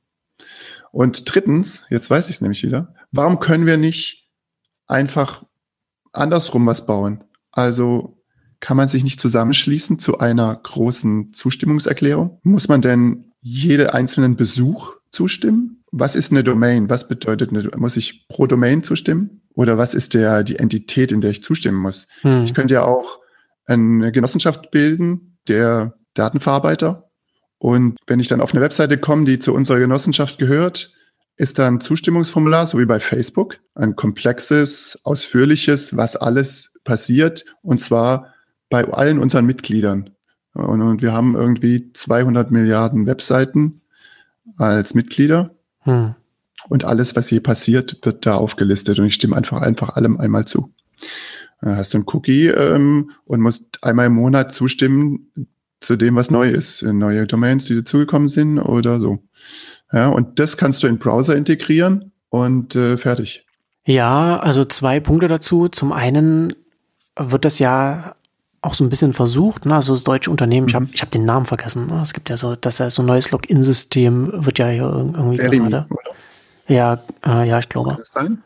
Und 0.92 1.35
drittens, 1.35 1.87
jetzt 1.88 2.11
weiß 2.11 2.28
ich 2.28 2.37
es 2.37 2.40
nämlich 2.42 2.62
wieder, 2.62 2.94
warum 3.11 3.40
können 3.40 3.64
wir 3.64 3.78
nicht 3.78 4.28
einfach 4.87 5.44
andersrum 6.12 6.66
was 6.66 6.85
bauen? 6.85 7.24
Also 7.52 8.17
kann 8.61 8.77
man 8.77 8.88
sich 8.88 9.05
nicht 9.05 9.21
zusammenschließen 9.21 9.99
zu 9.99 10.18
einer 10.18 10.55
großen 10.55 11.33
Zustimmungserklärung? 11.33 12.38
Muss 12.42 12.68
man 12.68 12.83
denn 12.83 13.33
jede 13.40 13.94
einzelnen 13.94 14.37
Besuch 14.37 14.94
zustimmen? 15.11 15.85
Was 15.92 16.16
ist 16.16 16.33
eine 16.33 16.44
Domain? 16.44 16.90
Was 16.90 17.09
bedeutet 17.09 17.51
eine, 17.51 17.68
muss 17.77 17.97
ich 17.97 18.29
pro 18.29 18.47
Domain 18.47 18.83
zustimmen? 18.83 19.42
Oder 19.55 19.79
was 19.79 19.94
ist 19.94 20.14
der, 20.14 20.44
die 20.44 20.59
Entität, 20.59 21.12
in 21.12 21.21
der 21.21 21.31
ich 21.31 21.42
zustimmen 21.42 21.79
muss? 21.79 22.09
Hm. 22.21 22.44
Ich 22.44 22.55
könnte 22.55 22.75
ja 22.75 22.83
auch 22.83 23.21
eine 23.66 24.12
Genossenschaft 24.12 24.71
bilden, 24.71 25.38
der 25.47 25.94
Datenverarbeiter. 26.14 27.11
Und 27.59 27.97
wenn 28.07 28.21
ich 28.21 28.29
dann 28.29 28.40
auf 28.40 28.53
eine 28.53 28.62
Webseite 28.62 28.99
komme, 28.99 29.25
die 29.25 29.38
zu 29.38 29.53
unserer 29.53 29.79
Genossenschaft 29.79 30.38
gehört, 30.38 30.92
ist 31.37 31.59
da 31.59 31.66
ein 31.66 31.81
Zustimmungsformular, 31.81 32.66
so 32.66 32.79
wie 32.79 32.85
bei 32.85 33.01
Facebook, 33.01 33.59
ein 33.75 33.94
komplexes, 33.94 34.99
ausführliches, 35.05 35.97
was 35.97 36.16
alles 36.16 36.75
passiert. 36.85 37.44
Und 37.62 37.81
zwar 37.81 38.35
bei 38.70 38.85
allen 38.85 39.18
unseren 39.18 39.46
Mitgliedern. 39.46 40.11
Und, 40.54 40.83
und 40.83 41.02
wir 41.02 41.12
haben 41.12 41.35
irgendwie 41.35 41.92
200 41.92 42.50
Milliarden 42.50 43.07
Webseiten 43.07 43.83
als 44.57 44.94
Mitglieder. 44.94 45.54
Hm. 45.81 46.14
Und 46.68 46.85
alles, 46.85 47.16
was 47.16 47.28
hier 47.28 47.42
passiert, 47.42 47.98
wird 48.02 48.26
da 48.26 48.35
aufgelistet. 48.35 48.98
Und 48.98 49.07
ich 49.07 49.14
stimme 49.14 49.37
einfach, 49.37 49.62
einfach 49.62 49.96
allem 49.96 50.18
einmal 50.18 50.46
zu. 50.46 50.72
Da 51.61 51.76
hast 51.76 51.94
du 51.94 51.98
ein 51.98 52.04
Cookie 52.07 52.46
ähm, 52.48 53.11
und 53.24 53.40
musst 53.40 53.83
einmal 53.83 54.07
im 54.07 54.14
Monat 54.14 54.52
zustimmen 54.52 55.33
zu 55.81 55.96
dem, 55.96 56.16
was 56.16 56.31
neu 56.31 56.50
ist. 56.50 56.83
Neue 56.83 57.26
Domains, 57.26 57.66
die 57.66 57.76
dazugekommen 57.76 58.28
sind 58.28 58.59
oder 58.59 59.00
so. 59.00 59.20
Ja, 59.92 60.09
und 60.09 60.38
das 60.38 60.57
kannst 60.57 60.83
du 60.83 60.87
in 60.87 60.98
Browser 60.98 61.37
integrieren 61.37 62.12
und 62.28 62.74
äh, 62.74 62.96
fertig. 62.96 63.46
Ja, 63.87 64.38
also 64.38 64.64
zwei 64.64 65.00
Punkte 65.00 65.28
dazu. 65.28 65.68
Zum 65.68 65.92
einen 65.92 66.52
wird 67.16 67.44
das 67.44 67.59
ja 67.59 68.14
auch 68.61 68.75
so 68.75 68.85
ein 68.85 68.88
bisschen 68.88 69.12
versucht, 69.12 69.66
ne? 69.66 69.75
also 69.75 69.92
das 69.92 70.05
deutsche 70.05 70.31
Unternehmen, 70.31 70.64
mhm. 70.64 70.68
ich 70.68 70.75
habe 70.75 70.88
ich 70.92 71.03
hab 71.03 71.11
den 71.11 71.25
Namen 71.25 71.47
vergessen. 71.47 71.87
Ne? 71.87 72.01
Es 72.03 72.12
gibt 72.12 72.29
ja 72.29 72.37
so, 72.37 72.57
dass 72.57 72.79
ja 72.79 72.90
so 72.90 73.03
ein 73.03 73.07
neues 73.07 73.31
Login-System 73.31 74.44
wird 74.44 74.59
ja 74.59 74.68
hier 74.68 74.83
irgendwie 74.83 75.37
Berlin, 75.37 75.71
gerade. 75.71 75.87
Oder? 75.90 76.03
Ja, 76.66 76.99
äh, 77.25 77.49
ja, 77.49 77.59
ich 77.59 77.68
glaube. 77.68 77.90
Kann 77.90 77.99
das 77.99 78.11
sein? 78.11 78.42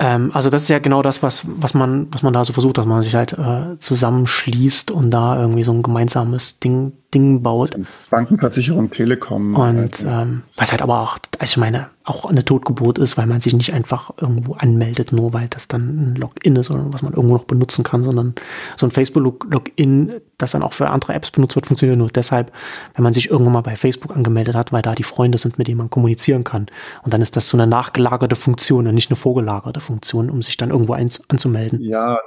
Ähm, 0.00 0.30
also 0.32 0.48
das 0.48 0.62
ist 0.62 0.68
ja 0.68 0.78
genau 0.78 1.02
das, 1.02 1.22
was, 1.22 1.42
was 1.46 1.74
man, 1.74 2.08
was 2.10 2.22
man 2.22 2.32
da 2.32 2.42
so 2.42 2.54
versucht, 2.54 2.78
dass 2.78 2.86
man 2.86 3.02
sich 3.02 3.14
halt 3.14 3.34
äh, 3.34 3.78
zusammenschließt 3.78 4.90
und 4.90 5.10
da 5.10 5.38
irgendwie 5.38 5.62
so 5.62 5.72
ein 5.72 5.82
gemeinsames 5.82 6.58
Ding, 6.58 6.92
Ding 7.12 7.42
baut. 7.42 7.76
Bankenversicherung, 8.08 8.90
Telekom. 8.90 9.54
Und 9.54 9.76
halt, 9.76 10.04
ähm, 10.08 10.42
was 10.56 10.72
halt 10.72 10.80
aber 10.80 11.00
auch, 11.00 11.18
also 11.38 11.50
ich 11.50 11.56
meine, 11.58 11.90
auch 12.10 12.24
eine 12.24 12.44
Totgeburt 12.44 12.98
ist, 12.98 13.16
weil 13.16 13.26
man 13.26 13.40
sich 13.40 13.54
nicht 13.54 13.72
einfach 13.72 14.10
irgendwo 14.20 14.54
anmeldet, 14.54 15.12
nur 15.12 15.32
weil 15.32 15.46
das 15.48 15.68
dann 15.68 16.12
ein 16.12 16.14
Login 16.16 16.56
ist 16.56 16.70
oder 16.70 16.84
was 16.92 17.02
man 17.02 17.14
irgendwo 17.14 17.36
noch 17.36 17.44
benutzen 17.44 17.84
kann, 17.84 18.02
sondern 18.02 18.34
so 18.76 18.86
ein 18.86 18.90
Facebook-Login, 18.90 20.20
das 20.36 20.50
dann 20.50 20.64
auch 20.64 20.72
für 20.72 20.90
andere 20.90 21.14
Apps 21.14 21.30
benutzt 21.30 21.54
wird, 21.54 21.66
funktioniert 21.66 21.98
nur 21.98 22.08
deshalb, 22.08 22.52
wenn 22.94 23.04
man 23.04 23.14
sich 23.14 23.30
irgendwann 23.30 23.52
mal 23.52 23.60
bei 23.60 23.76
Facebook 23.76 24.16
angemeldet 24.16 24.56
hat, 24.56 24.72
weil 24.72 24.82
da 24.82 24.94
die 24.94 25.04
Freunde 25.04 25.38
sind, 25.38 25.56
mit 25.56 25.68
denen 25.68 25.78
man 25.78 25.88
kommunizieren 25.88 26.42
kann. 26.42 26.66
Und 27.02 27.14
dann 27.14 27.22
ist 27.22 27.36
das 27.36 27.48
so 27.48 27.56
eine 27.56 27.68
nachgelagerte 27.68 28.34
Funktion 28.34 28.88
und 28.88 28.94
nicht 28.94 29.10
eine 29.10 29.16
vorgelagerte 29.16 29.80
Funktion, 29.80 30.30
um 30.30 30.42
sich 30.42 30.56
dann 30.56 30.70
irgendwo 30.70 30.94
anzumelden. 30.94 31.80
Ja, 31.80 32.18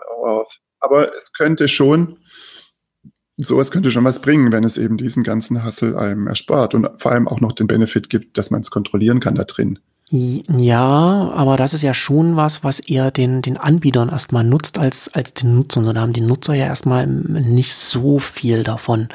aber 0.80 1.13
es 1.15 1.34
könnte 1.34 1.67
schon 1.67 2.17
sowas 3.38 3.72
könnte 3.72 3.91
schon 3.91 4.04
was 4.04 4.22
bringen, 4.22 4.52
wenn 4.52 4.63
es 4.63 4.78
eben 4.78 4.98
diesen 4.98 5.24
ganzen 5.24 5.63
Hassel 5.63 5.98
einem 5.98 6.28
erspart 6.28 6.76
und 6.76 6.89
vor 6.98 7.12
allem 7.12 7.28
auch 7.28 7.41
noch 7.41 7.54
den 7.54 7.67
Benefit 7.67 8.10
gibt, 8.10 8.38
dass 8.38 8.52
man 8.52 8.62
es 8.62 8.72
kontrollieren 8.72 9.19
kann 9.19 9.36
da 9.36 9.43
drin. 9.43 9.80
Ja, 10.10 11.32
aber 11.34 11.58
das 11.58 11.74
ist 11.74 11.82
ja 11.82 11.96
schon 11.96 12.36
was, 12.36 12.63
was 12.63 12.80
eher 12.80 13.10
den, 13.10 13.41
den 13.41 13.58
Anbietern 13.58 14.10
erstmal 14.10 14.43
nutzt 14.43 14.78
als, 14.78 15.12
als 15.12 15.34
den 15.34 15.56
Nutzern. 15.56 15.86
So, 15.86 15.93
da 15.93 16.02
haben 16.02 16.13
die 16.13 16.22
Nutzer 16.22 16.54
ja 16.54 16.65
erstmal 16.65 17.08
nicht 17.08 17.74
so 17.74 18.19
viel 18.19 18.63
davon. 18.63 19.08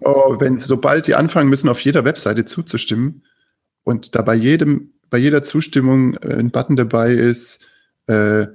Oh, 0.00 0.36
wenn, 0.38 0.56
sobald 0.56 1.06
die 1.06 1.14
anfangen 1.14 1.48
müssen, 1.48 1.70
auf 1.70 1.80
jeder 1.80 2.04
Webseite 2.04 2.44
zuzustimmen 2.44 3.22
und 3.82 4.14
da 4.14 4.20
bei 4.20 4.34
jedem, 4.34 4.92
bei 5.08 5.16
jeder 5.16 5.42
Zustimmung 5.42 6.14
äh, 6.16 6.34
ein 6.34 6.50
Button 6.50 6.76
dabei 6.76 7.12
ist, 7.12 7.60
äh, 8.06 8.46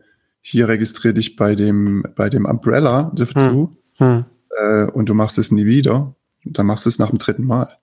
hier 0.41 0.67
registriere 0.67 1.15
dich 1.15 1.35
bei 1.35 1.55
dem, 1.55 2.05
bei 2.15 2.29
dem 2.29 2.45
Umbrella 2.45 3.11
dazu, 3.15 3.77
hm. 3.97 4.07
Hm 4.07 4.25
äh, 4.59 4.85
und 4.85 5.07
du 5.07 5.13
machst 5.13 5.37
es 5.37 5.51
nie 5.51 5.65
wieder, 5.65 6.15
dann 6.43 6.65
machst 6.65 6.85
du 6.85 6.89
es 6.89 6.99
nach 6.99 7.09
dem 7.09 7.19
dritten 7.19 7.45
Mal. 7.45 7.77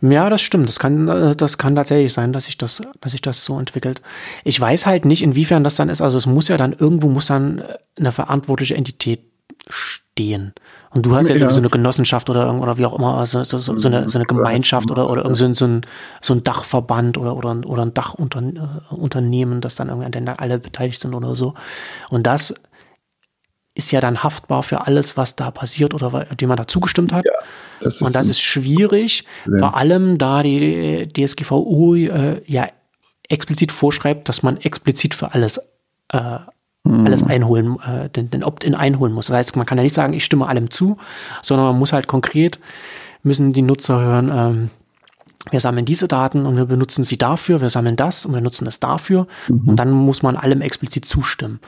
Ja, 0.00 0.30
das 0.30 0.42
stimmt. 0.42 0.68
Das 0.68 0.78
kann, 0.78 1.08
äh, 1.08 1.36
das 1.36 1.58
kann 1.58 1.74
tatsächlich 1.74 2.12
sein, 2.12 2.32
dass 2.32 2.46
sich 2.46 2.58
das, 2.58 2.82
dass 3.00 3.12
sich 3.12 3.20
das 3.20 3.44
so 3.44 3.58
entwickelt. 3.58 4.00
Ich 4.44 4.60
weiß 4.60 4.86
halt 4.86 5.04
nicht, 5.04 5.22
inwiefern 5.22 5.64
das 5.64 5.76
dann 5.76 5.88
ist. 5.88 6.00
Also 6.00 6.18
es 6.18 6.26
muss 6.26 6.48
ja 6.48 6.56
dann 6.56 6.72
irgendwo 6.72 7.08
muss 7.08 7.26
dann 7.26 7.58
äh, 7.58 7.64
eine 7.98 8.12
verantwortliche 8.12 8.74
Entität 8.74 9.20
stehen. 9.68 10.52
Und 10.90 11.04
du 11.04 11.14
hast 11.14 11.28
ja, 11.28 11.36
ja. 11.36 11.50
so 11.50 11.60
eine 11.60 11.68
Genossenschaft 11.68 12.30
oder, 12.30 12.52
oder 12.60 12.78
wie 12.78 12.86
auch 12.86 12.98
immer, 12.98 13.18
also 13.18 13.44
so, 13.44 13.58
so, 13.58 13.76
so, 13.76 13.88
eine, 13.88 14.08
so 14.08 14.18
eine 14.18 14.26
Gemeinschaft 14.26 14.90
oder, 14.90 15.10
oder 15.10 15.34
so, 15.36 15.52
so, 15.52 15.66
ein, 15.66 15.82
so 16.22 16.34
ein 16.34 16.42
Dachverband 16.42 17.18
oder, 17.18 17.36
oder, 17.36 17.60
oder 17.66 17.82
ein 17.82 17.94
Dachunternehmen, 17.94 19.60
das 19.60 19.74
dann 19.74 19.88
irgendwie 19.88 20.06
an 20.06 20.12
denen 20.12 20.28
alle 20.28 20.58
beteiligt 20.58 21.00
sind 21.00 21.14
oder 21.14 21.34
so. 21.34 21.54
Und 22.08 22.26
das 22.26 22.54
ist 23.78 23.92
ja 23.92 24.00
dann 24.00 24.24
haftbar 24.24 24.64
für 24.64 24.86
alles, 24.86 25.16
was 25.16 25.36
da 25.36 25.52
passiert 25.52 25.94
oder 25.94 26.26
dem 26.34 26.48
man 26.48 26.56
da 26.56 26.66
zugestimmt 26.66 27.12
hat. 27.12 27.24
Ja, 27.24 27.32
das 27.80 28.02
und 28.02 28.14
das 28.14 28.26
ist 28.26 28.42
schwierig, 28.42 29.24
ja. 29.46 29.58
vor 29.58 29.76
allem 29.76 30.18
da 30.18 30.42
die 30.42 31.08
DSGVO 31.12 31.94
äh, 31.94 32.42
ja 32.44 32.66
explizit 33.28 33.70
vorschreibt, 33.70 34.28
dass 34.28 34.42
man 34.42 34.56
explizit 34.56 35.14
für 35.14 35.32
alles 35.32 35.60
äh, 36.12 36.38
mhm. 36.82 37.06
alles 37.06 37.22
einholen, 37.22 37.78
äh, 37.80 38.08
den, 38.10 38.30
den 38.30 38.42
Opt-in 38.42 38.74
einholen 38.74 39.12
muss. 39.12 39.28
Das 39.28 39.36
heißt, 39.36 39.56
man 39.56 39.64
kann 39.64 39.78
ja 39.78 39.84
nicht 39.84 39.94
sagen, 39.94 40.12
ich 40.12 40.24
stimme 40.24 40.48
allem 40.48 40.70
zu, 40.70 40.96
sondern 41.40 41.68
man 41.68 41.78
muss 41.78 41.92
halt 41.92 42.08
konkret, 42.08 42.58
müssen 43.22 43.52
die 43.52 43.62
Nutzer 43.62 44.00
hören, 44.00 44.30
ähm, 44.34 44.70
wir 45.52 45.60
sammeln 45.60 45.84
diese 45.84 46.08
Daten 46.08 46.46
und 46.46 46.56
wir 46.56 46.64
benutzen 46.64 47.04
sie 47.04 47.16
dafür, 47.16 47.60
wir 47.60 47.70
sammeln 47.70 47.94
das 47.94 48.26
und 48.26 48.34
wir 48.34 48.40
nutzen 48.40 48.66
es 48.66 48.80
dafür 48.80 49.28
mhm. 49.46 49.68
und 49.68 49.76
dann 49.76 49.92
muss 49.92 50.24
man 50.24 50.36
allem 50.36 50.62
explizit 50.62 51.04
zustimmen 51.04 51.60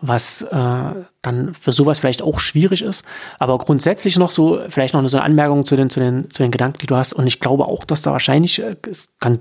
was 0.00 0.42
äh, 0.42 0.92
dann 1.22 1.54
für 1.54 1.72
sowas 1.72 1.98
vielleicht 1.98 2.22
auch 2.22 2.40
schwierig 2.40 2.82
ist. 2.82 3.04
Aber 3.38 3.58
grundsätzlich 3.58 4.18
noch 4.18 4.30
so, 4.30 4.60
vielleicht 4.68 4.94
noch 4.94 5.06
so 5.08 5.16
eine 5.16 5.24
Anmerkung 5.24 5.64
zu 5.64 5.76
den, 5.76 5.90
zu 5.90 6.00
den, 6.00 6.30
zu 6.30 6.42
den 6.42 6.50
Gedanken, 6.50 6.78
die 6.78 6.86
du 6.86 6.96
hast. 6.96 7.12
Und 7.12 7.26
ich 7.26 7.40
glaube 7.40 7.66
auch, 7.66 7.84
dass 7.84 8.02
da 8.02 8.12
wahrscheinlich, 8.12 8.62
äh, 8.62 8.76
es 8.88 9.08
kann 9.18 9.38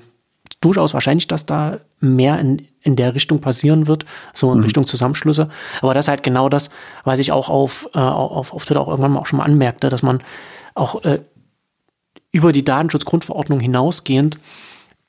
durchaus 0.62 0.94
wahrscheinlich, 0.94 1.28
dass 1.28 1.46
da 1.46 1.80
mehr 2.00 2.40
in, 2.40 2.68
in 2.82 2.96
der 2.96 3.16
Richtung 3.16 3.40
passieren 3.40 3.88
wird, 3.88 4.06
so 4.34 4.52
in 4.52 4.58
mhm. 4.58 4.66
Richtung 4.66 4.88
Zusammenschlüsse. 4.88 5.50
Aber 5.82 5.94
das 5.94 6.06
ist 6.06 6.10
halt 6.10 6.24
genau 6.24 6.50
das, 6.50 6.70
was 7.04 7.20
ich 7.20 7.32
auch 7.32 7.50
auf, 7.50 7.88
äh, 7.94 8.00
auf, 8.00 8.54
auf 8.54 8.66
Twitter 8.66 8.82
auch 8.82 8.90
irgendwann 8.90 9.12
mal 9.12 9.20
auch 9.20 9.28
schon 9.28 9.38
mal 9.38 9.46
anmerkte, 9.46 9.90
dass 9.90 10.04
man 10.04 10.22
auch 10.76 11.04
äh, 11.04 11.20
über 12.32 12.52
die 12.52 12.66
Datenschutzgrundverordnung 12.66 13.60
hinausgehend 13.60 14.40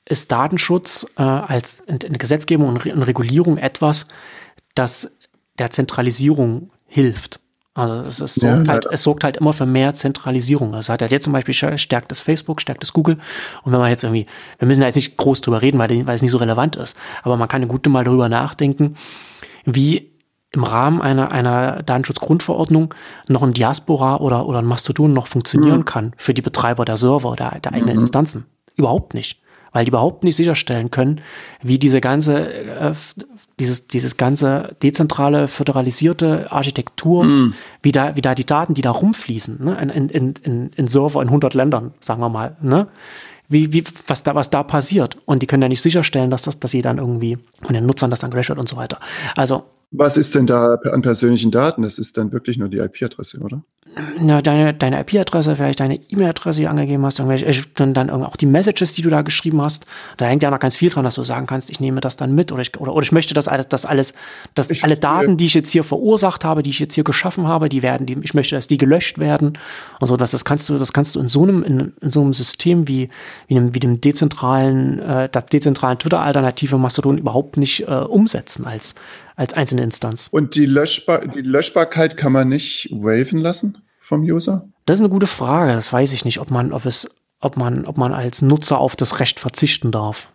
ist 0.05 0.31
Datenschutz 0.31 1.05
äh, 1.17 1.21
als 1.21 1.81
in, 1.81 1.97
in 1.97 2.17
Gesetzgebung 2.17 2.67
und 2.67 2.85
Re 2.85 3.07
Regulierung 3.07 3.57
etwas, 3.57 4.07
das 4.75 5.11
der 5.61 5.69
Zentralisierung 5.69 6.71
hilft. 6.87 7.39
Also 7.73 7.93
es, 8.03 8.19
es, 8.19 8.35
sorgt 8.35 8.67
ja, 8.67 8.73
halt, 8.73 8.85
es 8.91 9.03
sorgt 9.03 9.23
halt 9.23 9.37
immer 9.37 9.53
für 9.53 9.65
mehr 9.65 9.93
Zentralisierung. 9.93 10.75
Also 10.75 10.91
hat 10.91 11.01
er 11.01 11.09
jetzt 11.09 11.23
zum 11.23 11.33
Beispiel 11.33 11.53
stärkt 11.53 12.11
das 12.11 12.19
Facebook, 12.19 12.59
stärkt 12.59 12.83
das 12.83 12.91
Google. 12.91 13.17
Und 13.63 13.71
wenn 13.71 13.79
man 13.79 13.89
jetzt 13.89 14.03
irgendwie, 14.03 14.25
wir 14.59 14.67
müssen 14.67 14.81
da 14.81 14.87
jetzt 14.87 14.97
nicht 14.97 15.15
groß 15.15 15.39
drüber 15.41 15.61
reden, 15.61 15.79
weil, 15.79 16.05
weil 16.05 16.15
es 16.15 16.21
nicht 16.21 16.31
so 16.31 16.37
relevant 16.37 16.75
ist. 16.75 16.97
Aber 17.23 17.37
man 17.37 17.47
kann 17.47 17.61
eine 17.61 17.67
gute 17.67 17.89
Mal 17.89 18.03
darüber 18.03 18.27
nachdenken, 18.27 18.95
wie 19.63 20.11
im 20.51 20.63
Rahmen 20.65 21.01
einer, 21.01 21.31
einer 21.31 21.81
Datenschutzgrundverordnung 21.83 22.93
noch 23.29 23.43
ein 23.43 23.53
Diaspora 23.53 24.17
oder, 24.17 24.47
oder 24.47 24.59
ein 24.59 24.65
Mastodon 24.65 25.13
noch 25.13 25.27
funktionieren 25.27 25.79
mhm. 25.79 25.85
kann 25.85 26.11
für 26.17 26.33
die 26.33 26.41
Betreiber 26.41 26.83
der 26.83 26.97
Server, 26.97 27.35
der, 27.37 27.59
der 27.61 27.73
eigenen 27.73 27.95
mhm. 27.95 28.01
Instanzen. 28.01 28.45
Überhaupt 28.75 29.13
nicht 29.13 29.39
weil 29.71 29.85
die 29.85 29.89
überhaupt 29.89 30.23
nicht 30.23 30.35
sicherstellen 30.35 30.91
können, 30.91 31.21
wie 31.61 31.79
diese 31.79 32.01
ganze, 32.01 32.53
äh, 32.53 32.93
dieses, 33.59 33.87
dieses 33.87 34.17
ganze 34.17 34.75
dezentrale, 34.81 35.47
föderalisierte 35.47 36.51
Architektur, 36.51 37.23
mm. 37.23 37.53
wie, 37.81 37.91
da, 37.91 38.15
wie 38.15 38.21
da 38.21 38.35
die 38.35 38.45
Daten, 38.45 38.73
die 38.73 38.81
da 38.81 38.91
rumfließen, 38.91 39.63
ne, 39.63 39.81
in, 39.81 40.09
in, 40.09 40.33
in, 40.43 40.71
in 40.75 40.87
Server 40.87 41.21
in 41.21 41.29
100 41.29 41.53
Ländern, 41.53 41.93
sagen 41.99 42.21
wir 42.21 42.29
mal, 42.29 42.57
ne, 42.61 42.87
wie, 43.51 43.73
wie, 43.73 43.83
was 44.07 44.23
da, 44.23 44.33
was 44.33 44.49
da 44.49 44.63
passiert. 44.63 45.17
Und 45.25 45.41
die 45.41 45.47
können 45.47 45.61
ja 45.61 45.69
nicht 45.69 45.81
sicherstellen, 45.81 46.31
dass 46.31 46.43
das, 46.43 46.59
dass 46.59 46.71
sie 46.71 46.81
dann 46.81 46.97
irgendwie 46.97 47.37
von 47.61 47.73
den 47.73 47.85
Nutzern 47.85 48.09
das 48.09 48.21
dann 48.21 48.31
gelöscht 48.31 48.49
wird 48.49 48.59
und 48.59 48.69
so 48.69 48.77
weiter. 48.77 48.99
Also. 49.35 49.63
Was 49.93 50.15
ist 50.15 50.35
denn 50.35 50.47
da 50.47 50.75
an 50.75 51.01
persönlichen 51.01 51.51
Daten? 51.51 51.81
Das 51.81 51.99
ist 51.99 52.15
dann 52.15 52.31
wirklich 52.31 52.57
nur 52.57 52.69
die 52.69 52.77
IP-Adresse, 52.77 53.39
oder? 53.39 53.61
Na, 54.19 54.41
deine, 54.41 54.73
deine 54.73 55.01
IP-Adresse, 55.01 55.55
vielleicht 55.55 55.81
deine 55.81 55.95
E-Mail-Adresse, 55.95 56.59
die 56.59 56.65
du 56.65 56.69
angegeben 56.69 57.05
hast, 57.05 57.19
irgendwelche, 57.19 57.63
dann, 57.75 57.93
dann 57.93 58.09
auch 58.09 58.37
die 58.37 58.45
Messages, 58.45 58.93
die 58.93 59.01
du 59.01 59.09
da 59.09 59.21
geschrieben 59.21 59.61
hast. 59.61 59.85
Da 60.15 60.25
hängt 60.25 60.43
ja 60.43 60.49
noch 60.49 60.59
ganz 60.59 60.77
viel 60.77 60.89
dran, 60.89 61.03
dass 61.03 61.15
du 61.15 61.23
sagen 61.23 61.45
kannst, 61.45 61.69
ich 61.69 61.81
nehme 61.81 61.99
das 61.99 62.15
dann 62.15 62.33
mit 62.33 62.53
oder 62.53 62.61
ich, 62.61 62.79
oder, 62.79 62.93
oder 62.93 63.03
ich 63.03 63.11
möchte 63.11 63.33
das 63.33 63.49
alles, 63.49 63.67
das 63.67 63.85
alles, 63.85 64.13
dass 64.55 64.71
ich, 64.71 64.85
alle 64.85 64.95
Daten, 64.95 65.35
die 65.35 65.45
ich 65.45 65.53
jetzt 65.53 65.71
hier 65.71 65.83
verursacht 65.83 66.45
habe, 66.45 66.63
die 66.63 66.69
ich 66.69 66.79
jetzt 66.79 66.95
hier 66.95 67.03
geschaffen 67.03 67.47
habe, 67.47 67.67
die 67.67 67.81
werden, 67.81 68.05
die, 68.05 68.17
ich 68.21 68.33
möchte, 68.33 68.55
dass 68.55 68.67
die 68.67 68.77
gelöscht 68.77 69.19
werden 69.19 69.57
und 69.99 70.07
so, 70.07 70.15
das, 70.15 70.31
das 70.31 70.45
kannst 70.45 70.69
du, 70.69 70.77
das 70.77 70.93
kannst 70.93 71.15
du 71.15 71.19
in 71.19 71.27
so 71.27 71.43
einem, 71.43 71.61
in, 71.63 71.93
in 71.99 72.09
so 72.11 72.21
einem 72.21 72.33
System 72.33 72.87
wie, 72.87 73.09
wie 73.47 73.57
einem, 73.57 73.75
wie 73.75 73.79
dem 73.79 73.99
dezentralen, 73.99 74.99
äh, 74.99 75.27
der 75.27 75.41
dezentralen 75.41 75.99
Twitter-Alternative 75.99 76.77
Mastodon 76.77 77.17
überhaupt 77.17 77.57
nicht 77.57 77.87
äh, 77.87 77.91
umsetzen 77.93 78.65
als, 78.65 78.95
als 79.35 79.53
einzelne 79.53 79.83
Instanz. 79.83 80.29
Und 80.31 80.55
die, 80.55 80.65
Löschbar 80.65 81.27
die 81.27 81.41
Löschbarkeit 81.41 82.15
kann 82.15 82.31
man 82.31 82.47
nicht 82.47 82.87
waven 82.91 83.39
lassen 83.39 83.80
vom 84.11 84.23
User? 84.23 84.67
Das 84.85 84.99
ist 84.99 85.01
eine 85.01 85.09
gute 85.09 85.25
Frage. 85.25 85.71
Das 85.71 85.91
weiß 85.93 86.11
ich 86.11 86.25
nicht, 86.25 86.39
ob 86.41 86.51
man, 86.51 86.73
ob 86.73 86.85
es, 86.85 87.09
ob 87.39 87.55
man, 87.55 87.85
ob 87.85 87.97
man 87.97 88.13
als 88.13 88.41
Nutzer 88.41 88.77
auf 88.77 88.97
das 88.97 89.21
Recht 89.21 89.39
verzichten 89.39 89.91
darf. 89.91 90.27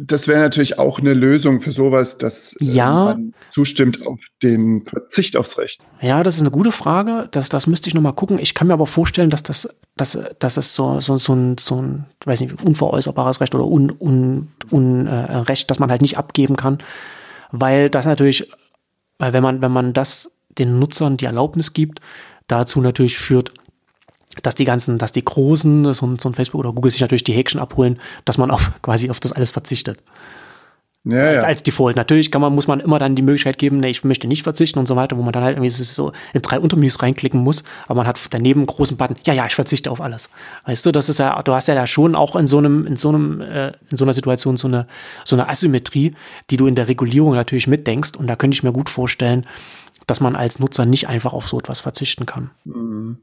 Das 0.00 0.28
wäre 0.28 0.40
natürlich 0.40 0.78
auch 0.78 1.00
eine 1.00 1.12
Lösung 1.12 1.60
für 1.60 1.72
sowas, 1.72 2.18
dass 2.18 2.54
äh, 2.60 2.64
ja. 2.64 3.04
man 3.04 3.34
zustimmt 3.52 4.06
auf 4.06 4.20
den 4.42 4.84
Verzicht 4.84 5.36
aufs 5.36 5.58
Recht. 5.58 5.86
Ja, 6.00 6.22
das 6.22 6.36
ist 6.36 6.42
eine 6.42 6.50
gute 6.52 6.70
Frage. 6.70 7.28
Das, 7.32 7.48
das 7.48 7.66
müsste 7.66 7.88
ich 7.88 7.94
nochmal 7.94 8.14
gucken. 8.14 8.38
Ich 8.38 8.54
kann 8.54 8.68
mir 8.68 8.74
aber 8.74 8.86
vorstellen, 8.86 9.30
dass 9.30 9.42
das, 9.42 9.68
dass, 9.96 10.18
dass 10.38 10.56
es 10.56 10.74
so, 10.74 11.00
so, 11.00 11.16
so 11.16 11.34
ein, 11.34 11.56
so 11.58 11.82
ein, 11.82 12.06
weiß 12.24 12.40
nicht, 12.42 12.62
unveräußerbares 12.62 13.40
Recht 13.40 13.54
oder 13.54 13.66
un, 13.66 13.90
un, 13.90 14.48
un, 14.70 15.06
äh, 15.08 15.36
Recht, 15.38 15.68
das 15.70 15.80
man 15.80 15.90
halt 15.90 16.02
nicht 16.02 16.16
abgeben 16.16 16.56
kann, 16.56 16.78
weil 17.50 17.90
das 17.90 18.06
natürlich, 18.06 18.50
weil 19.18 19.32
wenn 19.32 19.42
man, 19.42 19.62
wenn 19.62 19.72
man 19.72 19.92
das 19.92 20.30
den 20.58 20.78
Nutzern 20.78 21.16
die 21.16 21.26
Erlaubnis 21.26 21.72
gibt, 21.72 22.00
dazu 22.46 22.80
natürlich 22.80 23.18
führt, 23.18 23.52
dass 24.42 24.54
die 24.54 24.64
ganzen, 24.64 24.98
dass 24.98 25.12
die 25.12 25.24
Großen, 25.24 25.94
so, 25.94 26.16
so 26.20 26.28
ein 26.28 26.34
Facebook 26.34 26.60
oder 26.60 26.72
Google 26.72 26.90
sich 26.90 27.00
natürlich 27.00 27.24
die 27.24 27.32
Häkchen 27.32 27.60
abholen, 27.60 27.98
dass 28.24 28.38
man 28.38 28.50
auf 28.50 28.72
quasi 28.82 29.10
auf 29.10 29.20
das 29.20 29.32
alles 29.32 29.50
verzichtet. 29.50 30.02
Ja, 31.08 31.20
als, 31.20 31.42
ja. 31.42 31.48
als 31.48 31.62
Default. 31.62 31.94
Natürlich 31.94 32.32
kann 32.32 32.40
man, 32.40 32.52
muss 32.52 32.66
man 32.66 32.80
immer 32.80 32.98
dann 32.98 33.14
die 33.14 33.22
Möglichkeit 33.22 33.58
geben, 33.58 33.78
nee, 33.78 33.90
ich 33.90 34.02
möchte 34.02 34.26
nicht 34.26 34.42
verzichten 34.42 34.80
und 34.80 34.88
so 34.88 34.96
weiter, 34.96 35.16
wo 35.16 35.22
man 35.22 35.32
dann 35.32 35.44
halt 35.44 35.56
irgendwie 35.56 35.70
so 35.70 36.10
in 36.32 36.42
drei 36.42 36.58
Untermenüs 36.58 37.00
reinklicken 37.00 37.40
muss, 37.40 37.62
aber 37.86 37.98
man 37.98 38.08
hat 38.08 38.18
daneben 38.30 38.60
einen 38.60 38.66
großen 38.66 38.96
Button, 38.96 39.16
ja, 39.24 39.32
ja, 39.32 39.46
ich 39.46 39.54
verzichte 39.54 39.88
auf 39.92 40.00
alles. 40.00 40.28
Weißt 40.64 40.84
du, 40.84 40.90
das 40.90 41.08
ist 41.08 41.20
ja, 41.20 41.40
du 41.44 41.54
hast 41.54 41.68
ja 41.68 41.76
da 41.76 41.86
schon 41.86 42.16
auch 42.16 42.34
in 42.34 42.48
so 42.48 42.58
einem, 42.58 42.88
in 42.88 42.96
so 42.96 43.10
einem, 43.10 43.40
äh, 43.40 43.68
in 43.88 43.96
so 43.96 44.04
einer 44.04 44.14
Situation 44.14 44.56
so 44.56 44.66
eine, 44.66 44.88
so 45.24 45.36
eine 45.36 45.48
Asymmetrie, 45.48 46.12
die 46.50 46.56
du 46.56 46.66
in 46.66 46.74
der 46.74 46.88
Regulierung 46.88 47.34
natürlich 47.34 47.68
mitdenkst 47.68 48.16
und 48.16 48.26
da 48.26 48.34
könnte 48.34 48.56
ich 48.56 48.64
mir 48.64 48.72
gut 48.72 48.90
vorstellen, 48.90 49.46
dass 50.06 50.20
man 50.20 50.36
als 50.36 50.58
Nutzer 50.58 50.86
nicht 50.86 51.08
einfach 51.08 51.32
auf 51.32 51.48
so 51.48 51.58
etwas 51.58 51.80
verzichten 51.80 52.26
kann. 52.26 52.50
Mhm. 52.64 53.18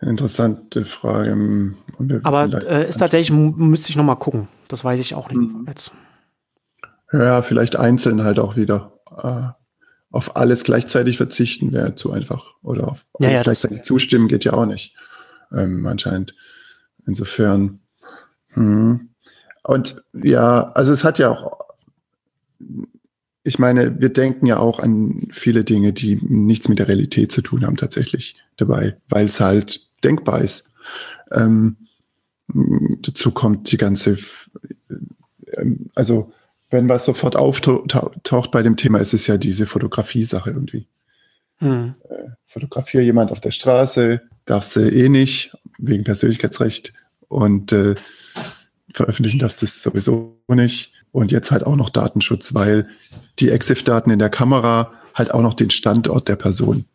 Interessante 0.00 0.84
Frage. 0.84 1.74
Aber 2.24 2.44
äh, 2.66 2.88
ist 2.88 2.98
tatsächlich, 2.98 3.30
müsste 3.30 3.90
ich 3.90 3.96
nochmal 3.96 4.18
gucken. 4.18 4.48
Das 4.68 4.84
weiß 4.84 5.00
ich 5.00 5.14
auch 5.14 5.28
nicht 5.28 5.38
mhm. 5.38 5.64
jetzt. 5.66 5.92
Ja, 7.12 7.42
vielleicht 7.42 7.76
einzeln 7.76 8.22
halt 8.22 8.38
auch 8.38 8.56
wieder. 8.56 8.92
Äh, 9.16 9.48
auf 10.10 10.36
alles 10.36 10.62
gleichzeitig 10.62 11.16
verzichten 11.16 11.72
wäre 11.72 11.94
zu 11.94 12.12
einfach. 12.12 12.46
Oder 12.62 12.88
auf 12.88 13.06
alles 13.14 13.32
ja, 13.32 13.42
gleichzeitig 13.42 13.82
zustimmen 13.82 14.28
geht 14.28 14.44
ja 14.44 14.52
auch 14.52 14.66
nicht. 14.66 14.94
Ähm, 15.52 15.86
anscheinend. 15.86 16.34
Insofern. 17.06 17.80
Hm. 18.52 19.10
Und 19.62 20.02
ja, 20.12 20.70
also 20.72 20.92
es 20.92 21.02
hat 21.02 21.18
ja 21.18 21.30
auch, 21.30 21.60
ich 23.44 23.58
meine, 23.58 24.00
wir 24.00 24.08
denken 24.08 24.46
ja 24.46 24.58
auch 24.58 24.80
an 24.80 25.28
viele 25.30 25.64
Dinge, 25.64 25.92
die 25.92 26.16
nichts 26.22 26.68
mit 26.70 26.78
der 26.78 26.88
Realität 26.88 27.30
zu 27.30 27.42
tun 27.42 27.64
haben 27.64 27.76
tatsächlich 27.76 28.36
dabei, 28.56 28.96
weil 29.08 29.26
es 29.26 29.38
halt 29.38 30.02
denkbar 30.02 30.40
ist. 30.40 30.70
Ähm, 31.30 31.76
dazu 32.48 33.32
kommt 33.32 33.70
die 33.70 33.76
ganze, 33.76 34.16
ähm, 35.52 35.90
also 35.94 36.32
wenn 36.70 36.88
was 36.88 37.04
sofort 37.04 37.36
auftaucht 37.36 38.50
bei 38.50 38.62
dem 38.62 38.76
Thema, 38.76 38.98
ist 38.98 39.12
es 39.12 39.26
ja 39.26 39.36
diese 39.36 39.66
Fotografie-Sache 39.66 40.50
irgendwie. 40.50 40.88
Hm. 41.58 41.94
Äh, 42.08 42.30
fotografiere 42.46 43.04
jemand 43.04 43.30
auf 43.30 43.40
der 43.40 43.50
Straße, 43.50 44.22
darfst 44.46 44.74
du 44.74 44.90
eh 44.90 45.10
nicht, 45.10 45.54
wegen 45.78 46.02
Persönlichkeitsrecht. 46.02 46.94
Und 47.28 47.72
äh, 47.72 47.94
veröffentlichen 48.92 49.38
darfst 49.38 49.60
du 49.60 49.66
es 49.66 49.82
sowieso 49.82 50.40
nicht. 50.48 50.93
Und 51.14 51.30
jetzt 51.30 51.52
halt 51.52 51.64
auch 51.64 51.76
noch 51.76 51.90
Datenschutz, 51.90 52.54
weil 52.54 52.88
die 53.38 53.50
EXIF-Daten 53.50 54.10
in 54.10 54.18
der 54.18 54.30
Kamera 54.30 54.90
halt 55.14 55.32
auch 55.32 55.42
noch 55.42 55.54
den 55.54 55.70
Standort 55.70 56.26
der 56.26 56.34
Person 56.34 56.86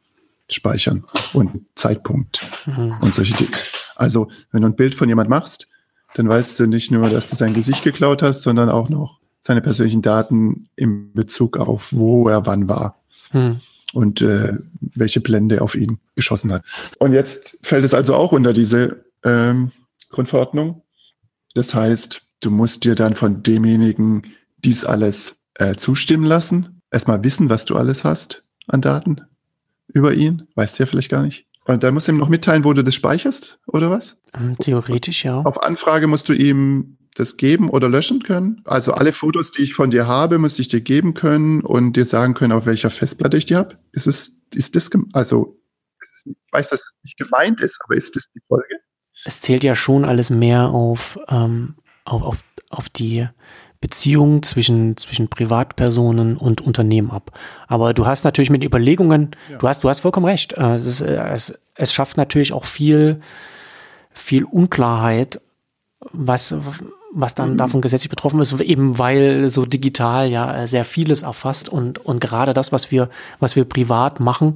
speichern 0.50 1.06
und 1.32 1.62
Zeitpunkt 1.76 2.42
mhm. 2.66 2.98
und 3.00 3.14
solche 3.14 3.34
Dinge. 3.36 3.56
Also, 3.96 4.30
wenn 4.52 4.64
du 4.64 4.68
ein 4.68 4.76
Bild 4.76 4.94
von 4.94 5.08
jemand 5.08 5.30
machst, 5.30 5.70
dann 6.16 6.28
weißt 6.28 6.60
du 6.60 6.68
nicht 6.68 6.92
nur, 6.92 7.10
dass 7.10 7.30
du 7.30 7.38
sein 7.38 7.54
Gesicht 7.54 7.82
geklaut 7.82 8.22
hast, 8.22 8.42
sondern 8.42 8.70
auch 8.70 8.90
noch 8.90 9.22
seine 9.40 9.62
persönlichen 9.62 10.02
Daten 10.02 10.68
in 10.76 11.14
Bezug 11.14 11.56
auf, 11.56 11.94
wo 11.94 12.28
er 12.28 12.46
wann 12.46 12.68
war. 12.68 13.00
Mhm. 13.32 13.62
Und 13.94 14.22
äh, 14.22 14.58
welche 14.82 15.22
Blende 15.22 15.62
auf 15.62 15.76
ihn 15.76 15.98
geschossen 16.18 16.52
hat. 16.52 16.64
Und 16.98 17.14
jetzt 17.14 17.58
fällt 17.64 17.86
es 17.86 17.94
also 17.94 18.16
auch 18.16 18.34
unter 18.34 18.52
diese 18.52 19.06
ähm, 19.24 19.72
Grundverordnung. 20.10 20.82
Das 21.54 21.74
heißt, 21.74 22.29
du 22.40 22.52
musst 22.52 22.86
dir 22.86 22.96
dann 22.96 23.16
von 23.16 23.44
demjenigen 23.44 24.24
dies 24.58 24.84
alles 24.86 25.44
äh, 25.56 25.76
zustimmen 25.76 26.26
lassen. 26.26 26.82
Erstmal 26.92 27.24
wissen, 27.24 27.50
was 27.50 27.66
du 27.66 27.76
alles 27.76 28.04
hast 28.04 28.46
an 28.68 28.82
Daten 28.82 29.22
über 29.88 30.14
ihn. 30.14 30.48
Weißt 30.56 30.78
du 30.78 30.84
ja 30.84 30.88
vielleicht 30.88 31.10
gar 31.10 31.24
nicht. 31.24 31.46
Und 31.66 31.84
dann 31.84 31.94
musst 31.94 32.08
du 32.08 32.12
ihm 32.12 32.18
noch 32.18 32.30
mitteilen, 32.30 32.64
wo 32.64 32.74
du 32.74 32.84
das 32.84 32.96
speicherst, 32.96 33.60
oder 33.68 33.92
was? 33.92 34.20
Ähm, 34.34 34.56
theoretisch 34.58 35.24
ja. 35.24 35.42
Auf 35.42 35.62
Anfrage 35.62 36.08
musst 36.08 36.28
du 36.30 36.34
ihm 36.34 36.98
das 37.16 37.38
geben 37.38 37.70
oder 37.70 37.90
löschen 37.90 38.24
können. 38.24 38.62
Also 38.66 38.94
alle 38.94 39.14
Fotos, 39.14 39.52
die 39.52 39.64
ich 39.64 39.74
von 39.74 39.92
dir 39.92 40.08
habe, 40.08 40.40
müsste 40.40 40.62
ich 40.62 40.68
dir 40.68 40.82
geben 40.82 41.14
können 41.14 41.62
und 41.62 41.94
dir 41.94 42.06
sagen 42.06 42.34
können, 42.34 42.54
auf 42.54 42.66
welcher 42.66 42.90
Festplatte 42.90 43.38
ich 43.38 43.46
die 43.46 43.56
habe. 43.56 43.78
Ist 43.92 44.08
es, 44.08 44.42
ist 44.54 44.76
das, 44.76 44.90
also, 45.14 45.60
ich 46.26 46.36
weiß, 46.52 46.70
dass 46.70 46.82
es 46.82 46.98
nicht 47.04 47.18
gemeint 47.18 47.62
ist, 47.62 47.80
aber 47.84 47.96
ist 47.96 48.16
das 48.16 48.32
die 48.34 48.42
Folge? 48.48 48.76
Es 49.26 49.42
zählt 49.42 49.64
ja 49.64 49.76
schon 49.76 50.06
alles 50.06 50.30
mehr 50.30 50.70
auf, 50.70 51.20
ähm, 51.28 51.76
auf, 52.10 52.22
auf, 52.22 52.44
auf 52.70 52.90
die 52.90 53.28
Beziehung 53.82 54.44
zwischen, 54.44 54.98
zwischen 54.98 55.30
Privatpersonen 55.30 56.36
und 56.36 56.60
Unternehmen 56.60 57.12
ab. 57.12 57.32
Aber 57.68 57.94
du 57.94 58.06
hast 58.06 58.26
natürlich 58.26 58.50
mit 58.50 58.64
Überlegungen, 58.64 59.32
ja. 59.50 59.58
du 59.58 59.68
hast, 59.68 59.84
du 59.84 59.90
hast 59.90 60.02
vollkommen 60.02 60.26
recht. 60.26 60.54
Äh, 60.54 60.74
es, 60.74 60.86
ist, 60.86 61.02
äh, 61.02 61.16
es, 61.30 61.54
es 61.76 61.94
schafft 61.94 62.18
natürlich 62.18 62.52
auch 62.52 62.66
viel, 62.66 63.22
viel 64.12 64.44
Unklarheit, 64.44 65.40
was, 66.12 66.56
was 67.14 67.36
dann 67.36 67.54
mhm. 67.54 67.58
davon 67.58 67.82
gesetzlich 67.82 68.10
betroffen 68.10 68.42
ist, 68.42 68.60
eben 68.60 68.98
weil 68.98 69.50
so 69.50 69.66
digital 69.66 70.28
ja 70.28 70.68
sehr 70.68 70.84
vieles 70.84 71.22
erfasst 71.22 71.70
und, 71.70 72.00
und 72.00 72.20
gerade 72.20 72.54
das, 72.54 72.74
was 72.74 72.92
wir, 72.92 73.10
was 73.40 73.56
wir 73.56 73.64
privat 73.64 74.20
machen, 74.20 74.56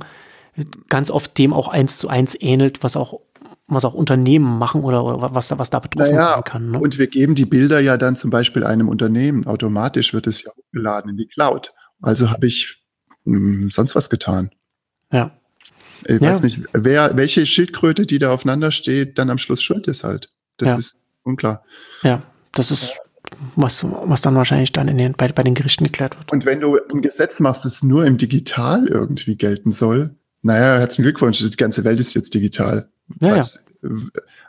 ganz 0.90 1.10
oft 1.10 1.38
dem 1.38 1.54
auch 1.54 1.68
eins 1.68 1.98
zu 1.98 2.10
eins 2.10 2.36
ähnelt, 2.40 2.84
was 2.84 2.98
auch 2.98 3.20
was 3.68 3.86
auch 3.86 3.94
Unternehmen 3.94 4.58
machen 4.58 4.84
oder, 4.84 5.04
oder 5.04 5.34
was, 5.34 5.48
da, 5.48 5.58
was 5.58 5.70
da 5.70 5.80
betroffen 5.80 6.16
naja, 6.16 6.34
sein 6.34 6.44
kann. 6.44 6.72
Ne? 6.72 6.80
Und 6.80 6.98
wir 6.98 7.08
geben 7.08 7.36
die 7.36 7.46
Bilder 7.46 7.80
ja 7.80 7.98
dann 7.98 8.16
zum 8.16 8.30
Beispiel 8.30 8.64
einem 8.64 8.90
Unternehmen. 8.90 9.48
Automatisch 9.48 10.14
wird 10.14 10.28
es 10.28 10.44
ja 10.44 10.52
hochgeladen 10.52 11.12
in 11.12 11.18
die 11.18 11.28
Cloud. 11.28 11.74
Also 12.02 12.30
habe 12.30 12.48
ich 12.48 12.84
mh, 13.26 13.38
hm, 13.38 13.72
sonst 13.72 13.96
was 13.96 14.10
getan. 14.10 14.52
Ja. 15.12 15.32
Ich 16.06 16.22
ja. 16.22 16.30
weiß 16.30 16.44
nicht, 16.44 16.62
wer, 16.74 17.16
welche 17.16 17.46
Schildkröte, 17.46 18.06
die 18.06 18.20
da 18.20 18.34
aufeinander 18.34 18.72
steht, 18.72 19.18
dann 19.18 19.30
am 19.30 19.38
Schluss 19.38 19.62
schuld 19.62 19.88
ist 19.88 20.04
halt. 20.04 20.30
Das 20.58 20.68
ja. 20.68 20.76
ist 20.76 20.98
unklar. 21.24 21.64
Ja, 22.02 22.22
das 22.52 22.72
ist 22.72 23.00
was, 23.56 23.84
was 23.84 24.22
dann 24.22 24.36
wahrscheinlich 24.36 24.72
dann 24.72 24.88
in 24.88 24.98
den, 24.98 25.14
bei, 25.14 25.30
bei 25.30 25.44
den 25.44 25.54
Gerichten 25.54 25.86
geklärt 25.86 26.18
wird. 26.18 26.32
Und 26.32 26.46
wenn 26.46 26.60
du 26.60 26.78
ein 26.92 27.02
Gesetz 27.02 27.40
machst, 27.40 27.66
das 27.66 27.84
nur 27.84 28.06
im 28.06 28.18
Digital 28.18 28.88
irgendwie 28.88 29.36
gelten 29.36 29.72
soll, 29.72 30.16
naja, 30.42 30.78
herzlichen 30.78 31.04
Glückwunsch, 31.04 31.40
die 31.40 31.50
ganze 31.56 31.84
Welt 31.86 32.00
ist 32.00 32.14
jetzt 32.14 32.34
digital. 32.34 32.90
Ja, 33.20 33.36
was, 33.36 33.64
ja. 33.82 33.90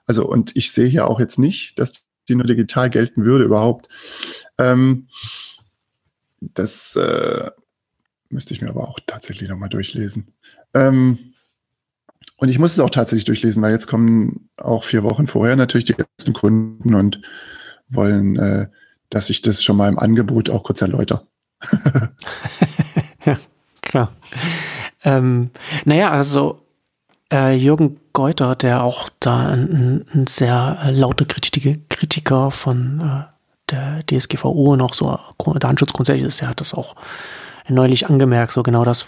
Also, 0.06 0.28
und 0.28 0.54
ich 0.56 0.72
sehe 0.72 0.86
hier 0.86 1.06
auch 1.06 1.20
jetzt 1.20 1.38
nicht, 1.38 1.78
dass 1.78 2.06
die 2.28 2.34
nur 2.34 2.46
digital 2.46 2.90
gelten 2.90 3.24
würde 3.24 3.44
überhaupt. 3.44 3.88
Ähm, 4.58 5.08
das 6.40 6.96
äh, 6.96 7.50
müsste 8.28 8.54
ich 8.54 8.60
mir 8.60 8.70
aber 8.70 8.88
auch 8.88 8.98
tatsächlich 9.06 9.48
nochmal 9.48 9.68
durchlesen. 9.68 10.28
Ähm, 10.72 11.34
und 12.36 12.48
ich 12.48 12.58
muss 12.58 12.72
es 12.72 12.80
auch 12.80 12.90
tatsächlich 12.90 13.24
durchlesen, 13.24 13.62
weil 13.62 13.72
jetzt 13.72 13.86
kommen 13.86 14.48
auch 14.56 14.84
vier 14.84 15.02
Wochen 15.02 15.26
vorher 15.26 15.56
natürlich 15.56 15.84
die 15.84 15.96
ersten 15.96 16.32
Kunden 16.32 16.94
und 16.94 17.20
wollen, 17.88 18.36
äh, 18.36 18.68
dass 19.08 19.30
ich 19.30 19.42
das 19.42 19.62
schon 19.62 19.76
mal 19.76 19.88
im 19.88 19.98
Angebot 19.98 20.50
auch 20.50 20.64
kurz 20.64 20.82
erläutere. 20.82 21.26
ja, 23.24 23.38
klar. 23.82 24.14
Ähm, 25.04 25.50
naja, 25.84 26.10
also 26.10 26.63
äh, 27.34 27.54
Jürgen 27.54 28.00
Geuter, 28.12 28.54
der 28.54 28.84
auch 28.84 29.08
da 29.18 29.48
ein, 29.48 30.06
ein 30.14 30.26
sehr 30.28 30.78
lauter 30.90 31.24
Kritiker 31.24 32.50
von 32.50 33.00
äh, 33.00 33.34
der 33.70 34.04
DSGVO 34.06 34.72
und 34.72 34.80
auch 34.80 34.94
so 34.94 35.18
Datenschutz 35.58 35.92
grundsätzlich 35.92 36.26
ist, 36.26 36.40
der 36.40 36.48
hat 36.48 36.60
das 36.60 36.74
auch 36.74 36.94
neulich 37.66 38.08
angemerkt, 38.08 38.52
so 38.52 38.62
genau 38.62 38.84
das, 38.84 39.06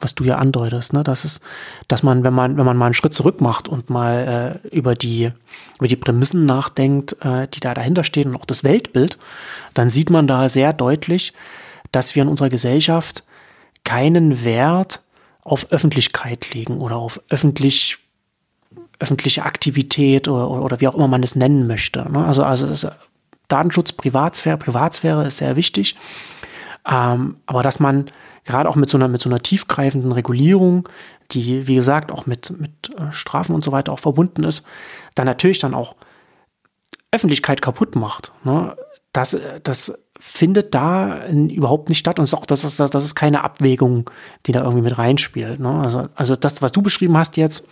was 0.00 0.16
du 0.16 0.24
ja 0.24 0.36
andeutest, 0.36 0.92
ne? 0.92 1.04
Das 1.04 1.24
ist, 1.24 1.40
dass 1.86 2.02
man, 2.02 2.24
wenn 2.24 2.34
man, 2.34 2.56
wenn 2.56 2.66
man 2.66 2.76
mal 2.76 2.86
einen 2.86 2.94
Schritt 2.94 3.14
zurück 3.14 3.40
macht 3.40 3.68
und 3.68 3.88
mal 3.88 4.60
äh, 4.64 4.68
über 4.76 4.94
die, 4.94 5.30
über 5.78 5.86
die 5.86 5.96
Prämissen 5.96 6.44
nachdenkt, 6.44 7.16
äh, 7.24 7.46
die 7.46 7.60
da 7.60 7.72
dahinter 7.72 8.02
stehen 8.02 8.30
und 8.30 8.36
auch 8.36 8.46
das 8.46 8.64
Weltbild, 8.64 9.16
dann 9.74 9.90
sieht 9.90 10.10
man 10.10 10.26
da 10.26 10.48
sehr 10.48 10.72
deutlich, 10.72 11.32
dass 11.92 12.16
wir 12.16 12.24
in 12.24 12.28
unserer 12.28 12.48
Gesellschaft 12.48 13.22
keinen 13.84 14.42
Wert 14.42 15.03
auf 15.44 15.70
Öffentlichkeit 15.70 16.52
legen 16.54 16.78
oder 16.78 16.96
auf 16.96 17.20
öffentlich 17.28 17.98
öffentliche 18.98 19.44
Aktivität 19.44 20.28
oder, 20.28 20.50
oder, 20.50 20.80
wie 20.80 20.88
auch 20.88 20.94
immer 20.94 21.08
man 21.08 21.22
es 21.22 21.34
nennen 21.34 21.66
möchte. 21.66 22.10
Ne? 22.10 22.24
Also, 22.24 22.44
also 22.44 22.66
das 22.66 22.86
Datenschutz, 23.48 23.92
Privatsphäre, 23.92 24.56
Privatsphäre 24.56 25.26
ist 25.26 25.38
sehr 25.38 25.56
wichtig. 25.56 25.96
Ähm, 26.86 27.36
aber 27.46 27.62
dass 27.62 27.80
man 27.80 28.06
gerade 28.44 28.68
auch 28.68 28.76
mit 28.76 28.90
so 28.90 28.98
einer, 28.98 29.08
mit 29.08 29.20
so 29.20 29.28
einer 29.28 29.40
tiefgreifenden 29.40 30.12
Regulierung, 30.12 30.88
die, 31.32 31.66
wie 31.66 31.74
gesagt, 31.74 32.12
auch 32.12 32.26
mit, 32.26 32.58
mit 32.58 32.94
äh, 32.96 33.12
Strafen 33.12 33.54
und 33.54 33.64
so 33.64 33.72
weiter 33.72 33.92
auch 33.92 33.98
verbunden 33.98 34.44
ist, 34.44 34.66
dann 35.14 35.26
natürlich 35.26 35.58
dann 35.58 35.74
auch 35.74 35.96
Öffentlichkeit 37.10 37.62
kaputt 37.62 37.96
macht. 37.96 38.32
Ne? 38.44 38.76
Das, 39.12 39.36
das 39.62 39.94
findet 40.26 40.74
da 40.74 41.28
überhaupt 41.28 41.90
nicht 41.90 41.98
statt 41.98 42.18
und 42.18 42.24
ist 42.24 42.34
auch, 42.34 42.46
das 42.46 42.64
ist, 42.64 42.80
das 42.80 43.04
ist 43.04 43.14
keine 43.14 43.44
Abwägung, 43.44 44.10
die 44.46 44.52
da 44.52 44.62
irgendwie 44.62 44.82
mit 44.82 44.96
reinspielt. 44.96 45.60
Ne? 45.60 45.68
Also, 45.84 46.08
also 46.16 46.34
das, 46.34 46.62
was 46.62 46.72
du 46.72 46.80
beschrieben 46.80 47.16
hast 47.16 47.36
jetzt, 47.36 47.68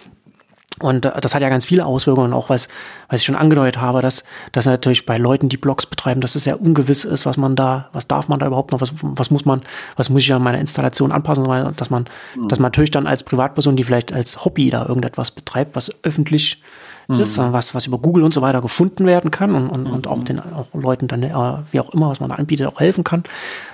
und 0.80 1.04
äh, 1.04 1.20
das 1.20 1.34
hat 1.34 1.42
ja 1.42 1.48
ganz 1.48 1.64
viele 1.64 1.86
Auswirkungen, 1.86 2.32
auch 2.32 2.48
was, 2.48 2.68
was 3.08 3.20
ich 3.20 3.26
schon 3.26 3.36
angedeutet 3.36 3.80
habe, 3.80 4.02
dass, 4.02 4.24
dass 4.52 4.66
natürlich 4.66 5.06
bei 5.06 5.18
Leuten, 5.18 5.48
die 5.48 5.56
Blogs 5.56 5.86
betreiben, 5.86 6.20
dass 6.20 6.34
es 6.34 6.44
sehr 6.44 6.60
ungewiss 6.60 7.04
ist, 7.04 7.26
was 7.26 7.36
man 7.36 7.56
da, 7.56 7.88
was 7.92 8.06
darf 8.06 8.28
man 8.28 8.38
da 8.38 8.46
überhaupt 8.46 8.72
noch, 8.72 8.80
was, 8.80 8.92
was 9.02 9.30
muss 9.30 9.44
man, 9.44 9.62
was 9.96 10.10
muss 10.10 10.22
ich 10.22 10.32
an 10.32 10.42
meiner 10.42 10.58
Installation 10.58 11.12
anpassen, 11.12 11.44
dass 11.76 11.90
man, 11.90 12.06
mhm. 12.36 12.48
dass 12.48 12.58
man 12.58 12.66
natürlich 12.66 12.90
dann 12.90 13.06
als 13.06 13.24
Privatperson, 13.24 13.76
die 13.76 13.84
vielleicht 13.84 14.12
als 14.12 14.44
Hobby 14.44 14.70
da 14.70 14.86
irgendetwas 14.86 15.30
betreibt, 15.30 15.76
was 15.76 15.90
öffentlich 16.02 16.62
mhm. 17.08 17.20
ist, 17.20 17.38
was, 17.38 17.74
was 17.74 17.86
über 17.86 17.98
Google 17.98 18.24
und 18.24 18.34
so 18.34 18.42
weiter 18.42 18.60
gefunden 18.60 19.06
werden 19.06 19.30
kann 19.30 19.54
und, 19.54 19.68
und, 19.68 19.88
mhm. 19.88 19.94
und 19.94 20.06
auch 20.06 20.18
mhm. 20.18 20.24
den 20.24 20.40
auch 20.40 20.66
Leuten 20.72 21.08
dann, 21.08 21.22
äh, 21.22 21.32
wie 21.70 21.80
auch 21.80 21.90
immer, 21.90 22.08
was 22.08 22.20
man 22.20 22.30
da 22.30 22.36
anbietet, 22.36 22.66
auch 22.66 22.80
helfen 22.80 23.04
kann, 23.04 23.24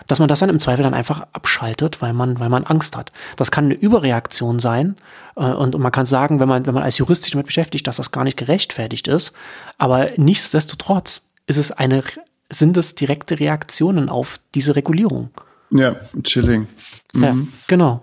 dass 0.06 0.18
man 0.18 0.28
das 0.28 0.40
dann 0.40 0.48
im 0.48 0.60
Zweifel 0.60 0.82
dann 0.82 0.94
einfach 0.94 1.26
abschaltet, 1.32 2.00
weil 2.02 2.12
man, 2.12 2.40
weil 2.40 2.48
man 2.48 2.64
Angst 2.64 2.96
hat. 2.96 3.12
Das 3.36 3.50
kann 3.50 3.66
eine 3.66 3.74
Überreaktion 3.74 4.58
sein 4.58 4.96
und, 5.38 5.76
und 5.76 5.80
man 5.80 5.92
kann 5.92 6.04
sagen, 6.04 6.40
wenn 6.40 6.48
man, 6.48 6.66
wenn 6.66 6.74
man 6.74 6.82
als 6.82 6.98
Jurist 6.98 7.22
sich 7.22 7.32
damit 7.32 7.46
beschäftigt, 7.46 7.86
dass 7.86 7.96
das 7.96 8.10
gar 8.10 8.24
nicht 8.24 8.36
gerechtfertigt 8.36 9.06
ist, 9.06 9.32
aber 9.78 10.10
nichtsdestotrotz 10.16 11.30
ist 11.46 11.58
es 11.58 11.70
eine, 11.70 12.02
sind 12.50 12.76
es 12.76 12.96
direkte 12.96 13.38
Reaktionen 13.38 14.08
auf 14.08 14.40
diese 14.56 14.74
Regulierung. 14.74 15.30
Ja, 15.70 15.96
chilling. 16.24 16.66
Mhm. 17.12 17.22
Ja, 17.22 17.36
genau. 17.68 18.02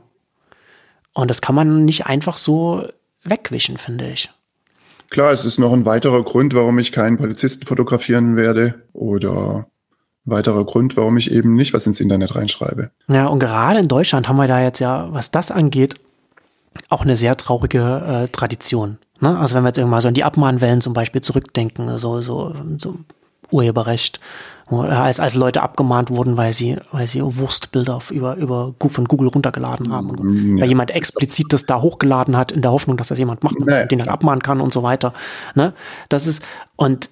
Und 1.14 1.30
das 1.30 1.42
kann 1.42 1.56
man 1.56 1.84
nicht 1.84 2.06
einfach 2.06 2.38
so 2.38 2.88
wegwischen, 3.24 3.78
finde 3.78 4.10
ich. 4.10 4.30
Klar, 5.10 5.34
es 5.34 5.44
ist 5.44 5.60
noch 5.60 5.74
ein 5.74 5.86
weiterer 5.86 6.24
Grund, 6.24 6.54
warum 6.54 6.80
ich 6.80 6.92
keinen 6.92 7.18
Polizisten 7.18 7.66
fotografieren 7.66 8.38
werde 8.38 8.76
oder 8.94 9.68
ein 10.26 10.32
weiterer 10.32 10.66
Grund, 10.66 10.96
warum 10.96 11.18
ich 11.18 11.32
eben 11.32 11.56
nicht 11.56 11.74
was 11.74 11.86
ins 11.86 12.00
Internet 12.00 12.36
reinschreibe. 12.36 12.92
Ja, 13.10 13.28
und 13.28 13.40
gerade 13.40 13.80
in 13.80 13.88
Deutschland 13.88 14.30
haben 14.30 14.38
wir 14.38 14.48
da 14.48 14.62
jetzt 14.62 14.80
ja, 14.80 15.08
was 15.12 15.32
das 15.32 15.52
angeht, 15.52 15.96
auch 16.90 17.02
eine 17.02 17.16
sehr 17.16 17.38
traurige 17.38 18.26
äh, 18.26 18.28
Tradition. 18.30 18.98
Ne? 19.22 19.38
Also 19.38 19.56
wenn 19.56 19.64
wir 19.64 19.70
jetzt 19.70 19.78
irgendwann 19.78 20.02
so 20.02 20.08
an 20.08 20.14
die 20.14 20.24
Abmahnwellen 20.24 20.82
zum 20.82 20.94
Beispiel 20.94 21.22
zurückdenken, 21.22 21.98
so, 21.98 22.22
so, 22.22 22.54
so 22.78 22.96
Urheberrecht, 23.52 24.20
als, 24.68 25.20
als 25.20 25.36
Leute 25.36 25.62
abgemahnt 25.62 26.10
wurden, 26.10 26.38
weil 26.38 26.52
sie, 26.52 26.78
weil 26.92 27.06
sie 27.06 27.22
Wurstbilder 27.22 27.96
auf, 27.96 28.10
über, 28.10 28.36
über 28.36 28.74
von 28.88 29.06
Google 29.06 29.28
runtergeladen 29.28 29.92
haben. 29.92 30.10
Und, 30.10 30.24
mm, 30.24 30.58
ja. 30.58 30.64
Weil 30.64 30.70
jemand 30.70 30.92
explizit 30.92 31.54
das 31.54 31.68
da 31.68 31.82
hochgeladen 31.82 32.36
hat, 32.36 32.52
in 32.52 32.64
der 32.64 32.72
Hoffnung, 32.72 32.98
dass 32.98 33.10
das 33.10 33.20
jemand 33.20 33.44
macht, 33.44 33.60
naja, 33.60 33.86
den 33.86 34.00
dann 34.00 34.10
abmahnen 34.10 34.42
kann 34.42 34.62
und 34.62 34.74
so 34.74 34.82
weiter. 34.82 35.14
Ne? 35.54 35.74
Das 36.10 36.26
ist, 36.26 36.42
und 36.76 37.12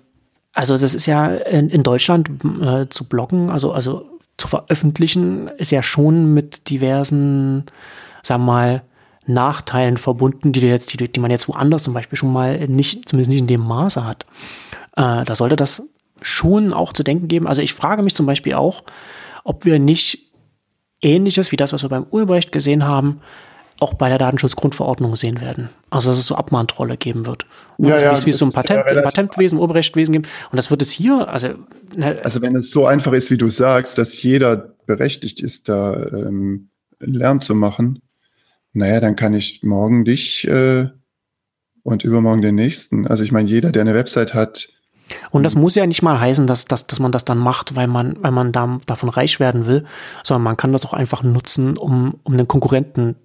also 0.55 0.77
das 0.77 0.95
ist 0.95 1.05
ja 1.05 1.27
in, 1.27 1.69
in 1.69 1.83
Deutschland 1.83 2.29
äh, 2.61 2.87
zu 2.89 3.07
bloggen, 3.07 3.51
also, 3.51 3.71
also 3.71 4.05
zu 4.37 4.47
veröffentlichen, 4.47 5.47
ist 5.57 5.71
ja 5.71 5.83
schon 5.83 6.33
mit 6.33 6.69
diversen, 6.71 7.65
sagen 8.23 8.45
wir 8.45 8.51
mal, 8.51 8.81
Nachteilen 9.25 9.97
verbunden, 9.97 10.51
die, 10.51 10.61
jetzt, 10.61 10.93
die, 10.93 11.11
die 11.11 11.19
man 11.19 11.31
jetzt 11.31 11.47
woanders 11.47 11.83
zum 11.83 11.93
Beispiel 11.93 12.17
schon 12.17 12.33
mal 12.33 12.67
nicht, 12.67 13.07
zumindest 13.07 13.31
nicht 13.31 13.39
in 13.39 13.47
dem 13.47 13.61
Maße 13.61 14.05
hat. 14.05 14.25
Äh, 14.95 15.23
da 15.23 15.35
sollte 15.35 15.55
das 15.55 15.83
schon 16.21 16.73
auch 16.73 16.93
zu 16.93 17.03
denken 17.03 17.27
geben. 17.27 17.47
Also 17.47 17.61
ich 17.61 17.73
frage 17.73 18.03
mich 18.03 18.15
zum 18.15 18.25
Beispiel 18.25 18.53
auch, 18.53 18.83
ob 19.43 19.65
wir 19.65 19.79
nicht 19.79 20.31
ähnliches 21.01 21.51
wie 21.51 21.57
das, 21.57 21.73
was 21.73 21.83
wir 21.83 21.89
beim 21.89 22.05
Urheberrecht 22.09 22.51
gesehen 22.51 22.85
haben, 22.85 23.21
auch 23.79 23.93
bei 23.95 24.07
der 24.07 24.17
Datenschutzgrundverordnung 24.17 25.15
sehen 25.15 25.41
werden. 25.41 25.69
Also 25.89 26.09
dass 26.09 26.19
es 26.19 26.27
so 26.27 26.35
Abmahntrolle 26.35 26.95
geben 26.95 27.25
wird. 27.25 27.45
Und 27.77 27.89
ja, 27.89 27.97
ja, 27.97 28.25
wie 28.25 28.29
es 28.29 28.37
so 28.37 28.45
ein 28.45 28.51
Patent, 28.51 28.83
ja 28.89 29.01
Patentwesen, 29.01 29.57
Urheberrechtwesen 29.57 30.13
gibt. 30.13 30.27
Und 30.51 30.57
das 30.57 30.71
wird 30.71 30.81
es 30.81 30.91
hier, 30.91 31.27
also. 31.27 31.49
Ne, 31.95 32.19
also 32.23 32.41
wenn 32.41 32.55
es 32.55 32.71
so 32.71 32.85
einfach 32.85 33.11
ist, 33.13 33.31
wie 33.31 33.37
du 33.37 33.49
sagst, 33.49 33.97
dass 33.97 34.21
jeder 34.21 34.73
berechtigt 34.85 35.41
ist, 35.41 35.69
da 35.69 35.95
ähm, 35.95 36.69
Lärm 36.99 37.41
zu 37.41 37.55
machen, 37.55 38.01
naja, 38.73 38.99
dann 38.99 39.15
kann 39.15 39.33
ich 39.33 39.63
morgen 39.63 40.03
dich 40.03 40.47
äh, 40.47 40.89
und 41.83 42.03
übermorgen 42.03 42.41
den 42.41 42.55
nächsten. 42.55 43.07
Also 43.07 43.23
ich 43.23 43.31
meine, 43.31 43.49
jeder, 43.49 43.71
der 43.71 43.83
eine 43.83 43.93
Website 43.93 44.33
hat, 44.33 44.69
und 45.31 45.43
das 45.43 45.55
muss 45.55 45.75
ja 45.75 45.85
nicht 45.85 46.01
mal 46.01 46.19
heißen, 46.19 46.47
dass, 46.47 46.65
dass, 46.65 46.87
dass 46.87 46.99
man 46.99 47.11
das 47.11 47.25
dann 47.25 47.37
macht, 47.37 47.75
weil 47.75 47.87
man, 47.87 48.15
weil 48.21 48.31
man 48.31 48.51
da, 48.51 48.79
davon 48.85 49.09
reich 49.09 49.39
werden 49.39 49.67
will, 49.67 49.83
sondern 50.23 50.43
man 50.43 50.57
kann 50.57 50.71
das 50.71 50.85
auch 50.85 50.93
einfach 50.93 51.23
nutzen, 51.23 51.77
um, 51.77 52.19
um 52.23 52.37
den 52.37 52.47
Konkurrenten 52.47 53.15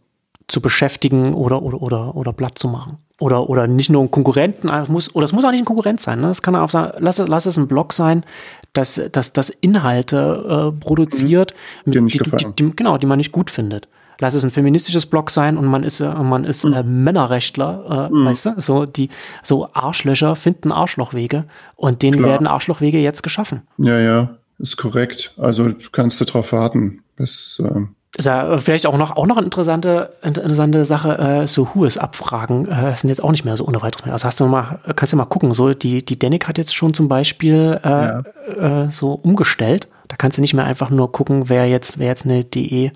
zu 0.48 0.60
beschäftigen 0.60 1.34
oder, 1.34 1.62
oder, 1.62 1.80
oder, 1.80 2.16
oder 2.16 2.32
platt 2.32 2.58
zu 2.58 2.68
machen. 2.68 2.98
Oder, 3.20 3.48
oder 3.48 3.66
nicht 3.66 3.90
nur 3.90 4.02
ein 4.02 4.10
Konkurrenten, 4.10 4.68
es 4.68 4.88
muss, 4.88 5.14
oder 5.14 5.24
es 5.24 5.32
muss 5.32 5.44
auch 5.44 5.50
nicht 5.50 5.62
ein 5.62 5.66
Konkurrent 5.66 6.00
sein. 6.00 6.20
Ne? 6.20 6.26
Das 6.26 6.42
kann 6.42 6.56
auch 6.56 6.68
sein, 6.68 6.92
lass, 6.98 7.18
lass 7.18 7.46
es 7.46 7.56
ein 7.56 7.68
Blog 7.68 7.92
sein, 7.92 8.24
das, 8.72 9.00
das, 9.12 9.32
das 9.32 9.50
Inhalte 9.50 10.72
äh, 10.76 10.80
produziert, 10.80 11.54
mhm. 11.84 11.90
die, 11.92 12.18
die, 12.18 12.54
die, 12.58 12.76
genau, 12.76 12.98
die 12.98 13.06
man 13.06 13.18
nicht 13.18 13.32
gut 13.32 13.50
findet 13.50 13.88
lass 14.20 14.34
es 14.34 14.44
ein 14.44 14.50
feministisches 14.50 15.06
Blog 15.06 15.30
sein 15.30 15.56
und 15.56 15.66
man 15.66 15.84
ist, 15.84 16.00
man 16.00 16.44
ist 16.44 16.64
mhm. 16.64 16.72
äh, 16.72 16.82
Männerrechtler, 16.82 18.08
äh, 18.10 18.14
mhm. 18.14 18.24
weißt 18.26 18.46
du? 18.46 18.54
So, 18.58 18.86
die, 18.86 19.10
so 19.42 19.68
Arschlöcher 19.72 20.36
finden 20.36 20.72
Arschlochwege 20.72 21.44
und 21.76 22.02
denen 22.02 22.18
Klar. 22.18 22.32
werden 22.32 22.46
Arschlochwege 22.46 22.98
jetzt 22.98 23.22
geschaffen. 23.22 23.62
Ja, 23.78 23.98
ja, 23.98 24.38
ist 24.58 24.76
korrekt. 24.76 25.34
Also 25.38 25.72
kannst 25.92 26.20
du 26.20 26.24
darauf 26.24 26.52
warten, 26.52 27.02
bis. 27.16 27.60
Äh 27.64 27.86
ist 28.16 28.24
ja 28.24 28.56
vielleicht 28.58 28.86
auch 28.86 28.96
noch, 28.96 29.16
auch 29.16 29.26
noch 29.26 29.36
eine 29.36 29.44
interessante, 29.44 30.14
interessante 30.22 30.84
Sache, 30.84 31.18
äh, 31.18 31.46
so 31.46 31.74
Hues-Abfragen 31.74 32.66
äh, 32.66 32.96
sind 32.96 33.10
jetzt 33.10 33.22
auch 33.22 33.30
nicht 33.30 33.44
mehr 33.44 33.56
so 33.56 33.66
ohne 33.66 33.82
weiteres 33.82 34.04
mehr. 34.04 34.14
Also 34.14 34.26
hast 34.26 34.40
du 34.40 34.46
mal, 34.46 34.80
kannst 34.96 35.12
du 35.12 35.16
mal 35.16 35.26
gucken, 35.26 35.52
so 35.52 35.74
die, 35.74 36.04
die 36.04 36.18
Denic 36.18 36.48
hat 36.48 36.58
jetzt 36.58 36.74
schon 36.74 36.94
zum 36.94 37.08
Beispiel 37.08 37.78
äh, 37.84 37.88
ja. 37.88 38.84
äh, 38.86 38.88
so 38.90 39.12
umgestellt. 39.12 39.88
Da 40.08 40.16
kannst 40.16 40.38
du 40.38 40.40
nicht 40.40 40.54
mehr 40.54 40.64
einfach 40.64 40.90
nur 40.90 41.12
gucken, 41.12 41.48
wer 41.48 41.68
jetzt, 41.68 41.98
wer 41.98 42.08
jetzt 42.08 42.24
eine 42.24 42.44
DE 42.44 42.90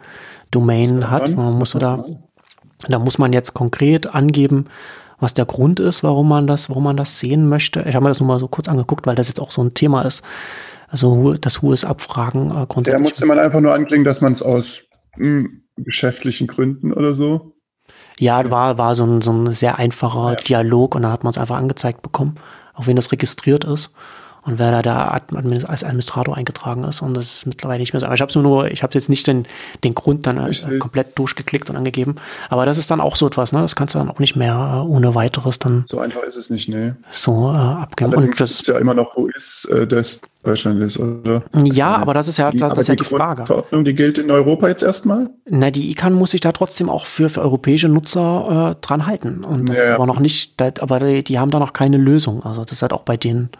Domain 0.51 1.11
hat. 1.11 1.35
Man 1.37 1.55
muss 1.55 1.73
da, 1.73 2.05
da 2.89 2.99
muss 2.99 3.19
man 3.19 3.33
jetzt 3.33 3.55
konkret 3.55 4.15
angeben, 4.15 4.67
was 5.21 5.35
der 5.35 5.45
Grund 5.45 5.79
ist, 5.79 6.03
warum 6.03 6.29
man 6.29 6.47
das, 6.47 6.69
warum 6.69 6.85
man 6.85 6.97
das 6.97 7.19
sehen 7.19 7.49
möchte. 7.49 7.85
Ich 7.87 7.95
habe 7.95 8.03
mir 8.03 8.11
das 8.11 8.21
nur 8.21 8.27
mal 8.27 8.41
so 8.41 8.49
kurz 8.49 8.69
angeguckt, 8.69 9.07
weil 9.07 9.15
das 9.15 9.29
jetzt 9.29 9.41
auch 9.41 9.51
so 9.51 9.63
ein 9.63 9.75
Thema 9.75 10.03
ist. 10.03 10.25
Also 10.89 11.35
das 11.35 11.63
hohes 11.63 11.85
Abfragen 11.85 12.51
äh, 12.51 12.67
grundsätzlich. 12.67 12.97
Da 12.97 13.03
musste 13.03 13.27
man 13.27 13.39
einfach 13.39 13.61
nur 13.61 13.73
anklicken, 13.73 14.05
dass 14.05 14.21
man 14.21 14.33
es 14.33 14.43
aus 14.43 14.85
mh, 15.17 15.27
hm, 15.27 15.63
geschäftlichen 15.77 16.49
Gründen 16.49 16.93
oder 16.93 17.15
so. 17.15 17.53
Ja, 18.19 18.51
war, 18.51 18.79
war 18.79 18.95
so 18.95 19.05
ein, 19.05 19.23
so 19.23 19.33
ein 19.33 19.55
sehr 19.55 19.79
einfacher 19.79 20.33
ja. 20.33 20.37
Dialog 20.37 20.95
und 20.95 21.03
dann 21.03 21.13
hat 21.13 21.25
man 21.25 21.31
es 21.31 21.39
einfach 21.39 21.57
angezeigt 21.57 22.03
bekommen, 22.03 22.35
auf 22.75 22.87
wen 22.87 22.97
das 22.97 23.13
registriert 23.13 23.65
ist 23.65 23.95
und 24.45 24.59
wer 24.59 24.71
da, 24.71 24.83
da 24.83 25.21
als 25.67 25.85
Administrator 25.85 26.37
eingetragen 26.37 26.83
ist. 26.85 27.01
Und 27.01 27.17
das 27.17 27.27
ist 27.27 27.47
mittlerweile 27.47 27.79
nicht 27.79 27.93
mehr 27.93 28.01
so. 28.01 28.07
Aber 28.07 28.15
ich 28.15 28.21
habe 28.21 28.39
nur, 28.41 28.71
ich 28.71 28.83
habe 28.83 28.93
jetzt 28.95 29.09
nicht 29.09 29.27
den, 29.27 29.47
den 29.85 29.95
Grund 29.95 30.27
dann 30.27 30.39
äh, 30.39 30.79
komplett 30.79 31.17
durchgeklickt 31.17 31.71
und 31.71 31.77
angegeben. 31.77 32.17
Aber 32.49 32.67
das 32.67 32.77
ist 32.77 32.91
dann 32.91 33.01
auch 33.01 33.15
so 33.15 33.27
etwas, 33.29 33.53
ne? 33.53 33.61
Das 33.61 33.77
kannst 33.77 33.95
du 33.95 33.99
dann 33.99 34.11
auch 34.11 34.19
nicht 34.19 34.35
mehr 34.35 34.83
äh, 34.85 34.89
ohne 34.89 35.15
weiteres 35.15 35.61
dann. 35.61 35.85
So 35.87 36.01
einfach 36.01 36.23
ist 36.25 36.37
es 36.37 36.51
nicht, 36.51 36.69
ne? 36.69 36.97
So 37.13 37.53
äh, 37.53 37.57
abgeben. 37.57 38.13
Allerdings 38.13 38.41
und 38.41 38.41
das 38.41 38.51
ist 38.51 38.67
ja 38.67 38.79
immer 38.79 38.95
noch, 38.95 39.17
wo 39.17 39.29
ist 39.29 39.67
äh, 39.67 39.87
das 39.87 40.21
Deutschland 40.43 40.83
ist, 40.83 40.99
oder? 40.99 41.45
Ja, 41.63 41.97
aber 41.97 42.15
das 42.15 42.27
ist 42.27 42.39
ja, 42.39 42.51
die, 42.51 42.59
das 42.59 42.77
ist 42.77 42.89
ja 42.89 42.97
die, 42.97 43.05
die 43.05 43.09
Frage. 43.09 43.47
Verordnung, 43.47 43.85
die 43.85 43.95
gilt 43.95 44.19
in 44.19 44.29
Europa 44.29 44.67
jetzt 44.67 44.83
erstmal? 44.83 45.31
Na, 45.49 45.71
die 45.71 45.89
ICANN 45.91 46.15
muss 46.15 46.33
sich 46.33 46.41
da 46.41 46.51
trotzdem 46.51 46.91
auch 46.91 47.07
für, 47.07 47.29
für 47.29 47.43
europäische 47.43 47.89
Nutzer 47.89 48.73
äh, 48.73 48.85
dran 48.85 49.07
halten. 49.07 49.45
Und 49.45 49.69
das 49.69 49.77
ja, 49.77 49.83
ist 49.85 49.91
aber 49.91 50.07
noch 50.07 50.19
nicht, 50.19 50.61
aber 50.81 50.99
die, 50.99 51.23
die 51.23 51.39
haben 51.39 51.53
da 51.53 51.61
noch 51.61 51.73
keine 51.73 51.97
Lösung. 51.97 52.43
Also 52.43 52.63
das 52.65 52.73
ist 52.73 52.83
halt 52.83 52.93
auch 52.93 53.05
bei 53.05 53.17
denen 53.17 53.51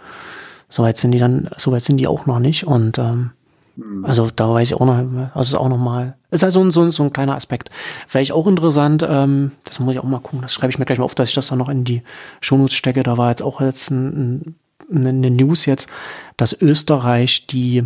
Soweit 0.73 0.97
sind 0.97 1.13
die 1.13 1.19
dann, 1.19 1.51
soweit 1.59 1.83
sind 1.83 1.99
die 1.99 2.07
auch 2.07 2.25
noch 2.25 2.39
nicht. 2.39 2.67
Und 2.67 2.97
ähm, 2.97 3.33
mhm. 3.77 4.07
also 4.07 4.31
da 4.35 4.49
weiß 4.49 4.69
ich 4.69 4.75
auch 4.75 4.87
noch, 4.87 5.05
also 5.35 5.55
ist 5.55 5.61
auch 5.61 5.69
noch 5.69 5.77
mal, 5.77 6.17
ist 6.31 6.43
halt 6.43 6.55
so 6.55 6.65
ein, 6.65 6.71
so 6.71 6.81
ein, 6.81 6.91
so 6.91 7.03
ein 7.03 7.13
kleiner 7.13 7.37
Aspekt. 7.37 7.71
Vielleicht 8.07 8.33
auch 8.33 8.47
interessant, 8.47 9.07
ähm, 9.07 9.53
das 9.65 9.81
muss 9.81 9.95
ich 9.95 10.01
auch 10.01 10.05
mal 10.05 10.21
gucken, 10.21 10.41
das 10.41 10.55
schreibe 10.55 10.71
ich 10.71 10.79
mir 10.79 10.87
gleich 10.87 10.99
mal 10.99 11.05
auf, 11.05 11.15
dass 11.15 11.29
ich 11.29 11.35
das 11.35 11.49
dann 11.49 11.59
noch 11.59 11.69
in 11.69 11.85
die 11.85 12.01
Shownotes 12.41 12.75
stecke. 12.75 13.03
Da 13.03 13.19
war 13.19 13.29
jetzt 13.29 13.43
auch 13.43 13.61
jetzt 13.61 13.91
ein, 13.91 14.57
ein, 14.91 15.07
eine 15.07 15.31
News 15.31 15.67
jetzt, 15.67 15.91
dass 16.39 16.59
Österreich 16.59 17.47
die, 17.49 17.85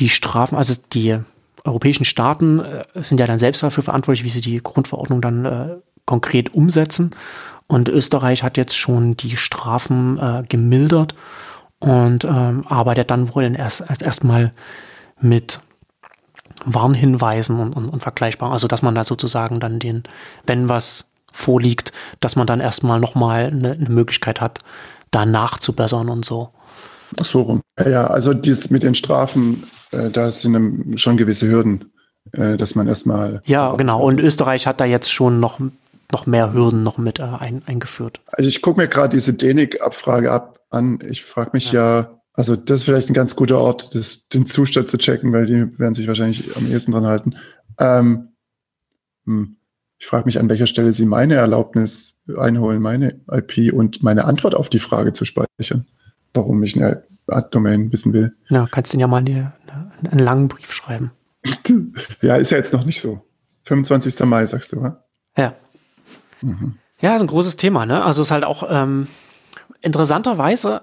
die 0.00 0.08
Strafen, 0.08 0.58
also 0.58 0.74
die 0.92 1.16
europäischen 1.62 2.04
Staaten 2.04 2.58
äh, 2.58 2.84
sind 2.96 3.20
ja 3.20 3.26
dann 3.26 3.38
selbst 3.38 3.62
dafür 3.62 3.84
verantwortlich, 3.84 4.24
wie 4.24 4.30
sie 4.30 4.40
die 4.40 4.60
Grundverordnung 4.60 5.20
dann 5.20 5.44
äh, 5.44 5.68
konkret 6.06 6.54
umsetzen. 6.54 7.12
Und 7.68 7.88
Österreich 7.88 8.42
hat 8.42 8.56
jetzt 8.56 8.76
schon 8.76 9.16
die 9.16 9.36
Strafen 9.36 10.18
äh, 10.18 10.42
gemildert 10.48 11.14
und 11.80 12.24
ähm, 12.24 12.64
arbeitet 12.66 13.10
dann 13.10 13.34
wohl 13.34 13.54
erst 13.54 13.84
erstmal 14.02 14.52
mit 15.20 15.60
Warnhinweisen 16.64 17.60
und, 17.60 17.72
und, 17.72 17.88
und 17.88 18.02
vergleichbar. 18.02 18.52
Also 18.52 18.68
dass 18.68 18.82
man 18.82 18.94
da 18.94 19.04
sozusagen 19.04 19.60
dann 19.60 19.78
den, 19.78 20.02
wenn 20.46 20.68
was 20.68 21.04
vorliegt, 21.32 21.92
dass 22.20 22.36
man 22.36 22.46
dann 22.46 22.60
erstmal 22.60 23.00
nochmal 23.00 23.46
eine, 23.46 23.72
eine 23.72 23.90
Möglichkeit 23.90 24.40
hat, 24.40 24.60
da 25.10 25.24
nachzubessern 25.24 26.08
und 26.08 26.24
so. 26.24 26.50
Ach 27.18 27.24
so 27.24 27.42
rum. 27.42 27.60
Ja, 27.78 28.06
also 28.06 28.34
dies 28.34 28.70
mit 28.70 28.82
den 28.82 28.94
Strafen, 28.94 29.64
äh, 29.92 30.10
da 30.10 30.30
sind 30.30 31.00
schon 31.00 31.16
gewisse 31.16 31.48
Hürden, 31.48 31.92
äh, 32.32 32.56
dass 32.56 32.74
man 32.74 32.88
erstmal. 32.88 33.40
Ja, 33.44 33.74
genau. 33.76 34.02
Und 34.02 34.20
Österreich 34.20 34.66
hat 34.66 34.80
da 34.80 34.84
jetzt 34.84 35.10
schon 35.10 35.40
noch, 35.40 35.60
noch 36.12 36.26
mehr 36.26 36.52
Hürden 36.52 36.82
noch 36.82 36.98
mit 36.98 37.18
äh, 37.18 37.24
ein, 37.24 37.62
eingeführt. 37.66 38.20
Also 38.26 38.48
ich 38.48 38.62
gucke 38.62 38.80
mir 38.80 38.88
gerade 38.88 39.16
diese 39.16 39.34
DENIC-Abfrage 39.34 40.30
ab 40.30 40.60
an. 40.70 41.00
Ich 41.08 41.24
frage 41.24 41.50
mich 41.52 41.72
ja. 41.72 42.00
ja. 42.00 42.20
also 42.32 42.56
das 42.56 42.80
ist 42.80 42.84
vielleicht 42.84 43.10
ein 43.10 43.14
ganz 43.14 43.36
guter 43.36 43.58
Ort, 43.58 43.94
das, 43.94 44.26
den 44.28 44.46
Zustand 44.46 44.88
zu 44.88 44.98
checken, 44.98 45.32
weil 45.32 45.46
die 45.46 45.78
werden 45.78 45.94
sich 45.94 46.08
wahrscheinlich 46.08 46.56
am 46.56 46.70
ehesten 46.70 46.92
dran 46.92 47.06
halten. 47.06 47.36
Ähm, 47.78 48.28
hm. 49.24 49.56
Ich 50.00 50.06
frage 50.06 50.26
mich, 50.26 50.38
an 50.38 50.48
welcher 50.48 50.68
Stelle 50.68 50.92
Sie 50.92 51.06
meine 51.06 51.34
Erlaubnis 51.34 52.16
einholen, 52.36 52.80
meine 52.80 53.20
IP 53.30 53.72
und 53.72 54.02
meine 54.02 54.26
Antwort 54.26 54.54
auf 54.54 54.68
die 54.68 54.78
Frage 54.78 55.12
zu 55.12 55.24
speichern, 55.24 55.86
warum 56.34 56.62
ich 56.62 56.76
eine 56.76 57.02
Ad-Domain 57.26 57.92
wissen 57.92 58.12
will. 58.12 58.32
Ja, 58.48 58.68
kannst 58.70 58.94
du 58.94 58.98
ja 58.98 59.08
mal 59.08 59.18
eine, 59.18 59.52
einen 60.08 60.20
langen 60.20 60.46
Brief 60.46 60.72
schreiben. 60.72 61.10
ja, 62.22 62.36
ist 62.36 62.50
ja 62.50 62.58
jetzt 62.58 62.72
noch 62.72 62.84
nicht 62.84 63.00
so. 63.00 63.22
25. 63.64 64.20
Mai, 64.20 64.46
sagst 64.46 64.72
du, 64.72 64.82
wa? 64.82 65.04
Ja. 65.36 65.54
Mhm. 66.42 66.76
Ja, 67.00 67.14
ist 67.14 67.22
ein 67.22 67.28
großes 67.28 67.56
Thema, 67.56 67.86
ne? 67.86 68.04
Also 68.04 68.22
ist 68.22 68.30
halt 68.30 68.44
auch, 68.44 68.64
ähm, 68.68 69.06
interessanterweise 69.80 70.82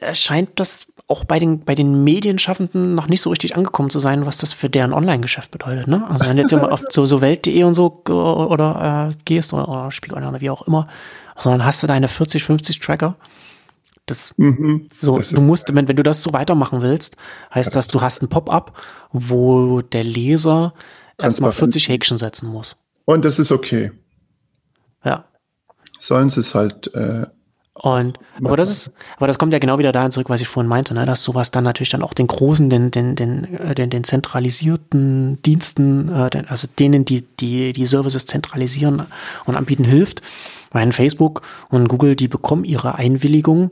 erscheint 0.00 0.50
das 0.56 0.86
auch 1.08 1.24
bei 1.24 1.38
den, 1.38 1.60
bei 1.60 1.74
den 1.74 2.04
Medienschaffenden 2.04 2.94
noch 2.94 3.08
nicht 3.08 3.20
so 3.20 3.30
richtig 3.30 3.56
angekommen 3.56 3.90
zu 3.90 3.98
sein, 3.98 4.24
was 4.24 4.38
das 4.38 4.52
für 4.52 4.70
deren 4.70 4.92
Online-Geschäft 4.92 5.50
bedeutet. 5.50 5.88
Ne? 5.88 6.06
Also 6.08 6.24
wenn 6.24 6.36
du 6.36 6.42
jetzt 6.42 6.52
mal 6.52 6.70
auf 6.70 6.82
so, 6.88 7.04
so 7.04 7.20
Welt.de 7.20 7.64
und 7.64 7.74
so 7.74 8.02
oder 8.06 9.10
äh, 9.10 9.14
gehst 9.24 9.52
oder, 9.52 9.68
oder 9.68 9.90
Spiegel 9.90 10.16
oder 10.16 10.40
wie 10.40 10.50
auch 10.50 10.62
immer, 10.62 10.88
sondern 11.36 11.64
hast 11.64 11.82
du 11.82 11.86
deine 11.86 12.08
40, 12.08 12.44
50 12.44 12.78
Tracker. 12.78 13.16
Das, 14.06 14.34
mhm, 14.36 14.88
so, 15.00 15.18
das 15.18 15.30
du 15.30 15.42
musst, 15.42 15.74
wenn, 15.74 15.86
wenn 15.86 15.96
du 15.96 16.02
das 16.02 16.22
so 16.22 16.32
weitermachen 16.32 16.82
willst, 16.82 17.16
heißt 17.54 17.74
das, 17.74 17.88
du 17.88 18.00
hast 18.00 18.22
ein 18.22 18.28
Pop-up, 18.28 18.80
wo 19.12 19.80
der 19.80 20.04
Leser 20.04 20.74
erstmal 21.18 21.52
40 21.52 21.88
Häkchen 21.88 22.16
setzen 22.16 22.48
muss. 22.48 22.78
Und 23.04 23.24
das 23.24 23.38
ist 23.38 23.52
okay. 23.52 23.92
Ja. 25.04 25.24
Sollen 25.98 26.28
sie 26.28 26.40
es 26.40 26.54
halt 26.54 26.94
äh, 26.94 27.26
und 27.74 28.18
aber 28.44 28.56
das 28.56 28.70
ist, 28.70 28.92
aber 29.16 29.26
das 29.26 29.38
kommt 29.38 29.54
ja 29.54 29.58
genau 29.58 29.78
wieder 29.78 29.92
dahin 29.92 30.10
zurück, 30.10 30.28
was 30.28 30.42
ich 30.42 30.48
vorhin 30.48 30.68
meinte, 30.68 30.92
ne, 30.92 31.06
dass 31.06 31.24
sowas 31.24 31.50
dann 31.50 31.64
natürlich 31.64 31.88
dann 31.88 32.02
auch 32.02 32.12
den 32.12 32.26
großen, 32.26 32.68
den, 32.68 32.90
den, 32.90 33.14
den, 33.16 33.44
äh, 33.44 33.74
den, 33.74 33.88
den 33.88 34.04
zentralisierten 34.04 35.40
Diensten, 35.42 36.10
äh, 36.10 36.28
den, 36.28 36.48
also 36.48 36.68
denen, 36.78 37.06
die, 37.06 37.22
die 37.22 37.72
die 37.72 37.86
Services 37.86 38.26
zentralisieren 38.26 39.06
und 39.46 39.56
anbieten, 39.56 39.84
hilft. 39.84 40.20
Weil 40.70 40.92
Facebook 40.92 41.42
und 41.70 41.88
Google, 41.88 42.14
die 42.14 42.28
bekommen 42.28 42.64
ihre 42.64 42.94
Einwilligung, 42.96 43.70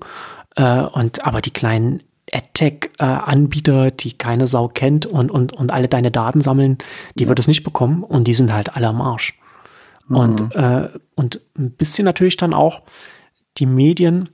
Äh, 0.57 0.83
und 0.83 1.25
aber 1.25 1.41
die 1.41 1.53
kleinen 1.53 2.01
AdTech-Anbieter, 2.33 3.91
die 3.91 4.13
keine 4.13 4.47
Sau 4.47 4.69
kennt 4.69 5.07
und, 5.07 5.31
und, 5.31 5.53
und 5.53 5.73
alle 5.73 5.89
deine 5.89 6.11
Daten 6.11 6.41
sammeln, 6.41 6.79
die 7.15 7.29
wird 7.29 7.39
es 7.39 7.49
nicht 7.49 7.63
bekommen 7.65 8.03
und 8.03 8.25
die 8.27 8.35
sind 8.35 8.53
halt 8.53 8.77
alle 8.77 8.89
am 8.89 9.01
Arsch. 9.01 9.39
Mhm. 10.11 10.17
Und, 10.17 10.55
äh, 10.55 10.89
und 11.15 11.41
ein 11.57 11.71
bisschen 11.71 12.05
natürlich 12.05 12.37
dann 12.37 12.53
auch 12.53 12.83
die 13.57 13.67
Medien, 13.67 14.29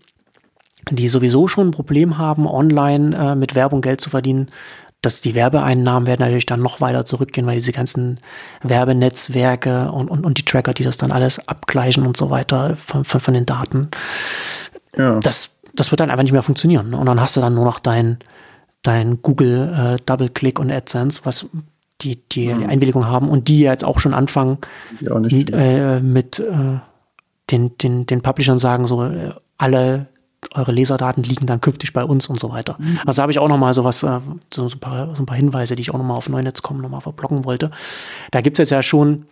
die 0.90 1.08
sowieso 1.08 1.46
schon 1.48 1.68
ein 1.68 1.72
Problem 1.72 2.18
haben, 2.18 2.46
online 2.46 3.16
äh, 3.16 3.34
mit 3.34 3.54
Werbung 3.54 3.80
Geld 3.80 4.00
zu 4.00 4.10
verdienen, 4.10 4.46
dass 5.02 5.20
die 5.20 5.34
Werbeeinnahmen 5.34 6.06
werden 6.06 6.20
natürlich 6.20 6.46
dann 6.46 6.62
noch 6.62 6.80
weiter 6.80 7.04
zurückgehen, 7.04 7.46
weil 7.46 7.56
diese 7.56 7.72
ganzen 7.72 8.18
Werbenetzwerke 8.62 9.92
und, 9.92 10.08
und, 10.08 10.24
und 10.24 10.38
die 10.38 10.44
Tracker, 10.44 10.72
die 10.72 10.84
das 10.84 10.96
dann 10.96 11.12
alles 11.12 11.46
abgleichen 11.48 12.06
und 12.06 12.16
so 12.16 12.30
weiter 12.30 12.76
von, 12.76 13.04
von, 13.04 13.20
von 13.20 13.34
den 13.34 13.46
Daten, 13.46 13.90
ja. 14.96 15.20
das, 15.20 15.50
das 15.74 15.92
wird 15.92 16.00
dann 16.00 16.10
einfach 16.10 16.22
nicht 16.22 16.32
mehr 16.32 16.42
funktionieren. 16.42 16.94
Und 16.94 17.06
dann 17.06 17.20
hast 17.20 17.36
du 17.36 17.40
dann 17.40 17.54
nur 17.54 17.64
noch 17.64 17.78
dein, 17.78 18.18
dein 18.82 19.20
Google 19.22 19.74
äh, 19.76 20.02
Double-Click 20.06 20.58
und 20.58 20.72
AdSense, 20.72 21.20
was 21.24 21.46
die, 22.02 22.16
die, 22.28 22.52
mhm. 22.52 22.66
Einwilligung 22.66 23.06
haben 23.06 23.28
und 23.28 23.48
die 23.48 23.60
jetzt 23.60 23.84
auch 23.84 24.00
schon 24.00 24.14
anfangen 24.14 24.58
mit, 25.00 25.50
äh, 25.52 26.00
mit 26.00 26.38
äh, 26.38 26.78
den, 27.50 27.78
den, 27.78 28.06
den 28.06 28.22
Publishern 28.22 28.58
sagen, 28.58 28.86
so 28.86 29.04
äh, 29.04 29.32
alle 29.56 30.08
eure 30.54 30.72
Leserdaten 30.72 31.22
liegen 31.22 31.46
dann 31.46 31.60
künftig 31.60 31.92
bei 31.92 32.04
uns 32.04 32.28
und 32.28 32.38
so 32.38 32.50
weiter. 32.50 32.76
Mhm. 32.78 33.00
Also 33.06 33.22
habe 33.22 33.32
ich 33.32 33.38
auch 33.38 33.48
nochmal 33.48 33.74
sowas, 33.74 34.02
äh, 34.02 34.20
so, 34.52 34.68
so, 34.68 34.76
ein 34.76 34.80
paar, 34.80 35.16
so 35.16 35.22
ein 35.22 35.26
paar 35.26 35.36
Hinweise, 35.36 35.76
die 35.76 35.82
ich 35.82 35.90
auch 35.90 35.98
nochmal 35.98 36.16
auf 36.16 36.28
Neunetz.com 36.28 36.80
nochmal 36.80 37.00
verblocken 37.00 37.44
wollte. 37.44 37.70
Da 38.30 38.40
gibt's 38.40 38.58
jetzt 38.58 38.70
ja 38.70 38.82
schon, 38.82 39.24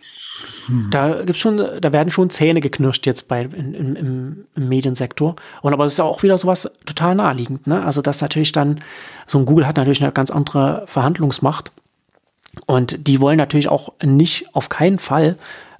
mhm. 0.67 0.89
da 0.91 1.23
gibt's 1.23 1.39
schon, 1.39 1.61
da 1.79 1.93
werden 1.93 2.09
schon 2.09 2.29
Zähne 2.29 2.59
geknirscht 2.59 3.05
jetzt 3.05 3.27
bei 3.27 3.43
in, 3.43 3.73
in, 3.73 3.95
im, 3.95 4.45
im 4.55 4.67
Mediensektor. 4.69 5.35
Und 5.61 5.73
aber 5.73 5.85
es 5.85 5.93
ist 5.93 5.99
auch 5.99 6.23
wieder 6.23 6.37
sowas 6.37 6.69
total 6.85 7.15
naheliegend, 7.15 7.67
ne? 7.67 7.83
Also 7.83 8.01
das 8.01 8.21
natürlich 8.21 8.51
dann, 8.51 8.81
so 9.27 9.37
ein 9.39 9.45
Google 9.45 9.67
hat 9.67 9.77
natürlich 9.77 10.01
eine 10.01 10.11
ganz 10.11 10.31
andere 10.31 10.83
Verhandlungsmacht. 10.87 11.71
Und 12.65 13.07
die 13.07 13.21
wollen 13.21 13.37
natürlich 13.37 13.69
auch 13.69 13.93
nicht 14.03 14.53
auf 14.53 14.69
keinen 14.69 14.99
Fall 14.99 15.37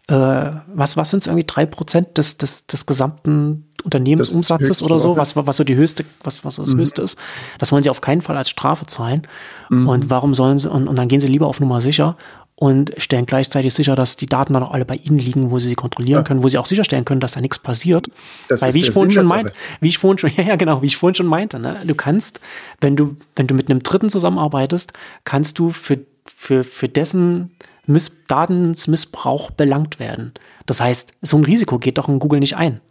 äh, 0.08 0.52
was, 0.68 0.98
was 0.98 1.10
sind 1.10 1.22
es 1.22 1.28
irgendwie 1.28 1.48
drei 1.48 1.66
Prozent 1.66 2.18
des, 2.18 2.38
des, 2.38 2.68
des 2.68 2.86
gesamten 2.86 3.68
Unternehmensumsatzes 3.84 4.84
oder 4.84 5.00
so, 5.00 5.18
was, 5.18 5.36
was 5.36 5.58
so 5.58 5.64
die 5.64 5.76
höchste, 5.76 6.06
was, 6.24 6.46
was 6.46 6.58
das 6.58 6.74
mhm. 6.74 6.80
höchste 6.80 7.02
ist. 7.02 7.18
Das 7.60 7.72
wollen 7.72 7.84
sie 7.84 7.90
auf 7.90 8.02
keinen 8.02 8.22
Fall 8.22 8.38
als 8.38 8.50
Strafe 8.50 8.86
zahlen. 8.86 9.24
Mhm. 9.70 9.88
Und 9.88 10.10
warum 10.10 10.34
sollen 10.34 10.58
sie, 10.58 10.70
und, 10.70 10.88
und 10.88 10.98
dann 10.98 11.08
gehen 11.08 11.20
sie 11.20 11.28
lieber 11.28 11.48
auf 11.48 11.60
Nummer 11.60 11.82
sicher 11.82 12.18
und 12.56 12.94
stellen 12.98 13.26
gleichzeitig 13.26 13.74
sicher, 13.74 13.96
dass 13.96 14.16
die 14.16 14.28
Daten 14.28 14.54
dann 14.54 14.64
auch 14.64 14.72
alle 14.72 14.86
bei 14.86 14.96
ihnen 14.96 15.18
liegen, 15.18 15.52
wo 15.52 15.60
sie 15.60 15.68
sie 15.68 15.76
kontrollieren 15.76 16.20
ja. 16.20 16.24
können, 16.24 16.42
wo 16.42 16.48
sie 16.48 16.58
auch 16.58 16.66
sicherstellen 16.66 17.04
können, 17.04 17.20
dass 17.20 17.34
da 17.34 17.42
nichts 17.42 17.60
passiert. 17.60 18.08
Das 18.48 18.62
Weil 18.62 18.74
wie 18.76 18.80
ich 18.80 18.92
vorhin 18.92 19.12
schon 19.12 19.26
meinte, 19.26 19.54
wie 19.82 19.90
ich 19.90 19.98
vorhin 19.98 20.18
schon, 20.20 20.32
ja, 20.38 20.44
ja, 20.44 20.56
genau, 20.56 20.82
wie 20.82 20.88
ich 20.88 20.98
vorhin 20.98 21.16
schon 21.16 21.26
meinte, 21.26 21.60
ne, 21.60 21.80
du 21.84 21.96
kannst, 21.96 22.40
wenn 22.80 22.96
du, 22.96 23.18
wenn 23.36 23.48
du 23.48 23.56
mit 23.56 23.70
einem 23.70 23.84
Dritten 23.84 24.10
zusammenarbeitest, 24.10 24.94
kannst 25.26 25.60
du 25.60 25.72
für, 25.72 26.00
für, 26.26 26.64
für 26.64 26.90
dessen 26.90 27.56
Miss 27.86 28.12
Datenmissbrauch 28.28 29.52
belangt 29.52 30.00
werden. 30.00 30.34
Das 30.66 30.82
heißt, 30.82 31.14
so 31.22 31.38
ein 31.38 31.44
Risiko 31.44 31.78
geht 31.78 31.98
doch 31.98 32.10
in 32.10 32.20
Google 32.20 32.40
nicht 32.40 32.58
ein. 32.58 32.82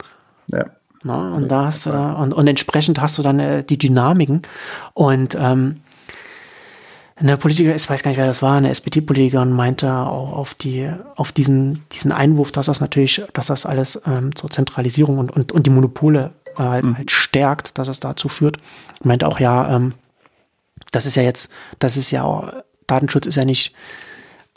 Ja. 0.51 0.67
Na, 1.03 1.33
und 1.33 1.49
da 1.49 1.67
hast 1.67 1.85
du 1.85 1.91
da, 1.91 2.15
und, 2.15 2.33
und 2.33 2.47
entsprechend 2.47 3.01
hast 3.01 3.19
du 3.19 3.23
dann 3.23 3.39
äh, 3.39 3.63
die 3.63 3.77
Dynamiken. 3.77 4.43
Und 4.95 5.37
ähm, 5.39 5.81
eine 7.17 7.37
Politiker, 7.37 7.75
ich 7.75 7.89
weiß 7.89 8.03
gar 8.03 8.11
nicht, 8.11 8.19
wer 8.19 8.27
das 8.27 8.43
war, 8.43 8.57
eine 8.57 8.71
SPD-Politikerin 8.71 9.53
meinte 9.53 9.93
auch 9.93 10.33
auf 10.33 10.55
die, 10.55 10.91
auf 11.15 11.31
diesen, 11.31 11.85
diesen 11.93 12.11
Einwurf, 12.11 12.53
dass 12.53 12.67
das 12.67 12.81
natürlich, 12.81 13.23
dass 13.35 13.47
das 13.49 13.67
alles 13.67 14.01
ähm, 14.07 14.35
zur 14.35 14.51
Zentralisierung 14.51 15.19
und, 15.19 15.31
und, 15.31 15.53
und 15.53 15.67
die 15.67 15.71
Monopole 15.71 16.33
äh, 16.57 16.63
halt, 16.63 16.85
mhm. 16.85 16.97
halt 16.97 17.11
stärkt, 17.11 17.79
dass 17.79 17.89
es 17.89 18.01
dazu 18.01 18.29
führt. 18.29 18.57
Meinte 19.03 19.29
auch, 19.29 19.39
ja, 19.39 19.77
ähm, 19.77 19.93
das 20.91 21.07
ist 21.07 21.17
ja 21.17 21.23
jetzt, 21.23 21.51
das 21.79 21.97
ist 21.97 22.11
ja 22.11 22.25
auch, 22.25 22.53
Datenschutz 22.87 23.27
ist 23.27 23.37
ja 23.37 23.45
nicht 23.45 23.75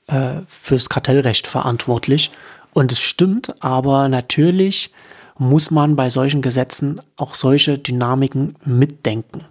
äh, 0.07 0.41
fürs 0.47 0.89
Kartellrecht 0.89 1.47
verantwortlich. 1.47 2.31
Und 2.73 2.91
es 2.91 2.99
stimmt, 2.99 3.55
aber 3.63 4.07
natürlich 4.09 4.91
muss 5.37 5.71
man 5.71 5.95
bei 5.95 6.09
solchen 6.09 6.41
Gesetzen 6.41 7.01
auch 7.15 7.33
solche 7.33 7.77
Dynamiken 7.77 8.55
mitdenken. 8.65 9.45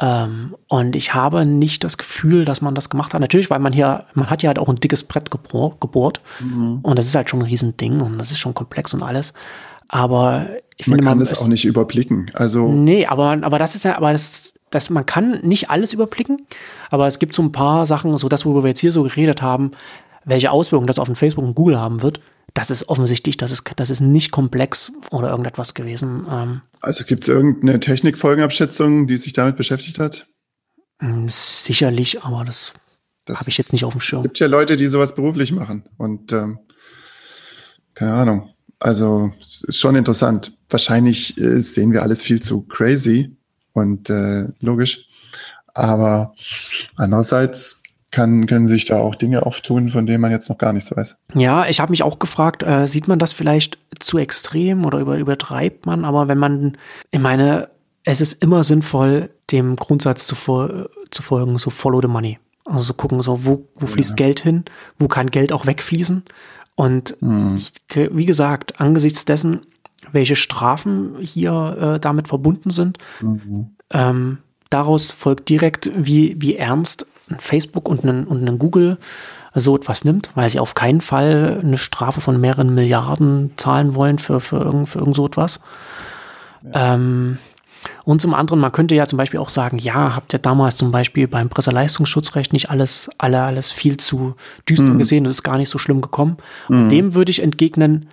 Ähm, 0.00 0.54
und 0.68 0.94
ich 0.94 1.14
habe 1.14 1.44
nicht 1.44 1.82
das 1.82 1.98
Gefühl, 1.98 2.44
dass 2.44 2.60
man 2.60 2.74
das 2.74 2.88
gemacht 2.88 3.14
hat. 3.14 3.20
Natürlich, 3.20 3.50
weil 3.50 3.58
man 3.58 3.72
hier, 3.72 4.04
man 4.14 4.30
hat 4.30 4.42
ja 4.42 4.48
halt 4.48 4.58
auch 4.58 4.68
ein 4.68 4.76
dickes 4.76 5.04
Brett 5.04 5.30
gebohrt. 5.30 6.20
Mhm. 6.40 6.78
Und 6.82 6.98
das 6.98 7.06
ist 7.06 7.14
halt 7.16 7.28
schon 7.28 7.40
ein 7.40 7.46
Riesending 7.46 8.00
und 8.00 8.18
das 8.18 8.30
ist 8.30 8.38
schon 8.38 8.54
komplex 8.54 8.94
und 8.94 9.02
alles. 9.02 9.32
Aber 9.88 10.46
ich 10.76 10.86
man 10.86 10.98
finde, 10.98 11.04
man 11.04 11.18
kann 11.18 11.26
es 11.26 11.40
auch 11.40 11.48
nicht 11.48 11.64
überblicken. 11.64 12.30
Also 12.34 12.68
nee, 12.68 13.06
aber 13.06 13.38
aber 13.42 13.58
das 13.58 13.74
ist 13.74 13.84
ja, 13.84 13.96
aber 13.96 14.12
das, 14.12 14.54
das 14.70 14.90
man 14.90 15.06
kann 15.06 15.40
nicht 15.42 15.70
alles 15.70 15.92
überblicken. 15.92 16.38
Aber 16.90 17.06
es 17.06 17.18
gibt 17.18 17.34
so 17.34 17.42
ein 17.42 17.52
paar 17.52 17.86
Sachen, 17.86 18.16
so 18.16 18.28
das, 18.28 18.44
worüber 18.44 18.64
wir 18.64 18.70
jetzt 18.70 18.80
hier 18.80 18.92
so 18.92 19.02
geredet 19.02 19.42
haben, 19.42 19.72
welche 20.24 20.50
Auswirkungen 20.50 20.86
das 20.86 20.98
auf 20.98 21.08
den 21.08 21.16
Facebook 21.16 21.44
und 21.44 21.54
Google 21.54 21.78
haben 21.78 22.02
wird. 22.02 22.20
Das 22.54 22.70
ist 22.70 22.88
offensichtlich, 22.88 23.36
das 23.36 23.52
ist, 23.52 23.70
das 23.76 23.90
ist 23.90 24.00
nicht 24.00 24.30
komplex 24.30 24.92
oder 25.10 25.30
irgendetwas 25.30 25.74
gewesen. 25.74 26.26
Ähm, 26.30 26.60
also 26.80 27.04
gibt 27.04 27.22
es 27.22 27.28
irgendeine 27.28 27.78
Technikfolgenabschätzung, 27.80 29.06
die 29.06 29.16
sich 29.16 29.32
damit 29.32 29.56
beschäftigt 29.56 29.98
hat? 29.98 30.26
Hm, 31.00 31.26
sicherlich, 31.28 32.22
aber 32.24 32.44
das, 32.44 32.72
das 33.26 33.40
habe 33.40 33.50
ich 33.50 33.58
jetzt 33.58 33.72
nicht 33.72 33.84
auf 33.84 33.92
dem 33.92 34.00
Schirm. 34.00 34.20
Es 34.20 34.24
gibt 34.24 34.38
ja 34.40 34.46
Leute, 34.46 34.76
die 34.76 34.88
sowas 34.88 35.14
beruflich 35.14 35.52
machen 35.52 35.84
und 35.98 36.32
ähm, 36.32 36.58
keine 37.94 38.14
Ahnung. 38.14 38.50
Also 38.80 39.32
es 39.40 39.64
ist 39.64 39.78
schon 39.78 39.96
interessant. 39.96 40.52
Wahrscheinlich 40.70 41.38
äh, 41.38 41.60
sehen 41.60 41.92
wir 41.92 42.02
alles 42.02 42.22
viel 42.22 42.40
zu 42.40 42.62
crazy 42.62 43.36
und 43.78 44.10
äh, 44.10 44.48
logisch. 44.60 45.06
Aber 45.74 46.34
andererseits 46.96 47.82
kann, 48.10 48.46
können 48.46 48.68
sich 48.68 48.86
da 48.86 48.98
auch 48.98 49.14
Dinge 49.14 49.44
auftun, 49.44 49.88
von 49.90 50.06
denen 50.06 50.20
man 50.20 50.30
jetzt 50.30 50.48
noch 50.48 50.58
gar 50.58 50.72
nichts 50.72 50.94
weiß. 50.94 51.16
Ja, 51.34 51.66
ich 51.66 51.80
habe 51.80 51.90
mich 51.90 52.02
auch 52.02 52.18
gefragt, 52.18 52.62
äh, 52.62 52.86
sieht 52.86 53.06
man 53.06 53.18
das 53.18 53.32
vielleicht 53.32 53.78
zu 53.98 54.18
extrem 54.18 54.86
oder 54.86 54.98
über, 54.98 55.18
übertreibt 55.18 55.86
man? 55.86 56.04
Aber 56.04 56.28
wenn 56.28 56.38
man, 56.38 56.78
ich 57.10 57.20
meine, 57.20 57.68
es 58.04 58.20
ist 58.20 58.42
immer 58.42 58.64
sinnvoll, 58.64 59.30
dem 59.50 59.76
Grundsatz 59.76 60.26
zu, 60.26 60.34
zu 61.10 61.22
folgen, 61.22 61.58
so 61.58 61.70
follow 61.70 62.00
the 62.00 62.08
money. 62.08 62.38
Also 62.64 62.82
so 62.82 62.94
gucken, 62.94 63.20
so 63.22 63.44
wo, 63.44 63.66
wo 63.74 63.86
fließt 63.86 64.10
ja. 64.10 64.16
Geld 64.16 64.40
hin, 64.40 64.64
wo 64.98 65.08
kann 65.08 65.30
Geld 65.30 65.52
auch 65.52 65.66
wegfließen 65.66 66.22
und 66.78 67.20
mhm. 67.20 67.56
ich, 67.56 67.72
wie 68.12 68.24
gesagt, 68.24 68.80
angesichts 68.80 69.24
dessen, 69.24 69.62
welche 70.12 70.36
Strafen 70.36 71.16
hier 71.20 71.94
äh, 71.96 72.00
damit 72.00 72.28
verbunden 72.28 72.70
sind, 72.70 72.98
mhm. 73.20 73.70
ähm, 73.90 74.38
daraus 74.70 75.10
folgt 75.10 75.48
direkt, 75.48 75.90
wie, 75.94 76.36
wie 76.38 76.56
ernst 76.56 77.06
ein 77.30 77.40
Facebook 77.40 77.88
und 77.88 78.04
ein, 78.04 78.24
und 78.24 78.48
ein 78.48 78.58
Google 78.58 78.98
so 79.54 79.76
etwas 79.76 80.04
nimmt, 80.04 80.30
weil 80.34 80.48
sie 80.48 80.60
auf 80.60 80.74
keinen 80.74 81.00
Fall 81.00 81.60
eine 81.62 81.78
Strafe 81.78 82.20
von 82.20 82.40
mehreren 82.40 82.74
Milliarden 82.74 83.52
zahlen 83.56 83.94
wollen 83.94 84.18
für, 84.18 84.40
für, 84.40 84.58
irgend, 84.58 84.88
für 84.88 85.00
irgend 85.00 85.16
so 85.16 85.26
etwas. 85.26 85.60
Ja. 86.62 86.94
Ähm, 86.94 87.38
und 88.04 88.20
zum 88.20 88.34
anderen, 88.34 88.60
man 88.60 88.72
könnte 88.72 88.94
ja 88.94 89.06
zum 89.06 89.16
Beispiel 89.16 89.40
auch 89.40 89.48
sagen, 89.48 89.78
ja, 89.78 90.16
habt 90.16 90.34
ihr 90.34 90.38
damals 90.38 90.76
zum 90.76 90.90
Beispiel 90.90 91.28
beim 91.28 91.48
Presseleistungsschutzrecht 91.48 92.52
nicht 92.52 92.70
alles, 92.70 93.08
alle, 93.18 93.42
alles 93.42 93.72
viel 93.72 93.96
zu 93.98 94.34
düster 94.68 94.94
mhm. 94.94 94.98
gesehen, 94.98 95.24
das 95.24 95.34
ist 95.34 95.42
gar 95.42 95.58
nicht 95.58 95.68
so 95.68 95.78
schlimm 95.78 96.00
gekommen. 96.00 96.38
Mhm. 96.68 96.76
Und 96.76 96.88
dem 96.88 97.14
würde 97.14 97.30
ich 97.30 97.42
entgegnen, 97.42 98.08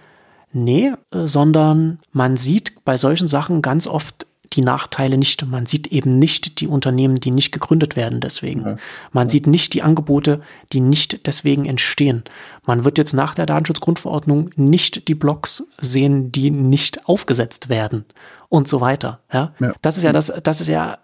nee, 0.56 0.94
äh, 1.12 1.28
sondern 1.28 2.00
man 2.12 2.38
sieht 2.38 2.84
bei 2.86 2.98
solchen 2.98 3.28
Sachen 3.28 3.62
ganz 3.62 3.88
oft 3.88 4.26
die 4.54 4.62
Nachteile 4.62 5.18
nicht. 5.18 5.46
Man 5.46 5.66
sieht 5.66 5.88
eben 5.88 6.18
nicht 6.18 6.62
die 6.62 6.68
Unternehmen, 6.68 7.16
die 7.16 7.32
nicht 7.32 7.52
gegründet 7.52 7.96
werden 7.96 8.22
deswegen. 8.22 8.62
Ja. 8.62 8.78
Man 9.12 9.28
ja. 9.28 9.32
sieht 9.32 9.48
nicht 9.48 9.74
die 9.74 9.84
Angebote, 9.84 10.42
die 10.72 10.80
nicht 10.80 11.28
deswegen 11.28 11.66
entstehen. 11.66 12.24
Man 12.66 12.86
wird 12.86 12.98
jetzt 12.98 13.14
nach 13.14 13.36
der 13.36 13.46
Datenschutzgrundverordnung 13.46 14.52
nicht 14.56 15.08
die 15.08 15.16
Blogs 15.16 15.64
sehen, 15.78 16.32
die 16.32 16.52
nicht 16.52 17.08
aufgesetzt 17.08 17.70
werden 17.70 18.06
und 18.50 18.68
so 18.68 18.82
weiter. 18.82 19.20
Ja, 19.32 19.54
ja. 19.60 19.74
das 19.82 19.98
ist 19.98 20.04
ja 20.04 20.14
das, 20.14 20.32
das 20.44 20.62
ist 20.62 20.70
ja 20.70 21.00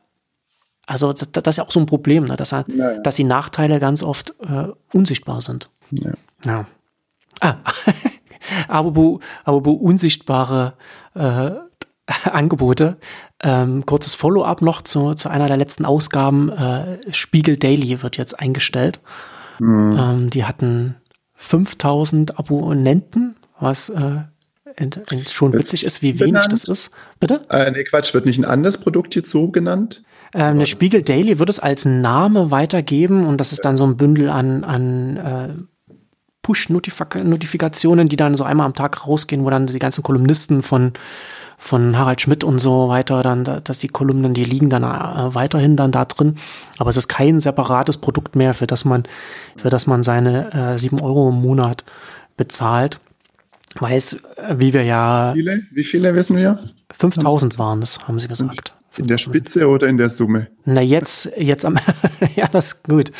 also 0.88 1.14
das, 1.14 1.30
das, 1.32 1.54
ist 1.54 1.58
ja 1.58 1.66
auch 1.66 1.72
so 1.72 1.80
ein 1.80 1.86
Problem, 1.86 2.26
ne? 2.26 2.36
dass, 2.36 2.56
dass 3.04 3.16
die 3.16 3.24
Nachteile 3.24 3.80
ganz 3.80 4.04
oft 4.04 4.34
äh, 4.42 4.68
unsichtbar 4.94 5.40
sind. 5.42 5.70
Ja. 5.92 6.12
ja. 6.44 6.66
Ah, 7.40 7.56
aber 8.68 8.96
wo 8.96 9.72
unsichtbare 9.72 10.74
äh, 11.16 11.52
Angebote. 12.32 12.98
Ähm, 13.44 13.86
kurzes 13.86 14.14
Follow-up 14.14 14.62
noch 14.62 14.82
zu, 14.82 15.14
zu 15.14 15.30
einer 15.30 15.48
der 15.48 15.58
letzten 15.58 15.86
Ausgaben. 15.86 16.50
Äh, 16.50 17.00
Spiegel 17.12 17.58
Daily 17.58 18.02
wird 18.04 18.18
jetzt 18.18 18.40
eingestellt. 18.40 19.00
Mhm. 19.60 19.98
Ähm, 20.00 20.30
die 20.30 20.46
hatten 20.46 20.96
5000 21.36 22.38
Abonnenten, 22.38 23.36
was 23.60 23.90
äh, 23.90 24.22
schon 25.28 25.54
witzig 25.54 25.86
ist, 25.86 26.02
wie 26.02 26.20
wenig 26.20 26.34
benannt? 26.34 26.54
das 26.54 26.64
ist. 26.66 26.92
Bitte? 27.20 27.42
Äh, 27.50 27.72
nee, 27.72 27.84
Quatsch, 27.84 28.14
wird 28.14 28.26
nicht 28.26 28.40
ein 28.40 28.46
anderes 28.46 28.78
Produkt 28.78 29.16
jetzt 29.16 29.30
so 29.30 29.50
genannt? 29.50 30.04
Ähm, 30.34 30.42
eine 30.42 30.66
Spiegel 30.66 31.02
Daily 31.02 31.40
wird 31.40 31.50
es 31.50 31.60
als 31.60 31.86
Name 31.86 32.52
weitergeben 32.52 33.26
und 33.26 33.38
das 33.38 33.52
ist 33.52 33.66
dann 33.66 33.76
so 33.76 33.86
ein 33.86 33.98
Bündel 33.98 34.30
an, 34.30 34.64
an 34.64 35.18
äh, 35.18 35.50
Push-Notifikationen, 36.42 38.10
die 38.10 38.16
dann 38.16 38.36
so 38.36 38.44
einmal 38.44 38.66
am 38.66 38.74
Tag 38.74 39.06
rausgehen, 39.08 39.44
wo 39.44 39.50
dann 39.50 39.68
die 39.68 39.80
ganzen 39.80 40.04
Kolumnisten 40.04 40.64
von 40.64 40.94
von 41.62 41.96
Harald 41.96 42.20
Schmidt 42.20 42.44
und 42.44 42.58
so 42.58 42.90
weiter, 42.90 43.22
dann, 43.22 43.44
dass 43.44 43.78
die 43.78 43.88
Kolumnen, 43.88 44.34
die 44.34 44.44
liegen 44.44 44.72
dann 44.72 44.84
äh, 44.84 45.36
weiterhin 45.36 45.76
dann 45.76 45.92
da 45.92 46.06
drin. 46.06 46.36
Aber 46.80 46.90
es 46.90 46.98
ist 46.98 47.08
kein 47.08 47.40
separates 47.40 48.00
Produkt 48.00 48.36
mehr, 48.36 48.56
für 48.56 48.66
das 48.66 48.84
man, 48.84 49.04
für 49.58 49.70
das 49.70 49.86
man 49.86 50.02
seine 50.02 50.74
äh, 50.74 50.78
7 50.80 51.00
Euro 51.02 51.30
im 51.30 51.36
Monat 51.36 51.86
bezahlt. 52.36 53.00
Weiß, 53.80 54.18
wie 54.56 54.74
wir 54.74 54.84
ja. 54.84 55.34
Wie 55.36 55.42
viele, 55.42 55.62
Wie 55.72 55.84
viele 55.84 56.16
wissen 56.16 56.36
wir? 56.36 56.60
5000 56.98 57.60
waren 57.60 57.80
das, 57.80 58.00
haben 58.08 58.20
sie 58.20 58.28
gesagt. 58.28 58.74
In 58.98 59.06
der 59.06 59.20
Spitze 59.20 59.68
oder 59.68 59.88
in 59.88 59.98
der 59.98 60.10
Summe? 60.10 60.48
Na, 60.66 60.82
jetzt, 60.82 61.32
jetzt 61.38 61.64
am, 61.64 61.78
ja, 62.36 62.48
das 62.48 62.68
ist 62.68 62.84
gut. 62.86 63.12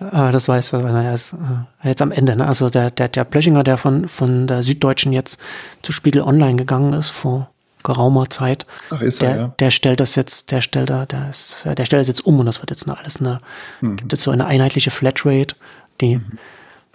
Äh, 0.00 0.32
das 0.32 0.48
weiß 0.48 0.72
man 0.72 1.04
erst 1.04 1.34
äh, 1.34 1.88
jetzt 1.88 2.02
am 2.02 2.12
Ende. 2.12 2.36
Ne? 2.36 2.46
Also 2.46 2.68
der, 2.68 2.90
der, 2.90 3.08
der 3.08 3.24
Plöchinger, 3.24 3.64
der 3.64 3.76
von, 3.76 4.08
von 4.08 4.46
der 4.46 4.62
Süddeutschen 4.62 5.12
jetzt 5.12 5.40
zu 5.82 5.92
Spiegel 5.92 6.22
Online 6.22 6.56
gegangen 6.56 6.92
ist 6.92 7.10
vor 7.10 7.50
geraumer 7.84 8.28
Zeit, 8.28 8.66
Ach, 8.90 9.00
ist 9.00 9.22
der, 9.22 9.30
er, 9.30 9.36
ja. 9.36 9.54
der 9.60 9.70
stellt 9.70 10.00
das 10.00 10.14
jetzt, 10.14 10.50
der 10.50 10.60
stellt 10.60 10.90
da, 10.90 11.06
der, 11.06 11.30
ist, 11.30 11.64
der 11.64 11.84
stellt 11.84 12.00
das 12.00 12.08
jetzt 12.08 12.26
um 12.26 12.38
und 12.38 12.46
das 12.46 12.60
wird 12.60 12.70
jetzt 12.70 12.86
eine, 12.86 12.98
alles 12.98 13.18
eine, 13.18 13.38
mhm. 13.80 13.96
gibt 13.96 14.12
jetzt 14.12 14.22
so 14.22 14.30
eine 14.30 14.46
einheitliche 14.46 14.90
Flatrate, 14.90 15.54
die, 16.00 16.16
mhm. 16.16 16.38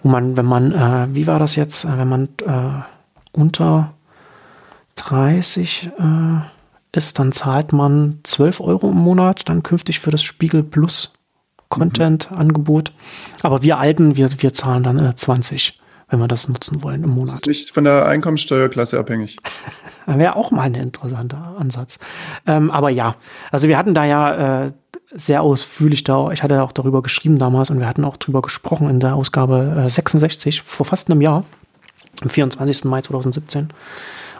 wo 0.00 0.08
man, 0.08 0.36
wenn 0.36 0.46
man, 0.46 0.72
äh, 0.72 1.08
wie 1.14 1.26
war 1.26 1.38
das 1.38 1.56
jetzt, 1.56 1.86
wenn 1.86 2.08
man 2.08 2.28
äh, 2.46 2.82
unter 3.32 3.94
30 4.96 5.90
äh, 5.98 6.96
ist, 6.96 7.18
dann 7.18 7.32
zahlt 7.32 7.72
man 7.72 8.20
12 8.22 8.60
Euro 8.60 8.90
im 8.90 8.98
Monat, 8.98 9.48
dann 9.48 9.62
künftig 9.62 9.98
für 10.00 10.10
das 10.10 10.22
Spiegel 10.22 10.62
Plus 10.62 11.12
Content-Angebot. 11.68 12.92
Aber 13.42 13.62
wir 13.62 13.78
Alten, 13.78 14.16
wir, 14.16 14.30
wir 14.42 14.52
zahlen 14.52 14.82
dann 14.82 14.98
äh, 14.98 15.14
20, 15.14 15.80
wenn 16.08 16.20
wir 16.20 16.28
das 16.28 16.48
nutzen 16.48 16.82
wollen 16.82 17.04
im 17.04 17.10
Monat. 17.10 17.28
Das 17.28 17.40
ist 17.40 17.46
nicht 17.46 17.70
von 17.70 17.84
der 17.84 18.06
Einkommenssteuerklasse 18.06 18.98
abhängig. 18.98 19.38
Wäre 20.06 20.36
auch 20.36 20.50
mal 20.50 20.62
ein 20.62 20.74
interessanter 20.74 21.56
Ansatz. 21.58 21.98
Ähm, 22.46 22.70
aber 22.70 22.90
ja, 22.90 23.16
also 23.50 23.68
wir 23.68 23.78
hatten 23.78 23.94
da 23.94 24.04
ja 24.04 24.64
äh, 24.64 24.72
sehr 25.10 25.42
ausführlich 25.42 26.04
da, 26.04 26.30
ich 26.32 26.42
hatte 26.42 26.62
auch 26.62 26.72
darüber 26.72 27.02
geschrieben 27.02 27.38
damals 27.38 27.70
und 27.70 27.78
wir 27.78 27.86
hatten 27.86 28.04
auch 28.04 28.16
darüber 28.16 28.42
gesprochen 28.42 28.90
in 28.90 29.00
der 29.00 29.14
Ausgabe 29.14 29.84
äh, 29.86 29.90
66 29.90 30.62
vor 30.62 30.86
fast 30.86 31.10
einem 31.10 31.20
Jahr 31.20 31.44
am 32.20 32.28
24. 32.28 32.84
Mai 32.84 33.00
2017 33.00 33.72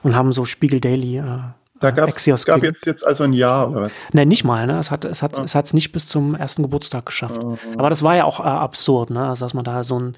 und 0.02 0.14
haben 0.14 0.32
so 0.32 0.44
Spiegel 0.44 0.80
Daily. 0.80 1.18
Äh, 1.18 1.38
da 1.84 1.90
gab's, 1.90 2.26
es 2.26 2.46
gab 2.46 2.62
jetzt, 2.62 2.86
jetzt 2.86 3.06
also 3.06 3.24
ein 3.24 3.32
Jahr 3.32 3.70
oder 3.70 3.82
was? 3.82 3.92
Nein, 4.12 4.28
nicht 4.28 4.44
mal. 4.44 4.66
Ne? 4.66 4.78
Es 4.78 4.90
hat 4.90 5.04
es 5.04 5.22
hat, 5.22 5.38
oh. 5.38 5.42
es 5.42 5.54
hat's 5.54 5.74
nicht 5.74 5.92
bis 5.92 6.08
zum 6.08 6.34
ersten 6.34 6.62
Geburtstag 6.62 7.04
geschafft. 7.06 7.40
Oh. 7.44 7.58
Aber 7.76 7.90
das 7.90 8.02
war 8.02 8.16
ja 8.16 8.24
auch 8.24 8.40
äh, 8.40 8.44
absurd, 8.44 9.10
ne? 9.10 9.28
Also 9.28 9.44
dass 9.44 9.54
man 9.54 9.64
da 9.64 9.84
so 9.84 9.98
ein 9.98 10.16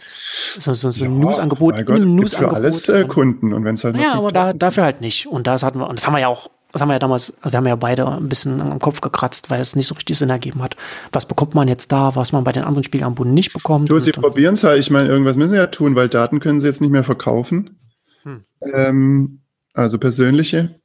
so, 0.58 0.74
so, 0.74 0.90
so 0.90 1.04
ein 1.04 1.12
ja, 1.12 1.18
News-Angebot 1.18 1.76
in 1.76 1.88
einem 1.88 2.14
News-Angebot. 2.14 2.56
Für 2.56 2.56
alles 2.56 2.88
äh, 2.88 3.04
Kunden 3.04 3.52
und 3.52 3.64
wenn 3.64 3.74
es 3.74 3.84
halt 3.84 3.96
ja, 3.96 4.14
aber 4.14 4.30
da, 4.30 4.52
dafür 4.52 4.84
halt 4.84 5.00
nicht. 5.00 5.26
Und 5.26 5.46
das 5.46 5.62
hatten 5.62 5.80
wir 5.80 5.88
und 5.88 5.98
das 5.98 6.06
haben 6.06 6.14
wir 6.14 6.20
ja 6.20 6.28
auch 6.28 6.48
das 6.72 6.82
haben 6.82 6.88
wir 6.88 6.94
ja 6.94 6.98
damals, 6.98 7.32
wir 7.42 7.52
haben 7.52 7.66
ja 7.66 7.76
beide 7.76 8.06
ein 8.06 8.28
bisschen 8.28 8.60
am 8.60 8.78
Kopf 8.80 9.00
gekratzt, 9.00 9.50
weil 9.50 9.60
es 9.60 9.76
nicht 9.76 9.86
so 9.86 9.94
richtig 9.94 10.18
Sinn 10.18 10.28
ergeben 10.28 10.62
hat. 10.62 10.76
Was 11.10 11.24
bekommt 11.24 11.54
man 11.54 11.68
jetzt 11.68 11.90
da, 11.90 12.14
was 12.16 12.32
man 12.32 12.44
bei 12.44 12.52
den 12.52 12.64
anderen 12.64 12.84
Spielangeboten 12.84 13.32
nicht 13.32 13.54
bekommt? 13.54 13.90
Du, 13.90 13.98
sie 13.98 14.12
probieren 14.12 14.54
es 14.54 14.64
halt. 14.64 14.78
Ich 14.78 14.90
meine, 14.90 15.08
irgendwas 15.08 15.36
müssen 15.36 15.50
sie 15.50 15.56
ja 15.56 15.68
tun, 15.68 15.94
weil 15.94 16.10
Daten 16.10 16.38
können 16.38 16.60
sie 16.60 16.66
jetzt 16.66 16.82
nicht 16.82 16.90
mehr 16.90 17.04
verkaufen. 17.04 17.78
Hm. 18.24 18.44
Ähm, 18.74 19.40
also 19.76 19.98
persönliche 19.98 20.80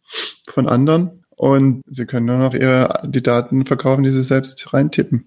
von 0.47 0.67
anderen. 0.67 1.23
Und 1.35 1.81
sie 1.87 2.05
können 2.05 2.27
nur 2.27 2.37
noch 2.37 2.53
ihre, 2.53 3.01
die 3.07 3.23
Daten 3.23 3.65
verkaufen, 3.65 4.03
die 4.03 4.11
sie 4.11 4.21
selbst 4.21 4.73
reintippen. 4.73 5.25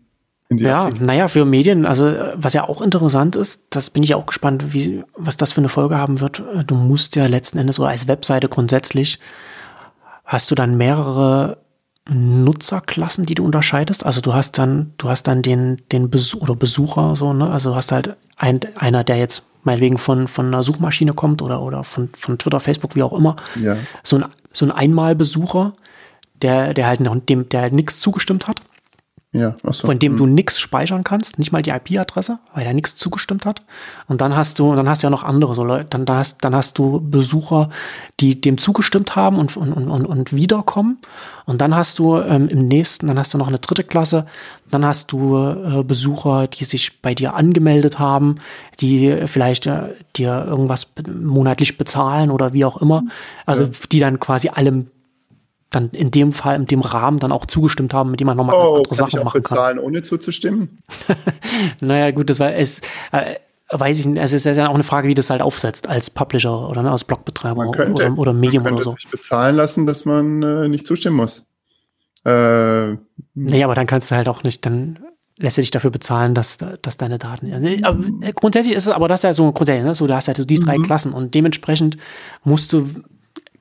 ja, 0.50 0.90
naja, 1.00 1.26
für 1.26 1.44
Medien, 1.44 1.86
also 1.86 2.14
was 2.34 2.52
ja 2.52 2.68
auch 2.68 2.80
interessant 2.80 3.34
ist, 3.34 3.62
das 3.70 3.90
bin 3.90 4.04
ich 4.04 4.14
auch 4.14 4.26
gespannt, 4.26 4.72
wie, 4.72 5.02
was 5.16 5.36
das 5.36 5.52
für 5.52 5.60
eine 5.60 5.68
Folge 5.68 5.98
haben 5.98 6.20
wird. 6.20 6.42
Du 6.66 6.76
musst 6.76 7.16
ja 7.16 7.26
letzten 7.26 7.58
Endes 7.58 7.80
oder 7.80 7.88
als 7.88 8.06
Webseite 8.06 8.48
grundsätzlich 8.48 9.18
hast 10.24 10.50
du 10.50 10.54
dann 10.54 10.76
mehrere 10.76 11.58
Nutzerklassen, 12.08 13.26
die 13.26 13.34
du 13.34 13.44
unterscheidest. 13.44 14.04
Also 14.04 14.20
du 14.20 14.34
hast 14.34 14.58
dann, 14.58 14.92
du 14.98 15.08
hast 15.08 15.24
dann 15.24 15.42
den, 15.42 15.82
den 15.90 16.10
Besuch 16.10 16.42
oder 16.42 16.54
Besucher 16.54 17.16
so, 17.16 17.32
ne? 17.32 17.50
Also 17.50 17.70
du 17.70 17.76
hast 17.76 17.92
halt 17.92 18.16
ein, 18.36 18.60
einer, 18.76 19.04
der 19.04 19.16
jetzt 19.16 19.44
meinetwegen 19.64 19.98
von, 19.98 20.28
von 20.28 20.46
einer 20.46 20.62
Suchmaschine 20.62 21.12
kommt 21.12 21.42
oder, 21.42 21.62
oder 21.62 21.84
von, 21.84 22.10
von 22.16 22.38
Twitter, 22.38 22.60
Facebook, 22.60 22.94
wie 22.94 23.02
auch 23.02 23.12
immer. 23.12 23.36
Ja. 23.60 23.76
So 24.02 24.16
ein, 24.16 24.24
so 24.52 24.64
ein 24.64 24.70
Einmalbesucher, 24.70 25.74
der, 26.42 26.74
der 26.74 26.86
halt 26.86 27.00
noch, 27.00 27.16
dem, 27.18 27.48
der 27.48 27.62
halt 27.62 27.72
nichts 27.72 28.00
zugestimmt 28.00 28.46
hat. 28.46 28.60
Ja, 29.34 29.56
so. 29.64 29.88
Von 29.88 29.98
dem 29.98 30.12
hm. 30.12 30.16
du 30.16 30.26
nichts 30.26 30.60
speichern 30.60 31.02
kannst, 31.02 31.40
nicht 31.40 31.50
mal 31.50 31.60
die 31.60 31.70
IP-Adresse, 31.70 32.38
weil 32.54 32.64
er 32.64 32.72
nichts 32.72 32.94
zugestimmt 32.94 33.44
hat. 33.44 33.62
Und 34.06 34.20
dann 34.20 34.36
hast 34.36 34.60
du, 34.60 34.76
dann 34.76 34.88
hast 34.88 35.02
du 35.02 35.08
ja 35.08 35.10
noch 35.10 35.24
andere 35.24 35.56
so 35.56 35.64
Leute, 35.64 35.86
dann, 35.90 36.04
dann, 36.04 36.18
hast, 36.18 36.44
dann 36.44 36.54
hast 36.54 36.78
du 36.78 37.00
Besucher, 37.00 37.68
die 38.20 38.40
dem 38.40 38.58
zugestimmt 38.58 39.16
haben 39.16 39.38
und, 39.38 39.56
und, 39.56 39.72
und, 39.72 40.06
und 40.06 40.32
wiederkommen. 40.32 40.98
Und 41.46 41.60
dann 41.60 41.74
hast 41.74 41.98
du 41.98 42.16
ähm, 42.18 42.48
im 42.48 42.68
nächsten, 42.68 43.08
dann 43.08 43.18
hast 43.18 43.34
du 43.34 43.38
noch 43.38 43.48
eine 43.48 43.58
dritte 43.58 43.82
Klasse, 43.82 44.24
dann 44.70 44.86
hast 44.86 45.10
du 45.10 45.36
äh, 45.36 45.82
Besucher, 45.82 46.46
die 46.46 46.62
sich 46.62 47.02
bei 47.02 47.12
dir 47.12 47.34
angemeldet 47.34 47.98
haben, 47.98 48.36
die 48.78 49.26
vielleicht 49.26 49.66
äh, 49.66 49.94
dir 50.14 50.46
irgendwas 50.46 50.92
monatlich 51.12 51.76
bezahlen 51.76 52.30
oder 52.30 52.52
wie 52.52 52.64
auch 52.64 52.80
immer. 52.80 53.02
Also 53.46 53.64
ja. 53.64 53.70
die 53.90 53.98
dann 53.98 54.20
quasi 54.20 54.48
allem 54.48 54.90
dann 55.74 55.90
in 55.90 56.10
dem 56.10 56.32
Fall, 56.32 56.56
in 56.56 56.66
dem 56.66 56.80
Rahmen 56.80 57.18
dann 57.18 57.32
auch 57.32 57.46
zugestimmt 57.46 57.94
haben, 57.94 58.10
mit 58.10 58.20
dem 58.20 58.26
man 58.26 58.36
nochmal 58.36 58.56
oh, 58.56 58.76
andere 58.76 58.94
Sachen 58.94 59.08
ich 59.08 59.18
auch 59.18 59.24
machen 59.24 59.42
bezahlen, 59.42 59.76
kann. 59.76 59.86
ohne 59.86 60.02
zuzustimmen? 60.02 60.78
naja, 61.80 62.10
gut, 62.10 62.30
das 62.30 62.40
war 62.40 62.54
es. 62.54 62.80
Äh, 63.12 63.36
weiß 63.70 63.98
ich 64.00 64.06
nicht, 64.06 64.20
also 64.20 64.36
es 64.36 64.46
ist 64.46 64.56
ja 64.56 64.68
auch 64.68 64.74
eine 64.74 64.84
Frage, 64.84 65.08
wie 65.08 65.14
das 65.14 65.30
halt 65.30 65.42
aufsetzt 65.42 65.88
als 65.88 66.10
Publisher 66.10 66.68
oder 66.68 66.82
ne, 66.82 66.90
als 66.90 67.04
Blogbetreiber 67.04 67.70
könnte, 67.72 68.04
oder, 68.10 68.18
oder 68.18 68.32
Medium 68.32 68.62
man 68.62 68.74
oder 68.74 68.82
so. 68.82 68.90
Sich 68.92 69.08
bezahlen 69.08 69.56
lassen, 69.56 69.86
dass 69.86 70.04
man 70.04 70.42
äh, 70.42 70.68
nicht 70.68 70.86
zustimmen 70.86 71.16
muss. 71.16 71.46
Äh, 72.24 72.96
nee, 73.34 73.64
aber 73.64 73.74
dann 73.74 73.86
kannst 73.86 74.10
du 74.10 74.16
halt 74.16 74.28
auch 74.28 74.42
nicht, 74.42 74.64
dann 74.64 74.98
lässt 75.38 75.58
er 75.58 75.62
dich 75.62 75.70
dafür 75.70 75.90
bezahlen, 75.90 76.34
dass, 76.34 76.58
dass 76.58 76.96
deine 76.96 77.18
Daten. 77.18 77.52
Aber 77.84 78.00
äh, 78.20 78.32
grundsätzlich 78.32 78.76
ist 78.76 78.86
es, 78.86 78.92
aber 78.92 79.08
das 79.08 79.20
ist 79.20 79.24
ja 79.24 79.32
so 79.32 79.50
grundsätzlich, 79.52 79.84
ne? 79.84 79.94
So, 79.94 80.06
du 80.06 80.14
hast 80.14 80.28
ja 80.28 80.34
so 80.34 80.44
die 80.44 80.58
drei 80.58 80.78
mhm. 80.78 80.82
Klassen 80.82 81.12
und 81.12 81.34
dementsprechend 81.34 81.96
musst 82.44 82.72
du 82.72 82.88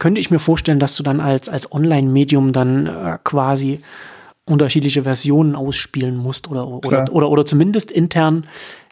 könnte 0.04 0.20
ich 0.20 0.32
mir 0.32 0.40
vorstellen, 0.40 0.82
dass 0.82 0.98
du 0.98 1.04
dann 1.04 1.22
als, 1.22 1.48
als 1.48 1.72
Online-Medium 1.72 2.52
dann 2.52 2.88
äh, 2.88 3.18
quasi 3.24 3.80
unterschiedliche 4.46 5.04
Versionen 5.04 5.56
ausspielen 5.56 6.18
musst 6.18 6.52
oder, 6.52 6.68
oder, 6.68 7.06
oder, 7.10 7.30
oder 7.30 7.46
zumindest 7.46 7.90
intern 7.90 8.44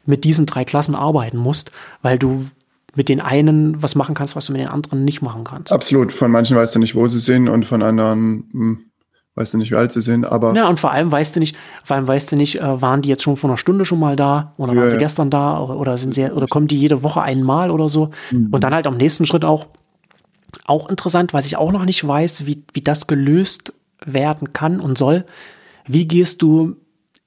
mit 0.06 0.24
diesen 0.24 0.46
drei 0.46 0.64
Klassen 0.64 0.96
arbeiten 0.96 1.36
musst, 1.36 1.74
weil 2.02 2.18
du 2.18 2.46
mit 2.96 3.10
den 3.10 3.20
einen 3.20 3.84
was 3.84 3.96
machen 3.96 4.16
kannst, 4.16 4.38
was 4.38 4.46
du 4.46 4.54
mit 4.54 4.62
den 4.62 4.70
anderen 4.70 5.04
nicht 5.04 5.22
machen 5.22 5.44
kannst. 5.44 5.74
Absolut. 5.74 6.14
Von 6.14 6.32
manchen 6.32 6.56
weißt 6.56 6.76
du 6.76 6.80
nicht, 6.80 6.96
wo 6.96 7.06
sie 7.10 7.20
sind 7.20 7.50
und 7.50 7.66
von 7.66 7.82
anderen 7.82 8.48
hm, 8.54 8.86
weißt 9.36 9.54
du 9.54 9.58
nicht, 9.58 9.72
wie 9.72 9.76
alt 9.76 9.92
sie 9.92 10.02
sind, 10.02 10.24
aber. 10.24 10.56
Ja, 10.56 10.70
und 10.70 10.80
vor 10.80 10.94
allem 10.94 11.12
weißt 11.12 11.36
du 11.36 11.42
nicht, 11.42 11.58
vor 11.84 11.98
allem 11.98 12.08
weißt 12.08 12.32
du 12.32 12.38
nicht, 12.38 12.62
äh, 12.62 12.82
waren 12.82 13.02
die 13.02 13.10
jetzt 13.10 13.24
schon 13.24 13.36
vor 13.36 13.50
einer 13.50 13.58
Stunde 13.58 13.84
schon 13.84 14.00
mal 14.00 14.16
da 14.16 14.54
oder 14.56 14.70
waren 14.70 14.84
ja, 14.84 14.90
sie 14.90 14.96
ja. 14.96 15.02
gestern 15.02 15.30
da 15.30 15.60
oder, 15.60 15.76
oder 15.76 15.98
sind 15.98 16.16
sie, 16.16 16.32
oder 16.32 16.48
kommen 16.48 16.68
die 16.68 16.80
jede 16.80 17.04
Woche 17.04 17.22
einmal 17.22 17.70
oder 17.70 17.90
so? 17.90 18.12
Mhm. 18.32 18.48
Und 18.52 18.64
dann 18.64 18.74
halt 18.74 18.88
am 18.88 18.96
nächsten 18.96 19.26
Schritt 19.26 19.44
auch, 19.44 19.68
auch 20.72 20.90
interessant, 20.90 21.34
was 21.34 21.46
ich 21.46 21.58
auch 21.58 21.72
noch 21.72 21.84
nicht 21.84 22.08
weiß, 22.08 22.46
wie, 22.46 22.64
wie 22.72 22.82
das 22.82 23.06
gelöst 23.06 23.74
werden 24.06 24.54
kann 24.54 24.80
und 24.80 24.98
soll. 24.98 25.26
Wie 25.86 26.08
gehst 26.08 26.42
du 26.42 26.78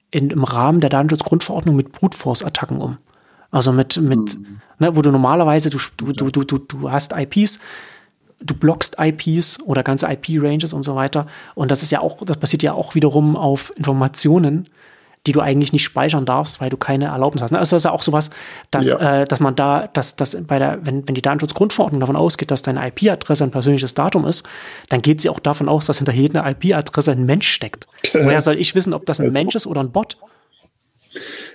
in, 0.09 0.31
im 0.31 0.43
Rahmen 0.43 0.81
der 0.81 0.89
Datenschutzgrundverordnung 0.89 1.75
mit 1.75 1.91
Brute 1.91 2.17
Force 2.17 2.43
Attacken 2.43 2.79
um? 2.79 2.97
Also 3.51 3.71
mit, 3.71 3.97
mit, 4.01 4.17
mhm. 4.37 4.61
ne, 4.79 4.95
wo 4.95 5.01
du 5.03 5.11
normalerweise, 5.11 5.69
du, 5.69 5.77
du, 5.95 6.11
du, 6.11 6.43
du, 6.43 6.57
du 6.57 6.91
hast 6.91 7.13
IPs, 7.15 7.59
du 8.41 8.55
blockst 8.55 8.95
IPs 8.99 9.59
oder 9.61 9.83
ganze 9.83 10.07
IP-Ranges 10.07 10.73
und 10.73 10.81
so 10.81 10.95
weiter. 10.95 11.27
Und 11.53 11.69
das 11.69 11.83
ist 11.83 11.91
ja 11.91 11.99
auch, 12.01 12.17
das 12.25 12.37
passiert 12.37 12.63
ja 12.63 12.73
auch 12.73 12.95
wiederum 12.95 13.35
auf 13.35 13.71
Informationen, 13.77 14.67
die 15.25 15.31
du 15.31 15.41
eigentlich 15.41 15.73
nicht 15.73 15.83
speichern 15.83 16.25
darfst, 16.25 16.61
weil 16.61 16.69
du 16.69 16.77
keine 16.77 17.05
Erlaubnis 17.05 17.41
hast. 17.41 17.51
Also 17.51 17.75
das 17.75 17.81
ist 17.81 17.85
ja 17.85 17.91
auch 17.91 18.03
sowas, 18.03 18.29
dass, 18.71 18.87
ja. 18.87 19.21
äh, 19.21 19.25
dass 19.25 19.39
man 19.39 19.55
da, 19.55 19.87
dass, 19.87 20.15
dass 20.15 20.37
bei 20.45 20.59
der, 20.59 20.85
wenn, 20.85 21.07
wenn 21.07 21.15
die 21.15 21.21
Datenschutzgrundverordnung 21.21 21.99
davon 21.99 22.15
ausgeht, 22.15 22.51
dass 22.51 22.61
deine 22.61 22.87
IP-Adresse 22.87 23.43
ein 23.43 23.51
persönliches 23.51 23.93
Datum 23.93 24.25
ist, 24.25 24.45
dann 24.89 25.01
geht 25.01 25.21
sie 25.21 25.29
auch 25.29 25.39
davon 25.39 25.69
aus, 25.69 25.85
dass 25.85 25.97
hinter 25.97 26.13
jeder 26.13 26.47
IP-Adresse 26.47 27.11
ein 27.11 27.25
Mensch 27.25 27.47
steckt. 27.47 27.87
Woher 28.13 28.41
soll 28.41 28.57
ich 28.57 28.75
wissen, 28.75 28.93
ob 28.93 29.05
das 29.05 29.19
ein 29.19 29.31
Mensch 29.31 29.55
ist 29.55 29.67
oder 29.67 29.81
ein 29.81 29.91
Bot? 29.91 30.17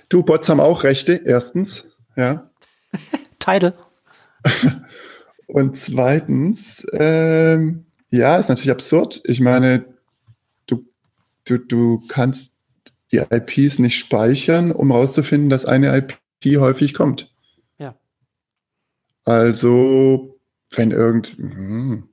Du, 0.09 0.23
Bots 0.23 0.49
haben 0.49 0.59
auch 0.59 0.83
Rechte, 0.83 1.21
erstens, 1.23 1.85
ja. 2.15 2.49
Title. 3.39 3.73
Und 5.47 5.77
zweitens, 5.77 6.85
ähm, 6.93 7.85
ja, 8.09 8.37
ist 8.37 8.49
natürlich 8.49 8.71
absurd. 8.71 9.21
Ich 9.25 9.39
meine, 9.39 9.85
du, 10.65 10.85
du, 11.45 11.57
du 11.57 12.03
kannst 12.07 12.50
die 13.11 13.17
IPs 13.17 13.79
nicht 13.79 13.97
speichern, 13.97 14.71
um 14.71 14.91
herauszufinden, 14.91 15.49
dass 15.49 15.65
eine 15.65 15.95
IP 15.97 16.59
häufig 16.59 16.93
kommt. 16.93 17.33
Ja. 17.77 17.95
Also, 19.23 20.39
wenn 20.71 20.91
irgend. 20.91 21.37
Mh. 21.37 22.03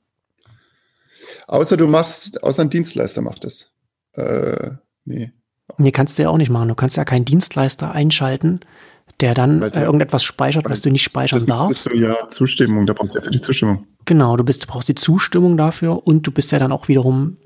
Außer 1.46 1.76
du 1.76 1.86
machst, 1.86 2.42
außer 2.42 2.62
ein 2.62 2.70
Dienstleister 2.70 3.22
macht 3.22 3.44
es. 3.44 3.72
Äh, 4.12 4.72
nee. 5.04 5.32
Nee, 5.76 5.92
kannst 5.92 6.18
du 6.18 6.22
ja 6.22 6.30
auch 6.30 6.38
nicht 6.38 6.50
machen. 6.50 6.68
Du 6.68 6.74
kannst 6.74 6.96
ja 6.96 7.04
keinen 7.04 7.24
Dienstleister 7.24 7.92
einschalten, 7.92 8.60
der 9.20 9.34
dann 9.34 9.62
äh, 9.62 9.82
irgendetwas 9.82 10.24
speichert, 10.24 10.68
was 10.68 10.80
du 10.80 10.90
nicht 10.90 11.02
speichern 11.02 11.38
das 11.38 11.46
darfst. 11.46 11.86
Ist 11.86 11.94
ja 11.94 12.28
Zustimmung, 12.28 12.86
da 12.86 12.94
brauchst 12.94 13.14
du 13.14 13.18
ja 13.18 13.24
für 13.24 13.30
die 13.30 13.40
Zustimmung. 13.40 13.86
Genau, 14.04 14.36
du 14.36 14.44
bist, 14.44 14.64
du 14.64 14.66
brauchst 14.66 14.88
die 14.88 14.94
Zustimmung 14.94 15.56
dafür 15.56 16.06
und 16.06 16.26
du 16.26 16.32
bist 16.32 16.52
ja 16.52 16.58
dann 16.58 16.72
auch 16.72 16.88
wiederum 16.88 17.36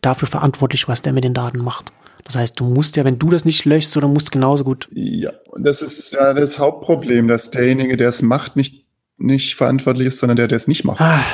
dafür 0.00 0.28
verantwortlich, 0.28 0.86
was 0.86 1.02
der 1.02 1.12
mit 1.12 1.24
den 1.24 1.34
Daten 1.34 1.58
macht. 1.58 1.92
Das 2.28 2.36
heißt, 2.36 2.60
du 2.60 2.64
musst 2.64 2.96
ja, 2.96 3.06
wenn 3.06 3.18
du 3.18 3.30
das 3.30 3.46
nicht 3.46 3.64
löschst, 3.64 3.96
oder 3.96 4.06
musst 4.06 4.32
genauso 4.32 4.62
gut. 4.62 4.86
Ja, 4.92 5.32
und 5.46 5.62
das 5.62 5.80
ist 5.80 6.12
ja 6.12 6.34
das 6.34 6.58
Hauptproblem, 6.58 7.26
dass 7.26 7.50
derjenige, 7.50 7.96
der 7.96 8.10
es 8.10 8.20
macht, 8.20 8.54
nicht, 8.54 8.84
nicht 9.16 9.54
verantwortlich 9.54 10.08
ist, 10.08 10.18
sondern 10.18 10.36
der, 10.36 10.46
der 10.46 10.56
es 10.56 10.68
nicht 10.68 10.84
macht. 10.84 11.00
Ah. 11.00 11.24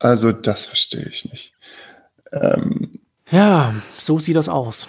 Also, 0.00 0.32
das 0.32 0.64
verstehe 0.64 1.06
ich 1.08 1.30
nicht. 1.30 1.52
Ähm, 2.32 2.98
ja, 3.30 3.74
so 3.96 4.18
sieht 4.18 4.34
das 4.34 4.48
aus. 4.48 4.88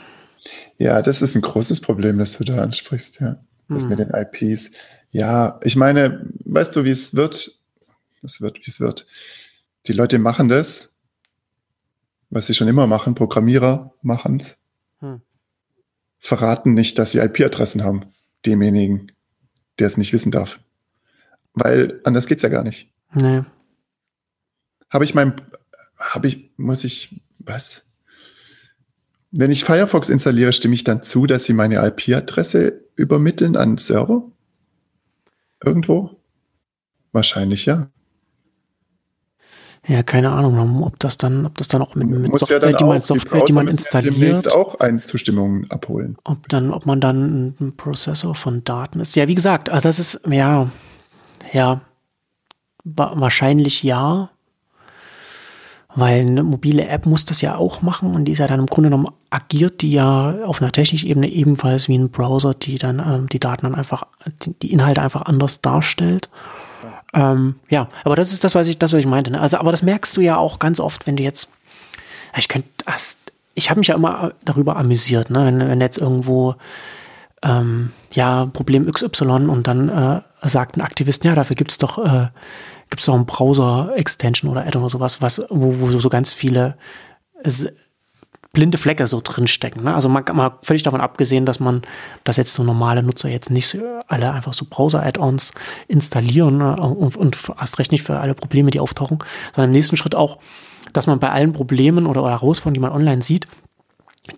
Ja, 0.80 1.04
das 1.04 1.22
ist 1.22 1.36
ein 1.36 1.43
großes 1.43 1.80
Problem, 1.80 2.18
das 2.18 2.36
du 2.36 2.43
da 2.43 2.58
ansprichst, 2.58 3.20
ja. 3.20 3.38
Das 3.70 3.84
hm. 3.84 3.89
mit 3.89 4.00
den 4.00 4.10
IPs. 4.10 4.72
Ja, 5.12 5.60
ich 5.64 5.76
meine, 5.76 6.26
weißt 6.45 6.76
du, 6.76 6.86
wie 6.86 6.89
es 6.89 7.16
wird? 7.16 7.52
Es 8.24 8.41
wird, 8.41 8.58
wie 8.58 8.72
es 8.72 8.80
wird. 8.80 9.06
Die 9.86 9.93
Leute 9.93 10.18
machen 10.18 10.50
das, 10.50 10.95
was 12.32 12.48
sie 12.48 12.56
schon 12.56 12.68
immer 12.68 12.88
machen, 12.88 13.14
Programmierer 13.14 13.93
machen 14.02 14.38
es, 14.38 14.60
hm. 15.00 15.22
verraten 16.20 16.74
nicht, 16.74 16.98
dass 17.00 17.12
sie 17.12 17.20
IP-Adressen 17.20 17.84
haben, 17.84 18.14
demjenigen, 18.45 19.12
der 19.80 19.88
es 19.88 19.98
nicht 19.98 20.14
wissen 20.14 20.32
darf. 20.32 20.60
Weil 21.54 22.02
anders 22.04 22.28
geht's 22.28 22.43
ja 22.43 22.50
gar 22.50 22.64
nicht. 22.64 22.91
Nee. 23.14 23.43
Habe 24.89 25.06
ich 25.06 25.14
mein, 25.14 25.36
habe 25.98 26.28
ich, 26.28 26.52
muss 26.58 26.84
ich, 26.84 27.22
was? 27.39 27.86
Wenn 29.32 29.52
ich 29.52 29.66
Firefox 29.66 30.10
installiere, 30.10 30.54
stimme 30.54 30.76
ich 30.76 30.84
dann 30.84 31.04
zu, 31.04 31.26
dass 31.26 31.43
sie 31.43 31.54
meine 31.54 31.86
IP-Adresse 31.86 32.82
übermitteln 32.95 33.56
an 33.56 33.78
Server? 33.78 34.32
Irgendwo? 35.64 36.22
Wahrscheinlich 37.12 37.66
ja. 37.66 37.89
Ja, 39.88 40.04
keine 40.04 40.32
Ahnung, 40.32 40.84
ob 40.84 41.00
das 41.00 41.18
dann, 41.18 41.46
ob 41.46 41.58
das 41.58 41.70
dann 41.70 41.82
auch 41.82 41.96
mit, 41.96 42.10
mit 42.10 42.38
Software, 42.38 42.72
ja 42.72 42.78
die 42.78 42.84
man, 42.84 43.00
Software, 43.00 43.46
die 43.46 43.54
man 43.54 43.70
installiert, 43.70 44.54
auch 44.54 44.80
eine 44.82 45.04
Zustimmung 45.04 45.66
abholen. 45.70 46.18
Ob 46.26 46.50
dann, 46.50 46.72
ob 46.72 46.86
man 46.86 47.00
dann 47.00 47.56
ein 47.60 47.74
Prozessor 47.78 48.36
von 48.36 48.66
Daten 48.66 49.00
ist. 49.00 49.16
Ja, 49.16 49.30
wie 49.30 49.36
gesagt, 49.36 49.70
also 49.70 49.88
das 49.88 50.00
ist, 50.00 50.22
ja, 50.30 50.70
ja, 51.54 51.82
wahrscheinlich 52.84 53.82
ja, 53.84 54.30
weil 55.96 56.20
eine 56.22 56.44
mobile 56.44 56.88
App 56.88 57.06
muss 57.06 57.24
das 57.26 57.42
ja 57.42 57.56
auch 57.56 57.82
machen 57.82 58.14
und 58.14 58.26
die 58.26 58.34
ist 58.34 58.40
ja 58.40 58.48
dann 58.48 58.60
im 58.60 58.68
Grunde 58.68 58.90
genommen 58.90 59.08
agiert 59.30 59.82
die 59.82 59.92
ja 59.92 60.44
auf 60.46 60.62
einer 60.62 60.72
technischen 60.72 61.10
Ebene 61.10 61.30
ebenfalls 61.30 61.88
wie 61.88 61.98
ein 61.98 62.10
Browser, 62.10 62.54
die 62.54 62.78
dann 62.78 63.00
ähm, 63.00 63.28
die 63.30 63.40
Daten 63.40 63.64
dann 63.64 63.76
einfach, 63.76 64.06
die 64.62 64.72
Inhalte 64.72 65.02
einfach 65.02 65.24
anders 65.24 65.62
darstellt. 65.62 66.30
Ähm, 67.18 67.55
ja, 67.70 67.88
aber 68.03 68.15
das 68.15 68.32
ist 68.32 68.43
das, 68.43 68.53
was 68.53 68.68
ich, 68.68 68.78
das, 68.78 68.93
was 68.93 68.99
ich 68.99 69.07
meinte. 69.07 69.32
Ne? 69.32 69.41
Also, 69.41 69.57
aber 69.57 69.72
das 69.72 69.82
merkst 69.82 70.15
du 70.15 70.22
ja 70.22 70.38
auch 70.38 70.59
ganz 70.59 70.80
oft, 70.80 71.07
wenn 71.07 71.15
du 71.15 71.24
jetzt, 71.24 71.49
ich 72.38 72.47
könnte, 72.47 72.70
ich 73.55 73.72
habe 73.72 73.80
mich 73.80 73.88
ja 73.88 73.95
immer 73.95 74.34
darüber 74.45 74.78
amüsiert, 74.78 75.32
ne? 75.32 75.45
wenn, 75.45 75.59
wenn 75.68 75.82
jetzt 75.82 75.97
irgendwo 75.97 76.55
ähm, 77.41 77.91
ja 78.11 78.45
Problem 78.45 78.89
XY 78.91 79.47
und 79.47 79.65
dann 79.65 79.89
äh, 79.89 80.22
sagt 80.47 80.78
ein 80.78 80.82
Aktivist, 80.82 81.26
ja, 81.26 81.34
dafür 81.34 81.55
gibt's 81.55 81.80
doch 81.80 81.97
äh, 81.97 82.28
gibt's 82.91 83.07
doch 83.07 83.15
ein 83.15 83.26
Browser-Extension 83.26 84.51
oder 84.51 84.61
Add-on 84.61 84.84
oder 84.84 84.89
sowas, 84.89 85.22
was, 85.22 85.41
wo, 85.49 85.80
wo 85.80 85.89
so 85.97 86.09
ganz 86.09 86.34
viele 86.34 86.78
blinde 88.58 88.80
Flecke 88.80 89.05
so 89.05 89.22
drinstecken. 89.24 89.84
Ne? 89.84 89.93
Also 89.93 90.10
man, 90.10 90.24
mal 90.34 90.58
völlig 90.64 90.82
davon 90.82 90.99
abgesehen, 90.99 91.45
dass 91.45 91.60
man, 91.60 91.84
dass 92.24 92.38
jetzt 92.38 92.53
so 92.55 92.64
normale 92.64 93.03
Nutzer 93.03 93.30
jetzt 93.30 93.51
nicht 93.51 93.78
alle 94.08 94.32
einfach 94.32 94.53
so 94.53 94.66
Browser-Add-ons 94.68 95.51
installieren 95.88 96.58
ne? 96.58 96.76
und, 96.76 97.16
und 97.16 97.38
erst 97.60 97.78
recht 97.78 97.91
nicht 97.91 98.01
für 98.01 98.20
alle 98.20 98.34
Probleme, 98.34 98.72
die 98.72 98.80
auftauchen, 98.80 99.20
sondern 99.53 99.70
im 99.70 99.76
nächsten 99.76 99.95
Schritt 99.95 100.16
auch, 100.16 100.39
dass 100.91 101.05
man 101.05 101.20
bei 101.20 101.30
allen 101.30 101.53
Problemen 101.53 102.08
oder, 102.08 102.24
oder 102.24 102.32
Herausforderungen, 102.32 102.74
die 102.74 102.80
man 102.80 102.93
online 102.93 103.22
sieht, 103.22 103.47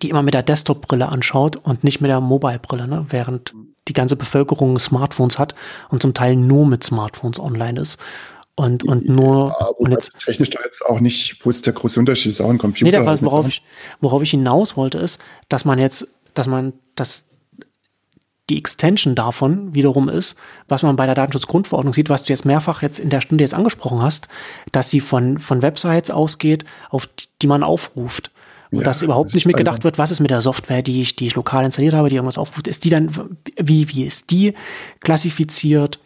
die 0.02 0.10
immer 0.10 0.22
mit 0.22 0.34
der 0.34 0.42
Desktop-Brille 0.42 1.08
anschaut 1.08 1.56
und 1.56 1.82
nicht 1.82 2.02
mit 2.02 2.10
der 2.10 2.20
Mobile-Brille, 2.20 2.86
ne? 2.88 3.06
während 3.08 3.54
die 3.88 3.94
ganze 3.94 4.16
Bevölkerung 4.16 4.78
Smartphones 4.78 5.38
hat 5.38 5.54
und 5.88 6.02
zum 6.02 6.12
Teil 6.12 6.36
nur 6.36 6.66
mit 6.66 6.84
Smartphones 6.84 7.40
online 7.40 7.80
ist. 7.80 7.98
Und, 8.56 8.84
und 8.84 9.08
nur. 9.08 9.56
Ja, 9.58 9.66
und 9.66 9.92
jetzt, 9.92 10.18
technisch 10.18 10.50
da 10.50 10.60
jetzt 10.64 10.84
auch 10.84 11.00
nicht, 11.00 11.44
wo 11.44 11.50
ist 11.50 11.64
der 11.66 11.72
große 11.72 11.98
Unterschied? 11.98 12.32
Ist 12.32 12.40
auch 12.40 12.50
ein 12.50 12.58
Computer. 12.58 12.84
Nee, 12.84 13.04
der, 13.04 13.22
worauf, 13.22 13.48
ich, 13.48 13.62
worauf 14.00 14.22
ich 14.22 14.32
hinaus 14.32 14.76
wollte, 14.76 14.98
ist, 14.98 15.20
dass 15.48 15.64
man 15.64 15.78
jetzt, 15.78 16.08
dass 16.34 16.46
man, 16.46 16.74
dass 16.94 17.26
die 18.50 18.58
Extension 18.58 19.14
davon 19.14 19.74
wiederum 19.74 20.08
ist, 20.08 20.36
was 20.68 20.82
man 20.82 20.96
bei 20.96 21.06
der 21.06 21.14
Datenschutzgrundverordnung 21.14 21.94
sieht, 21.94 22.10
was 22.10 22.24
du 22.24 22.32
jetzt 22.32 22.44
mehrfach 22.44 22.82
jetzt 22.82 22.98
in 22.98 23.08
der 23.08 23.20
Stunde 23.20 23.44
jetzt 23.44 23.54
angesprochen 23.54 24.02
hast, 24.02 24.28
dass 24.72 24.90
sie 24.90 25.00
von, 25.00 25.38
von 25.38 25.62
Websites 25.62 26.10
ausgeht, 26.10 26.64
auf 26.90 27.08
die 27.40 27.46
man 27.46 27.62
aufruft. 27.62 28.32
Und 28.72 28.78
ja, 28.78 28.84
dass 28.84 29.02
überhaupt 29.02 29.34
nicht 29.34 29.46
mitgedacht 29.46 29.82
wird, 29.82 29.98
was 29.98 30.10
ist 30.10 30.20
mit 30.20 30.30
der 30.30 30.40
Software, 30.40 30.82
die 30.82 31.00
ich, 31.00 31.16
die 31.16 31.26
ich 31.26 31.34
lokal 31.34 31.64
installiert 31.64 31.94
habe, 31.94 32.08
die 32.08 32.16
irgendwas 32.16 32.38
aufruft, 32.38 32.68
ist 32.68 32.84
die 32.84 32.90
dann, 32.90 33.10
wie, 33.56 33.88
wie 33.88 34.04
ist 34.04 34.30
die 34.30 34.54
klassifiziert? 35.00 35.98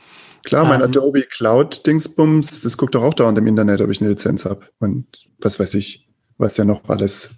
Klar, 0.45 0.65
mein 0.65 0.81
ähm, 0.81 0.87
Adobe 0.87 1.23
Cloud 1.23 1.87
Dingsbums, 1.87 2.61
das 2.61 2.77
guckt 2.77 2.95
doch 2.95 3.03
auch 3.03 3.15
dauernd 3.15 3.39
im 3.39 3.47
Internet, 3.47 3.81
ob 3.81 3.91
ich 3.91 4.01
eine 4.01 4.11
Lizenz 4.11 4.45
habe. 4.45 4.67
Und 4.79 5.07
was 5.41 5.59
weiß 5.59 5.75
ich, 5.75 6.09
was 6.37 6.57
ja 6.57 6.65
noch 6.65 6.89
alles 6.89 7.31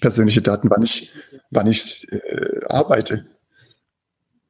persönliche 0.00 0.42
Daten, 0.42 0.70
wann 0.70 0.82
ich, 0.82 1.12
wann 1.50 1.66
ich 1.66 2.10
äh, 2.10 2.64
arbeite. 2.66 3.26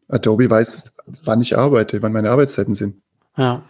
Adobe 0.08 0.48
weiß, 0.48 0.92
wann 1.24 1.40
ich 1.40 1.56
arbeite, 1.56 2.02
wann 2.02 2.12
meine 2.12 2.30
Arbeitszeiten 2.30 2.74
sind. 2.74 3.02
Ja. 3.36 3.62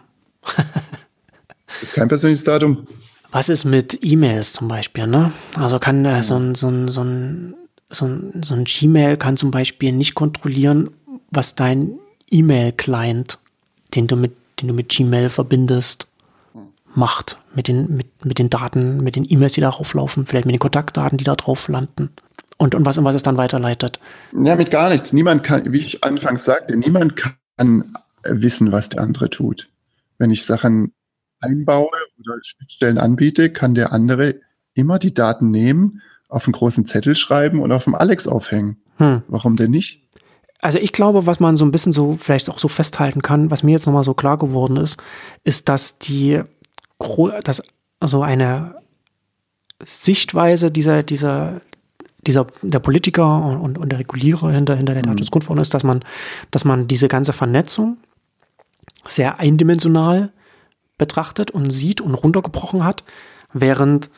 das 1.67 1.83
ist 1.83 1.93
kein 1.93 2.07
persönliches 2.07 2.43
Datum. 2.43 2.87
Was 3.31 3.49
ist 3.49 3.65
mit 3.65 3.97
E-Mails 4.03 4.53
zum 4.53 4.67
Beispiel, 4.67 5.07
ne? 5.07 5.31
Also 5.55 5.79
kann 5.79 6.05
äh, 6.05 6.21
so 6.21 6.35
ein, 6.35 6.53
so 6.53 6.67
ein, 6.67 6.87
so 6.87 7.03
ein, 7.03 7.55
so 7.89 8.05
ein, 8.05 8.43
so 8.43 8.53
ein 8.53 8.65
Gmail 8.65 9.17
kann 9.17 9.37
zum 9.37 9.49
Beispiel 9.49 9.91
nicht 9.91 10.13
kontrollieren, 10.13 10.91
was 11.31 11.55
dein 11.55 11.97
E-Mail-Client 12.29 13.39
den 13.95 14.07
du 14.07 14.15
mit, 14.15 14.33
den 14.61 14.67
du 14.67 14.73
mit 14.73 14.89
Gmail 14.89 15.29
verbindest, 15.29 16.07
macht. 16.95 17.37
Mit 17.55 17.67
den, 17.67 17.95
mit, 17.95 18.25
mit 18.25 18.39
den 18.39 18.49
Daten, 18.49 18.97
mit 18.97 19.15
den 19.15 19.25
E-Mails, 19.27 19.53
die 19.53 19.61
darauf 19.61 19.93
laufen, 19.93 20.25
vielleicht 20.25 20.45
mit 20.45 20.53
den 20.53 20.59
Kontaktdaten, 20.59 21.17
die 21.17 21.23
da 21.23 21.35
drauf 21.35 21.67
landen. 21.67 22.09
Und, 22.57 22.75
und 22.75 22.85
was, 22.85 22.97
und 22.97 23.05
was 23.05 23.15
es 23.15 23.23
dann 23.23 23.37
weiterleitet. 23.37 23.99
Ja, 24.31 24.55
mit 24.55 24.71
gar 24.71 24.89
nichts. 24.89 25.11
Niemand 25.11 25.43
kann, 25.43 25.73
wie 25.73 25.79
ich 25.79 26.03
anfangs 26.03 26.45
sagte, 26.45 26.77
niemand 26.77 27.15
kann 27.15 27.95
wissen, 28.23 28.71
was 28.71 28.89
der 28.89 29.01
andere 29.01 29.29
tut. 29.29 29.69
Wenn 30.17 30.31
ich 30.31 30.45
Sachen 30.45 30.93
einbaue 31.39 31.89
oder 32.19 32.37
Schnittstellen 32.41 32.97
anbiete, 32.97 33.51
kann 33.51 33.75
der 33.75 33.91
andere 33.91 34.35
immer 34.75 34.99
die 34.99 35.13
Daten 35.13 35.49
nehmen, 35.49 36.01
auf 36.29 36.45
einen 36.45 36.53
großen 36.53 36.85
Zettel 36.85 37.15
schreiben 37.15 37.61
und 37.61 37.71
auf 37.71 37.83
dem 37.83 37.95
Alex 37.95 38.27
aufhängen. 38.27 38.77
Hm. 38.97 39.23
Warum 39.27 39.55
denn 39.55 39.71
nicht? 39.71 40.01
Also 40.63 40.79
ich 40.79 40.93
glaube, 40.93 41.25
was 41.25 41.39
man 41.39 41.57
so 41.57 41.65
ein 41.65 41.71
bisschen 41.71 41.91
so 41.91 42.15
vielleicht 42.17 42.49
auch 42.49 42.57
so 42.57 42.69
festhalten 42.69 43.21
kann, 43.21 43.51
was 43.51 43.63
mir 43.63 43.73
jetzt 43.73 43.85
nochmal 43.85 44.05
so 44.05 44.13
klar 44.13 44.37
geworden 44.37 44.77
ist, 44.77 44.97
ist, 45.43 45.67
dass 45.67 45.99
die, 45.99 46.41
dass 47.43 47.61
also 47.99 48.21
eine 48.21 48.75
Sichtweise 49.83 50.71
dieser, 50.71 51.03
dieser, 51.03 51.59
dieser, 52.25 52.47
der 52.61 52.79
Politiker 52.79 53.59
und, 53.59 53.77
und 53.77 53.89
der 53.89 53.99
Regulierer 53.99 54.51
hinter, 54.51 54.75
hinter 54.75 54.93
der 54.93 55.03
mhm. 55.03 55.07
Datenschutzgrundverordnung 55.07 55.63
ist, 55.63 55.73
dass 55.73 55.83
man, 55.83 56.03
dass 56.51 56.63
man 56.63 56.87
diese 56.87 57.09
ganze 57.09 57.33
Vernetzung 57.33 57.97
sehr 59.05 59.39
eindimensional 59.39 60.31
betrachtet 60.97 61.51
und 61.51 61.71
sieht 61.71 61.99
und 61.99 62.13
runtergebrochen 62.13 62.85
hat, 62.85 63.03
während, 63.51 64.09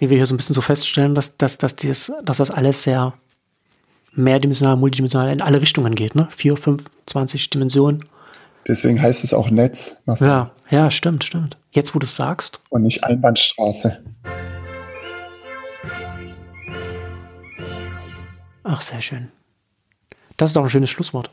wie 0.00 0.10
wir 0.10 0.16
hier 0.16 0.26
so 0.26 0.34
ein 0.34 0.38
bisschen 0.38 0.54
so 0.54 0.62
feststellen, 0.62 1.14
dass, 1.14 1.36
dass, 1.36 1.58
dass, 1.58 1.76
dieses, 1.76 2.12
dass 2.24 2.38
das 2.38 2.50
alles 2.50 2.82
sehr 2.82 3.14
mehrdimensional, 4.16 4.76
multidimensional 4.76 5.30
in 5.30 5.42
alle 5.42 5.60
Richtungen 5.60 5.94
geht, 5.94 6.14
ne? 6.14 6.26
Vier, 6.30 6.56
fünf, 6.56 6.84
zwanzig 7.06 7.48
Dimensionen. 7.50 8.04
Deswegen 8.66 9.00
heißt 9.00 9.22
es 9.22 9.32
auch 9.32 9.50
Netz. 9.50 9.96
Marcel. 10.06 10.28
Ja, 10.28 10.50
ja, 10.70 10.90
stimmt, 10.90 11.22
stimmt. 11.22 11.56
Jetzt, 11.70 11.94
wo 11.94 12.00
du 12.00 12.04
es 12.04 12.16
sagst. 12.16 12.60
Und 12.70 12.82
nicht 12.82 13.04
Einbahnstraße. 13.04 14.02
Ach, 18.64 18.80
sehr 18.80 19.00
schön. 19.00 19.30
Das 20.36 20.50
ist 20.50 20.56
doch 20.56 20.64
ein 20.64 20.70
schönes 20.70 20.90
Schlusswort. 20.90 21.30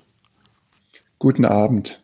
Guten 1.17 1.45
Abend. 1.45 2.02